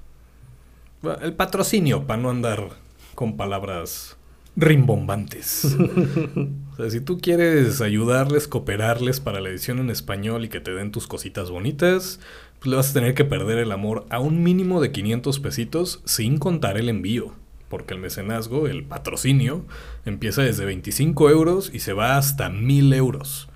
El 1.21 1.35
patrocinio, 1.35 2.07
para 2.07 2.23
no 2.23 2.31
andar 2.31 2.71
con 3.15 3.37
palabras 3.37 4.17
rimbombantes. 4.57 5.77
o 6.73 6.77
sea, 6.77 6.91
si 6.91 7.03
tú 7.03 7.19
quieres 7.19 7.83
ayudarles, 7.83 8.49
cooperarles 8.49 9.21
para 9.21 9.41
la 9.41 9.51
edición 9.51 9.79
en 9.79 9.91
español 9.91 10.47
y 10.47 10.49
que 10.49 10.61
te 10.61 10.73
den 10.73 10.91
tus 10.91 11.07
cositas 11.07 11.51
bonitas, 11.51 12.19
pues 12.61 12.71
le 12.71 12.77
vas 12.77 12.91
a 12.91 12.95
tener 12.95 13.15
que 13.15 13.27
perder 13.27 13.59
el 13.59 13.73
amor 13.73 14.07
a 14.09 14.21
un 14.21 14.43
mínimo 14.43 14.81
de 14.81 14.91
500 14.91 15.39
pesitos 15.39 16.01
sin 16.07 16.39
contar 16.39 16.79
el 16.79 16.89
envío 16.89 17.35
porque 17.69 17.93
el 17.93 18.01
mecenazgo, 18.01 18.67
el 18.67 18.85
patrocinio, 18.85 19.67
empieza 20.07 20.41
desde 20.41 20.65
25 20.65 21.29
euros 21.29 21.71
y 21.75 21.81
se 21.81 21.93
va 21.93 22.17
hasta 22.17 22.49
1000 22.49 22.95
euros. 22.95 23.51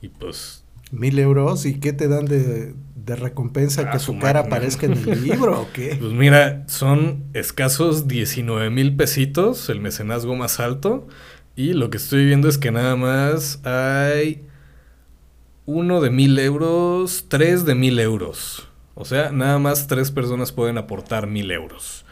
Y 0.00 0.08
pues... 0.10 0.59
¿Mil 0.90 1.18
euros? 1.18 1.66
¿Y 1.66 1.78
qué 1.78 1.92
te 1.92 2.08
dan 2.08 2.26
de, 2.26 2.74
recompensa? 3.06 3.90
¿Que 3.90 3.98
su 3.98 4.18
cara 4.18 4.40
aparezca 4.40 4.86
en 4.86 4.92
el 4.92 5.24
libro 5.24 5.62
o 5.62 5.68
qué? 5.72 5.96
Pues 5.98 6.12
mira, 6.12 6.64
son 6.68 7.24
escasos 7.34 8.06
19 8.06 8.70
mil 8.70 8.96
pesitos, 8.96 9.68
el 9.68 9.80
mecenazgo 9.80 10.36
más 10.36 10.60
alto. 10.60 11.08
Y 11.56 11.72
lo 11.72 11.90
que 11.90 11.96
estoy 11.96 12.24
viendo 12.24 12.48
es 12.48 12.58
que 12.58 12.70
nada 12.70 12.96
más 12.96 13.60
hay 13.64 14.42
uno 15.66 16.00
de 16.00 16.10
mil 16.10 16.38
euros, 16.38 17.26
tres 17.28 17.64
de 17.64 17.74
mil 17.74 17.98
euros. 17.98 18.68
O 18.94 19.04
sea, 19.04 19.30
nada 19.32 19.58
más 19.58 19.86
tres 19.86 20.10
personas 20.10 20.52
pueden 20.52 20.78
aportar 20.78 21.26
mil 21.26 21.50
euros. 21.50 22.04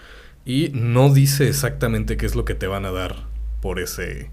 Y 0.44 0.70
no 0.72 1.12
dice 1.12 1.48
exactamente 1.48 2.16
qué 2.16 2.26
es 2.26 2.34
lo 2.34 2.44
que 2.44 2.54
te 2.54 2.66
van 2.66 2.86
a 2.86 2.90
dar 2.90 3.26
por 3.60 3.80
ese... 3.80 4.30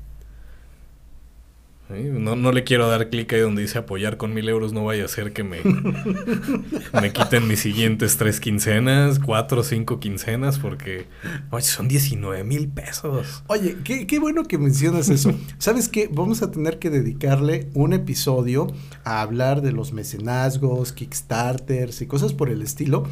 No, 1.88 2.36
no, 2.36 2.52
le 2.52 2.64
quiero 2.64 2.88
dar 2.90 3.10
clic 3.10 3.32
ahí 3.34 3.42
donde 3.42 3.62
dice 3.62 3.78
apoyar 3.78 4.18
con 4.18 4.34
mil 4.34 4.50
euros, 4.50 4.74
no 4.74 4.84
vaya 4.84 5.06
a 5.06 5.08
ser 5.08 5.34
que 5.34 5.44
me, 5.44 5.60
me 7.02 7.14
quiten 7.14 7.48
mis 7.48 7.60
siguientes 7.60 8.18
tres 8.18 8.40
quincenas, 8.40 9.20
cuatro 9.20 9.62
o 9.62 9.64
cinco 9.64 10.00
quincenas, 10.00 10.58
porque 10.58 11.06
oye, 11.52 11.66
son 11.66 11.88
19 11.88 12.44
mil 12.44 12.70
pesos. 12.70 13.44
Oye, 13.48 13.78
qué, 13.84 14.08
qué, 14.08 14.18
bueno 14.18 14.46
que 14.46 14.58
mencionas 14.58 15.10
eso. 15.10 15.32
¿Sabes 15.60 15.88
qué? 15.88 16.10
Vamos 16.12 16.42
a 16.42 16.50
tener 16.50 16.80
que 16.80 16.90
dedicarle 16.90 17.70
un 17.76 17.94
episodio 17.94 18.66
a 19.04 19.22
hablar 19.22 19.62
de 19.62 19.72
los 19.72 19.94
mecenazgos, 19.94 20.92
Kickstarters 20.92 22.02
y 22.02 22.08
cosas 22.08 22.34
por 22.34 22.50
el 22.50 22.64
estilo, 22.64 23.08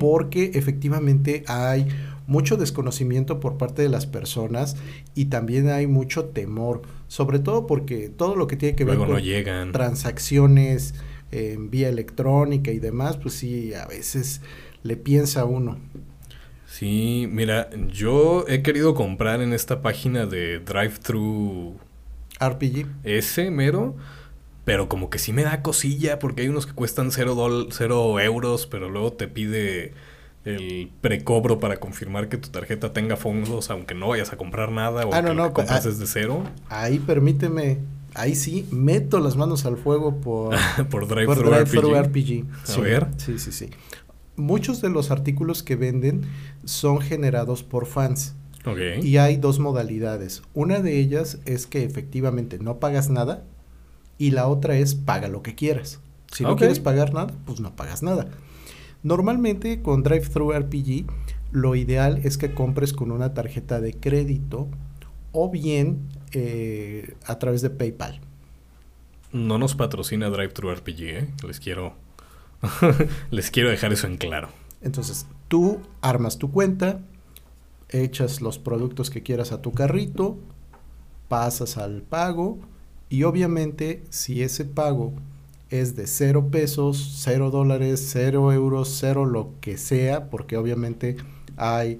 porque 0.00 0.50
efectivamente 0.54 1.44
hay 1.46 1.86
mucho 2.26 2.56
desconocimiento 2.56 3.40
por 3.40 3.56
parte 3.56 3.82
de 3.82 3.88
las 3.88 4.06
personas 4.06 4.76
y 5.14 5.26
también 5.26 5.68
hay 5.68 5.86
mucho 5.86 6.26
temor, 6.26 6.82
sobre 7.08 7.38
todo 7.38 7.66
porque 7.66 8.08
todo 8.08 8.36
lo 8.36 8.46
que 8.46 8.56
tiene 8.56 8.74
que 8.74 8.84
ver 8.84 8.98
con 8.98 9.72
transacciones 9.72 10.94
en 11.30 11.70
vía 11.70 11.88
electrónica 11.88 12.70
y 12.70 12.78
demás, 12.78 13.16
pues 13.16 13.34
sí, 13.34 13.74
a 13.74 13.86
veces 13.86 14.40
le 14.82 14.96
piensa 14.96 15.44
uno. 15.44 15.78
Sí, 16.66 17.28
mira, 17.30 17.70
yo 17.88 18.44
he 18.48 18.62
querido 18.62 18.94
comprar 18.94 19.40
en 19.40 19.52
esta 19.52 19.82
página 19.82 20.26
de 20.26 20.58
Drive-Thru 20.58 21.76
RPG. 22.38 22.86
Ese 23.02 23.50
mero, 23.50 23.96
pero 24.64 24.88
como 24.88 25.08
que 25.08 25.18
sí 25.18 25.32
me 25.32 25.42
da 25.42 25.62
cosilla 25.62 26.18
porque 26.18 26.42
hay 26.42 26.48
unos 26.48 26.66
que 26.66 26.74
cuestan 26.74 27.12
cero, 27.12 27.66
cero 27.70 28.20
euros, 28.20 28.66
pero 28.66 28.90
luego 28.90 29.12
te 29.12 29.28
pide 29.28 29.94
el 30.46 30.90
precobro 31.00 31.58
para 31.58 31.78
confirmar 31.78 32.28
que 32.28 32.38
tu 32.38 32.48
tarjeta 32.50 32.92
tenga 32.92 33.16
fondos 33.16 33.68
aunque 33.70 33.94
no 33.94 34.08
vayas 34.08 34.32
a 34.32 34.36
comprar 34.36 34.70
nada 34.70 35.04
o 35.04 35.12
ah, 35.12 35.20
no, 35.20 35.30
que 35.30 35.34
no, 35.34 35.52
compras 35.52 35.84
ah, 35.84 35.88
desde 35.88 36.06
cero. 36.06 36.44
Ahí 36.68 36.98
permíteme, 37.00 37.78
ahí 38.14 38.34
sí 38.34 38.66
meto 38.70 39.18
las 39.18 39.36
manos 39.36 39.66
al 39.66 39.76
fuego 39.76 40.20
por, 40.20 40.54
por 40.90 41.08
Drive, 41.08 41.34
RPG. 41.34 42.02
RPG. 42.02 42.44
A 42.76 42.80
ver. 42.80 43.08
Sí, 43.16 43.38
sí, 43.38 43.52
sí. 43.52 43.70
Muchos 44.36 44.80
de 44.80 44.90
los 44.90 45.10
artículos 45.10 45.62
que 45.62 45.76
venden 45.76 46.22
son 46.64 47.00
generados 47.00 47.62
por 47.62 47.86
fans. 47.86 48.34
Okay. 48.64 49.00
Y 49.00 49.18
hay 49.18 49.36
dos 49.36 49.58
modalidades. 49.58 50.42
Una 50.52 50.80
de 50.80 50.98
ellas 50.98 51.38
es 51.44 51.66
que 51.66 51.84
efectivamente 51.84 52.58
no 52.58 52.78
pagas 52.78 53.10
nada 53.10 53.44
y 54.18 54.30
la 54.30 54.48
otra 54.48 54.76
es 54.76 54.94
paga 54.94 55.28
lo 55.28 55.42
que 55.42 55.54
quieras. 55.54 56.00
Si 56.32 56.44
no 56.44 56.56
quieres 56.56 56.80
pagar 56.80 57.14
nada, 57.14 57.32
pues 57.46 57.60
no 57.60 57.74
pagas 57.76 58.02
nada. 58.02 58.28
Normalmente 59.06 59.82
con 59.82 60.02
Drive-Thru 60.02 60.50
RPG 60.50 61.06
lo 61.52 61.76
ideal 61.76 62.18
es 62.24 62.36
que 62.36 62.52
compres 62.52 62.92
con 62.92 63.12
una 63.12 63.34
tarjeta 63.34 63.80
de 63.80 63.94
crédito 63.94 64.66
o 65.30 65.48
bien 65.48 66.08
eh, 66.32 67.14
a 67.24 67.38
través 67.38 67.62
de 67.62 67.70
PayPal. 67.70 68.20
No 69.30 69.58
nos 69.58 69.76
patrocina 69.76 70.28
Drive-Thru 70.28 70.74
RPG, 70.74 71.00
¿eh? 71.02 71.28
les 71.46 71.60
quiero 71.60 71.94
les 73.30 73.52
quiero 73.52 73.70
dejar 73.70 73.92
eso 73.92 74.08
en 74.08 74.16
claro. 74.16 74.48
Entonces, 74.82 75.28
tú 75.46 75.78
armas 76.00 76.38
tu 76.38 76.50
cuenta, 76.50 76.98
echas 77.90 78.40
los 78.40 78.58
productos 78.58 79.08
que 79.08 79.22
quieras 79.22 79.52
a 79.52 79.62
tu 79.62 79.70
carrito, 79.70 80.36
pasas 81.28 81.78
al 81.78 82.02
pago 82.02 82.58
y 83.08 83.22
obviamente 83.22 84.02
si 84.10 84.42
ese 84.42 84.64
pago 84.64 85.12
es 85.70 85.96
de 85.96 86.06
cero 86.06 86.48
pesos, 86.50 87.16
cero 87.18 87.50
dólares, 87.50 88.08
cero 88.12 88.52
euros, 88.52 88.96
cero 89.00 89.24
lo 89.26 89.52
que 89.60 89.78
sea, 89.78 90.30
porque 90.30 90.56
obviamente 90.56 91.16
hay 91.56 91.98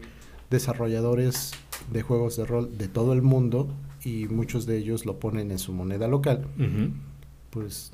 desarrolladores 0.50 1.52
de 1.92 2.02
juegos 2.02 2.36
de 2.36 2.44
rol 2.44 2.78
de 2.78 2.88
todo 2.88 3.12
el 3.12 3.22
mundo 3.22 3.68
y 4.04 4.26
muchos 4.28 4.66
de 4.66 4.78
ellos 4.78 5.04
lo 5.04 5.18
ponen 5.18 5.50
en 5.50 5.58
su 5.58 5.72
moneda 5.72 6.06
local. 6.06 6.46
Pues 7.50 7.92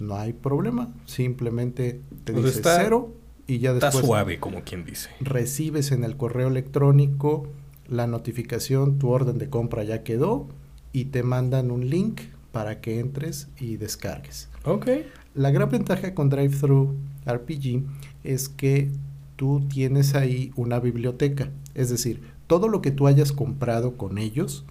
no 0.00 0.16
hay 0.16 0.32
problema, 0.32 0.92
simplemente 1.06 2.00
te 2.24 2.32
pues 2.32 2.56
dice 2.56 2.60
cero 2.62 3.12
y 3.46 3.58
ya 3.58 3.72
después... 3.72 3.94
Está 3.96 4.06
suave, 4.06 4.38
como 4.38 4.62
quien 4.62 4.84
dice. 4.84 5.10
Recibes 5.20 5.90
en 5.90 6.04
el 6.04 6.16
correo 6.16 6.48
electrónico 6.48 7.48
la 7.88 8.06
notificación, 8.06 8.98
tu 8.98 9.08
orden 9.08 9.38
de 9.38 9.48
compra 9.48 9.82
ya 9.82 10.04
quedó 10.04 10.46
y 10.92 11.06
te 11.06 11.22
mandan 11.22 11.70
un 11.70 11.88
link 11.88 12.20
para 12.52 12.80
que 12.80 13.00
entres 13.00 13.48
y 13.58 13.76
descargues. 13.76 14.48
Ok. 14.68 14.88
La 15.34 15.50
gran 15.50 15.70
ventaja 15.70 16.14
con 16.14 16.28
Drive-Thru 16.30 16.94
RPG 17.26 17.84
es 18.24 18.48
que 18.48 18.90
tú 19.36 19.62
tienes 19.68 20.14
ahí 20.14 20.52
una 20.56 20.80
biblioteca. 20.80 21.50
Es 21.74 21.90
decir, 21.90 22.22
todo 22.46 22.68
lo 22.68 22.82
que 22.82 22.90
tú 22.90 23.06
hayas 23.06 23.32
comprado 23.32 23.96
con 23.96 24.18
ellos, 24.18 24.64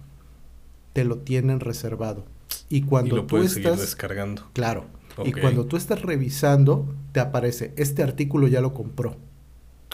te 0.93 1.03
lo 1.05 1.19
tienen 1.19 1.59
reservado. 1.59 2.25
Y 2.69 2.81
cuando 2.81 3.15
lo 3.15 3.21
tú 3.23 3.27
puedes 3.27 3.53
seguir 3.53 3.67
estás 3.69 3.81
descargando. 3.81 4.43
Claro. 4.53 4.85
Y 5.23 5.31
cuando 5.31 5.65
tú 5.65 5.77
estás 5.77 6.01
revisando, 6.01 6.93
te 7.11 7.19
aparece, 7.19 7.73
este 7.77 8.03
artículo 8.03 8.47
ya 8.47 8.61
lo 8.61 8.73
compró. 8.73 9.15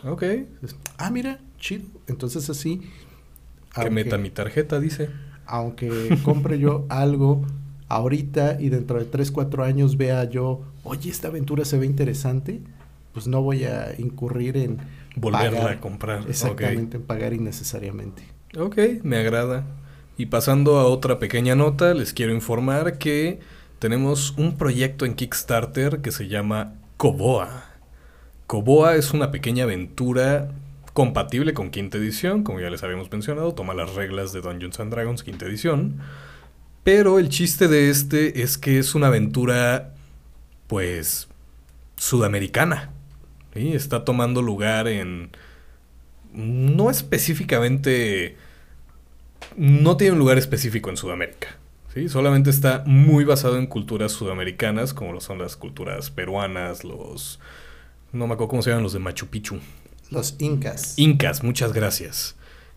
Ok. 0.05 0.23
Entonces, 0.23 0.77
ah, 0.97 1.11
mira, 1.11 1.39
chido. 1.59 1.85
Entonces 2.07 2.49
así, 2.49 2.79
Que 2.79 2.87
aunque- 3.81 3.89
meta 3.91 4.17
mi 4.17 4.29
tarjeta, 4.31 4.79
dice. 4.79 5.09
aunque 5.45 6.17
compre 6.23 6.57
yo 6.59 6.85
algo 6.89 7.45
ahorita 7.95 8.57
y 8.59 8.69
dentro 8.69 8.99
de 8.99 9.05
3, 9.05 9.31
4 9.31 9.63
años 9.63 9.97
vea 9.97 10.23
yo, 10.25 10.61
oye, 10.83 11.09
esta 11.09 11.29
aventura 11.29 11.65
se 11.65 11.77
ve 11.77 11.85
interesante, 11.85 12.61
pues 13.13 13.27
no 13.27 13.41
voy 13.41 13.63
a 13.65 13.93
incurrir 13.97 14.57
en 14.57 14.77
Volverla 15.15 15.59
pagar. 15.59 15.71
a 15.71 15.79
comprar. 15.79 16.23
Exactamente, 16.27 16.97
en 16.97 17.03
pagar 17.03 17.33
innecesariamente. 17.33 18.23
Ok, 18.57 18.77
me 19.03 19.17
agrada. 19.17 19.65
Y 20.17 20.27
pasando 20.27 20.77
a 20.77 20.85
otra 20.85 21.19
pequeña 21.19 21.55
nota, 21.55 21.93
les 21.93 22.13
quiero 22.13 22.33
informar 22.33 22.97
que 22.97 23.39
tenemos 23.79 24.33
un 24.37 24.57
proyecto 24.57 25.05
en 25.05 25.15
Kickstarter 25.15 26.01
que 26.01 26.11
se 26.11 26.27
llama 26.27 26.75
Koboa. 26.97 27.65
Koboa 28.47 28.95
es 28.95 29.13
una 29.13 29.31
pequeña 29.31 29.63
aventura 29.63 30.51
compatible 30.93 31.53
con 31.53 31.71
quinta 31.71 31.97
edición, 31.97 32.43
como 32.43 32.59
ya 32.59 32.69
les 32.69 32.83
habíamos 32.83 33.11
mencionado, 33.11 33.53
toma 33.53 33.73
las 33.73 33.95
reglas 33.95 34.31
de 34.31 34.41
Dungeons 34.41 34.79
and 34.79 34.91
Dragons 34.91 35.23
quinta 35.23 35.45
edición. 35.45 35.99
Pero 36.83 37.19
el 37.19 37.29
chiste 37.29 37.67
de 37.67 37.89
este 37.89 38.41
es 38.41 38.57
que 38.57 38.77
es 38.77 38.93
una 38.93 39.07
aventura, 39.07 39.93
pues, 40.67 41.29
sudamericana. 41.95 42.91
¿sí? 43.53 43.73
Está 43.73 44.03
tomando 44.03 44.41
lugar 44.41 44.87
en... 44.87 45.31
No 46.33 46.89
específicamente... 46.89 48.37
No 49.55 49.97
tiene 49.97 50.13
un 50.13 50.19
lugar 50.19 50.37
específico 50.37 50.89
en 50.89 50.97
Sudamérica. 50.97 51.57
¿sí? 51.93 52.09
Solamente 52.09 52.49
está 52.49 52.83
muy 52.85 53.23
basado 53.23 53.57
en 53.57 53.67
culturas 53.67 54.11
sudamericanas, 54.11 54.93
como 54.93 55.13
lo 55.13 55.21
son 55.21 55.39
las 55.39 55.55
culturas 55.55 56.09
peruanas, 56.09 56.83
los... 56.83 57.39
No 58.11 58.27
me 58.27 58.33
acuerdo 58.33 58.49
cómo 58.49 58.61
se 58.61 58.69
llaman 58.69 58.83
los 58.83 58.93
de 58.93 58.99
Machu 58.99 59.27
Picchu. 59.27 59.59
Los 60.11 60.35
incas. 60.39 60.93
Incas, 60.97 61.43
muchas 61.43 61.73
gracias. 61.73 62.35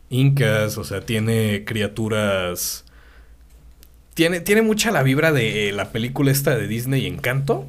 Incas, 0.09 0.79
o 0.79 0.85
sea, 0.85 1.03
tiene 1.03 1.65
criaturas. 1.67 2.86
Tiene, 4.17 4.41
tiene 4.41 4.63
mucha 4.63 4.91
la 4.91 5.03
vibra 5.03 5.31
de 5.31 5.73
la 5.73 5.93
película 5.93 6.31
esta 6.31 6.57
de 6.57 6.67
Disney 6.67 7.07
Encanto. 7.07 7.67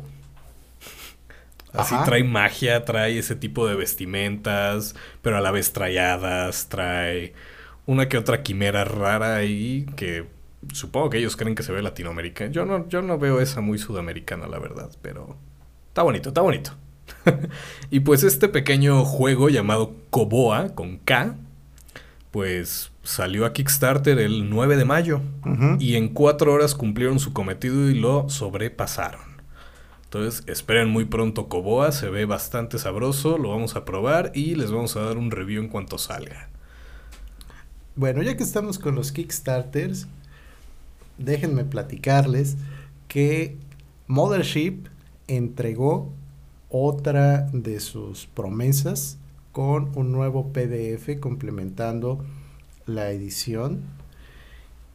Así 1.74 1.93
Ajá. 1.93 2.06
trae 2.06 2.24
magia, 2.24 2.86
trae 2.86 3.20
ese 3.20 3.36
tipo 3.36 3.68
de 3.68 3.76
vestimentas, 3.76 4.95
pero 5.22 5.36
a 5.36 5.41
la 5.41 5.52
vez 5.52 5.74
trae 5.74 6.00
hadas, 6.00 6.70
trae 6.70 7.34
una 7.86 8.08
que 8.08 8.18
otra 8.18 8.43
quimera 8.43 8.86
rara 8.86 9.36
ahí 9.36 9.88
que 9.98 10.26
supongo 10.72 11.10
que 11.10 11.18
ellos 11.18 11.36
creen 11.36 11.54
que 11.54 11.64
se 11.64 11.74
ve 11.74 11.82
latinoamericana. 11.82 12.50
Yo 12.50 12.66
no, 12.66 12.88
yo 12.88 13.02
no 13.02 13.20
veo 13.20 13.41
esa 13.41 13.60
muy 13.60 13.78
sudamericana, 13.78 14.48
la 14.48 14.60
verdad, 14.60 14.89
pero 15.02 15.36
está 15.89 16.04
bonito, 16.04 16.30
está 16.30 16.39
bonito. 16.39 16.72
y 17.91 18.00
pues 18.00 18.24
este 18.24 18.48
pequeño 18.48 19.04
juego 19.04 19.50
llamado 19.50 19.95
Koboa, 20.12 20.76
con 20.76 21.00
K, 21.00 21.36
pues 22.32 22.89
salió 23.08 23.45
a 23.45 23.53
Kickstarter 23.53 24.20
el 24.20 24.49
9 24.49 24.76
de 24.76 24.84
mayo. 24.84 25.22
Y 25.80 25.95
en 25.95 26.10
cuatro 26.10 26.51
horas 26.51 26.76
cumplieron 26.76 27.20
su 27.20 27.32
cometido 27.32 27.89
y 27.89 27.95
lo 27.95 28.30
sobrepasaron. 28.30 29.22
Entonces, 30.03 30.43
esperen 30.47 30.89
muy 30.89 31.05
pronto 31.05 31.47
Koboa, 31.47 31.91
se 31.93 32.10
ve 32.10 32.26
bastante 32.26 32.78
sabroso, 32.78 33.38
lo 33.38 33.49
vamos 33.49 33.76
a 33.76 33.86
probar 33.86 34.32
y 34.36 34.55
les 34.55 34.72
vamos 34.72 34.95
a 34.97 35.01
dar 35.01 35.18
un 35.18 35.32
review 35.32 35.64
en 35.64 35.70
cuanto 35.70 35.97
salga. 35.97 36.49
Bueno, 37.95 38.22
ya 38.22 38.36
que 38.36 38.43
estamos 38.43 38.78
con 38.78 38.95
los 38.95 39.12
Kickstarters, 39.12 40.08
déjenme 41.18 41.64
platicarles 41.64 42.58
que 43.08 43.58
Mothership 44.08 44.88
entregó 45.28 46.12
otra 46.70 47.47
de 47.53 47.80
sus 47.80 48.28
promesas 48.28 49.18
con 49.53 49.91
un 49.95 50.12
nuevo 50.12 50.51
PDF 50.51 51.20
complementando 51.20 52.24
la 52.88 53.12
edición. 53.12 53.84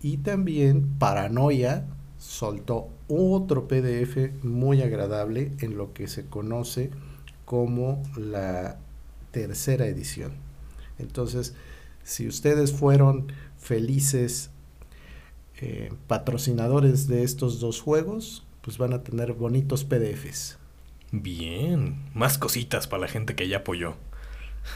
Y 0.02 0.16
también 0.18 0.98
Paranoia 0.98 1.86
soltó 2.18 2.88
otro 3.08 3.68
PDF 3.68 4.42
muy 4.42 4.82
agradable 4.82 5.52
en 5.60 5.76
lo 5.76 5.92
que 5.92 6.08
se 6.08 6.26
conoce 6.26 6.90
como 7.44 8.02
la 8.16 8.78
tercera 9.30 9.86
edición. 9.86 10.32
Entonces, 10.98 11.54
si 12.02 12.26
ustedes 12.26 12.72
fueron 12.72 13.32
felices 13.58 14.50
eh, 15.60 15.92
patrocinadores 16.08 17.06
de 17.06 17.22
estos 17.22 17.60
dos 17.60 17.80
juegos, 17.80 18.44
pues 18.62 18.78
van 18.78 18.92
a 18.92 19.02
tener 19.02 19.32
bonitos 19.32 19.84
PDFs. 19.84 20.58
Bien, 21.10 21.96
más 22.14 22.38
cositas 22.38 22.86
para 22.86 23.02
la 23.02 23.08
gente 23.08 23.34
que 23.34 23.48
ya 23.48 23.58
apoyó. 23.58 23.96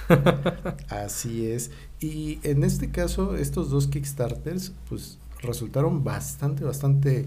Así 0.88 1.46
es. 1.46 1.70
Y 2.00 2.38
en 2.42 2.64
este 2.64 2.90
caso, 2.90 3.36
estos 3.36 3.70
dos 3.70 3.86
Kickstarters, 3.88 4.72
pues 4.88 5.18
resultaron 5.40 6.04
bastante, 6.04 6.64
bastante 6.64 7.26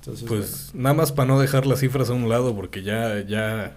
Entonces, 0.00 0.26
Pues 0.26 0.70
nada 0.74 0.94
más 0.94 1.12
para 1.12 1.28
no 1.28 1.40
dejar 1.40 1.66
las 1.66 1.80
cifras 1.80 2.08
a 2.10 2.14
un 2.14 2.28
lado 2.28 2.54
porque 2.56 2.82
ya, 2.82 3.20
ya, 3.20 3.76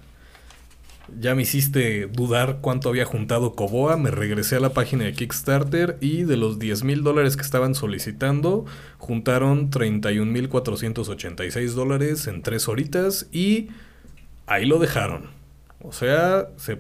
ya 1.20 1.36
me 1.36 1.42
hiciste 1.42 2.08
dudar 2.08 2.60
cuánto 2.62 2.88
había 2.88 3.04
juntado 3.04 3.54
Coboa. 3.56 3.98
Me 3.98 4.10
regresé 4.12 4.56
a 4.56 4.60
la 4.62 4.70
página 4.74 5.04
de 5.04 5.14
Kickstarter 5.14 5.98
y 6.00 6.24
de 6.24 6.38
los 6.38 6.60
10 6.60 6.84
mil 6.86 7.04
dólares 7.04 7.36
que 7.36 7.42
estaban 7.44 7.76
solicitando, 7.76 8.66
juntaron 9.00 9.70
31 9.70 10.32
mil 10.32 10.48
486 10.48 11.74
dólares 11.76 12.28
en 12.28 12.42
tres 12.42 12.70
horitas 12.70 13.28
y 13.34 13.68
ahí 14.48 14.66
lo 14.66 14.80
dejaron. 14.80 15.32
O 15.82 15.92
sea, 15.92 16.48
se 16.56 16.78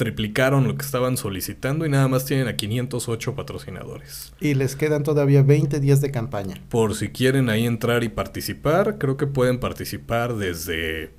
triplicaron 0.00 0.66
lo 0.66 0.78
que 0.78 0.86
estaban 0.86 1.18
solicitando 1.18 1.84
y 1.84 1.90
nada 1.90 2.08
más 2.08 2.24
tienen 2.24 2.48
a 2.48 2.56
508 2.56 3.34
patrocinadores. 3.34 4.32
y 4.40 4.54
les 4.54 4.74
quedan 4.74 5.02
todavía 5.02 5.42
20 5.42 5.78
días 5.78 6.00
de 6.00 6.10
campaña. 6.10 6.58
Por 6.70 6.94
si 6.94 7.10
quieren 7.10 7.50
ahí 7.50 7.66
entrar 7.66 8.02
y 8.02 8.08
participar, 8.08 8.96
creo 8.96 9.18
que 9.18 9.26
pueden 9.26 9.60
participar 9.60 10.36
desde... 10.36 11.10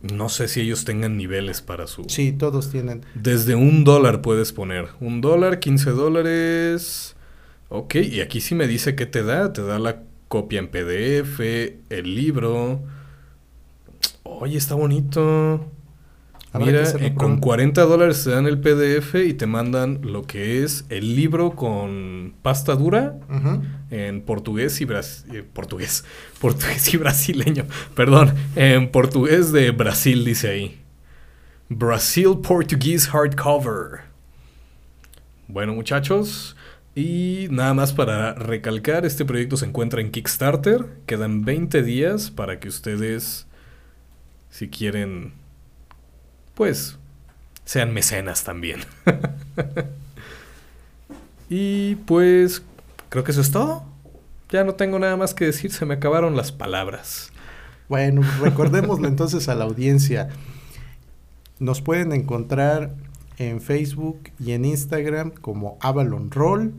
No 0.00 0.28
sé 0.28 0.46
si 0.46 0.60
ellos 0.60 0.84
tengan 0.84 1.16
niveles 1.16 1.60
para 1.60 1.88
su... 1.88 2.04
Sí, 2.06 2.30
todos 2.30 2.70
tienen. 2.70 3.04
Desde 3.16 3.56
un 3.56 3.82
dólar 3.82 4.22
puedes 4.22 4.52
poner. 4.52 4.90
Un 5.00 5.20
dólar, 5.20 5.58
15 5.58 5.90
dólares. 5.90 7.16
Ok, 7.70 7.96
y 7.96 8.20
aquí 8.20 8.40
sí 8.40 8.54
me 8.54 8.68
dice 8.68 8.94
qué 8.94 9.06
te 9.06 9.24
da. 9.24 9.52
Te 9.52 9.62
da 9.62 9.80
la 9.80 10.04
copia 10.28 10.60
en 10.60 10.68
PDF, 10.68 11.40
el 11.90 12.14
libro. 12.14 12.80
Oye, 14.22 14.56
está 14.56 14.76
bonito. 14.76 15.68
Habrá 16.52 16.66
Mira, 16.66 16.82
eh, 16.82 17.08
con 17.14 17.14
pronto. 17.14 17.40
40 17.42 17.82
dólares 17.82 18.24
te 18.24 18.30
dan 18.30 18.46
el 18.46 18.58
PDF 18.58 19.14
y 19.16 19.34
te 19.34 19.46
mandan 19.46 20.00
lo 20.02 20.22
que 20.22 20.62
es 20.64 20.86
el 20.88 21.14
libro 21.14 21.50
con 21.54 22.34
pasta 22.40 22.74
dura 22.74 23.18
en 23.90 24.22
portugués 24.22 24.80
y 24.80 24.86
bras- 24.86 25.24
eh, 25.32 25.42
portugués, 25.52 26.04
portugués 26.40 26.92
y 26.94 26.96
brasileño, 26.96 27.66
perdón, 27.94 28.34
en 28.56 28.90
portugués 28.90 29.52
de 29.52 29.70
Brasil 29.72 30.24
dice 30.24 30.48
ahí. 30.48 30.80
Brasil 31.68 32.38
Portuguese 32.42 33.08
hardcover. 33.10 34.00
Bueno, 35.48 35.74
muchachos, 35.74 36.56
y 36.94 37.46
nada 37.50 37.74
más 37.74 37.92
para 37.92 38.32
recalcar, 38.34 39.04
este 39.04 39.24
proyecto 39.26 39.56
se 39.58 39.66
encuentra 39.66 40.00
en 40.00 40.10
Kickstarter, 40.10 40.86
quedan 41.06 41.44
20 41.44 41.82
días 41.82 42.30
para 42.30 42.58
que 42.58 42.68
ustedes 42.68 43.46
si 44.50 44.68
quieren 44.68 45.32
pues 46.58 46.98
sean 47.64 47.94
mecenas 47.94 48.42
también. 48.42 48.80
y 51.48 51.94
pues 51.94 52.64
creo 53.10 53.22
que 53.22 53.30
eso 53.30 53.40
es 53.40 53.52
todo. 53.52 53.84
Ya 54.50 54.64
no 54.64 54.74
tengo 54.74 54.98
nada 54.98 55.16
más 55.16 55.34
que 55.34 55.44
decir, 55.44 55.70
se 55.70 55.86
me 55.86 55.94
acabaron 55.94 56.36
las 56.36 56.50
palabras. 56.50 57.30
Bueno, 57.88 58.22
recordémoslo 58.40 59.06
entonces 59.08 59.48
a 59.48 59.54
la 59.54 59.66
audiencia. 59.66 60.30
Nos 61.60 61.80
pueden 61.80 62.12
encontrar 62.12 62.96
en 63.36 63.60
Facebook 63.60 64.18
y 64.40 64.50
en 64.50 64.64
Instagram 64.64 65.30
como 65.30 65.78
Avalon 65.80 66.32
Roll. 66.32 66.74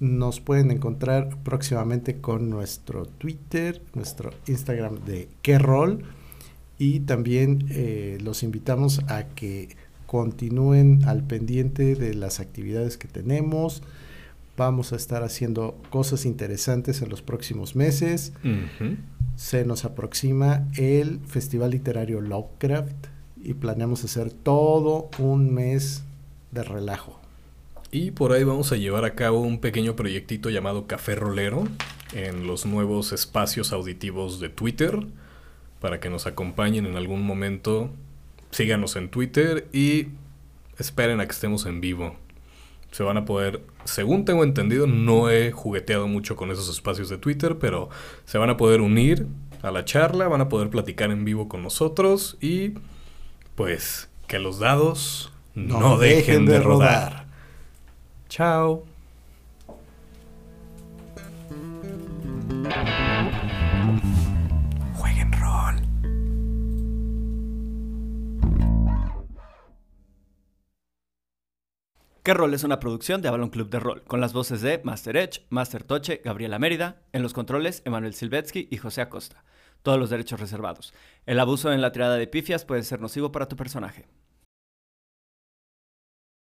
Nos 0.00 0.40
pueden 0.40 0.72
encontrar 0.72 1.28
próximamente 1.44 2.20
con 2.20 2.50
nuestro 2.50 3.06
Twitter, 3.06 3.80
nuestro 3.94 4.32
Instagram 4.48 5.04
de 5.04 5.28
qué 5.42 5.60
roll. 5.60 6.04
Y 6.78 7.00
también 7.00 7.66
eh, 7.70 8.18
los 8.22 8.42
invitamos 8.42 9.00
a 9.08 9.24
que 9.24 9.76
continúen 10.06 11.04
al 11.04 11.22
pendiente 11.22 11.94
de 11.94 12.14
las 12.14 12.40
actividades 12.40 12.96
que 12.96 13.08
tenemos. 13.08 13.82
Vamos 14.56 14.92
a 14.92 14.96
estar 14.96 15.22
haciendo 15.22 15.76
cosas 15.90 16.24
interesantes 16.24 17.02
en 17.02 17.10
los 17.10 17.22
próximos 17.22 17.76
meses. 17.76 18.32
Se 19.36 19.64
nos 19.66 19.84
aproxima 19.84 20.66
el 20.76 21.20
Festival 21.26 21.72
Literario 21.72 22.20
Lovecraft 22.20 23.06
y 23.42 23.54
planeamos 23.54 24.04
hacer 24.04 24.30
todo 24.30 25.10
un 25.18 25.52
mes 25.52 26.04
de 26.52 26.62
relajo. 26.62 27.20
Y 27.90 28.12
por 28.12 28.32
ahí 28.32 28.44
vamos 28.44 28.72
a 28.72 28.76
llevar 28.76 29.04
a 29.04 29.14
cabo 29.14 29.40
un 29.40 29.58
pequeño 29.58 29.94
proyectito 29.94 30.48
llamado 30.48 30.86
Café 30.86 31.14
Rolero 31.16 31.64
en 32.14 32.46
los 32.46 32.64
nuevos 32.64 33.12
espacios 33.12 33.72
auditivos 33.72 34.40
de 34.40 34.48
Twitter 34.48 35.06
para 35.86 36.00
que 36.00 36.10
nos 36.10 36.26
acompañen 36.26 36.84
en 36.84 36.96
algún 36.96 37.22
momento. 37.22 37.90
Síganos 38.50 38.96
en 38.96 39.08
Twitter 39.08 39.68
y 39.72 40.08
esperen 40.78 41.20
a 41.20 41.26
que 41.26 41.30
estemos 41.30 41.64
en 41.64 41.80
vivo. 41.80 42.16
Se 42.90 43.04
van 43.04 43.18
a 43.18 43.24
poder, 43.24 43.62
según 43.84 44.24
tengo 44.24 44.42
entendido, 44.42 44.88
no 44.88 45.30
he 45.30 45.52
jugueteado 45.52 46.08
mucho 46.08 46.34
con 46.34 46.50
esos 46.50 46.68
espacios 46.68 47.08
de 47.08 47.18
Twitter, 47.18 47.58
pero 47.60 47.88
se 48.24 48.36
van 48.36 48.50
a 48.50 48.56
poder 48.56 48.80
unir 48.80 49.28
a 49.62 49.70
la 49.70 49.84
charla, 49.84 50.26
van 50.26 50.40
a 50.40 50.48
poder 50.48 50.70
platicar 50.70 51.12
en 51.12 51.24
vivo 51.24 51.48
con 51.48 51.62
nosotros 51.62 52.36
y 52.40 52.72
pues 53.54 54.08
que 54.26 54.40
los 54.40 54.58
dados 54.58 55.32
no, 55.54 55.98
dejen, 55.98 56.46
de, 56.46 56.58
rodar. 56.58 57.26
Chao. 58.28 58.82
¿Qué 72.26 72.34
rol 72.34 72.54
es 72.54 72.64
una 72.64 72.80
producción 72.80 73.22
de 73.22 73.28
Avalon 73.28 73.50
Club 73.50 73.70
de 73.70 73.78
Rol? 73.78 74.02
Con 74.02 74.20
las 74.20 74.32
voces 74.32 74.60
de 74.60 74.80
Master 74.82 75.16
Edge, 75.16 75.46
Master 75.48 75.84
Toche, 75.84 76.22
Gabriela 76.24 76.58
Mérida, 76.58 76.96
en 77.12 77.22
los 77.22 77.32
controles, 77.32 77.82
Emanuel 77.84 78.14
Silvetsky 78.14 78.66
y 78.68 78.78
José 78.78 79.00
Acosta 79.00 79.44
todos 79.86 80.00
los 80.00 80.10
derechos 80.10 80.40
reservados. 80.40 80.92
El 81.26 81.38
abuso 81.38 81.72
en 81.72 81.80
la 81.80 81.92
tirada 81.92 82.16
de 82.16 82.26
pifias 82.26 82.64
puede 82.64 82.82
ser 82.82 83.00
nocivo 83.00 83.30
para 83.30 83.46
tu 83.46 83.54
personaje. 83.54 84.08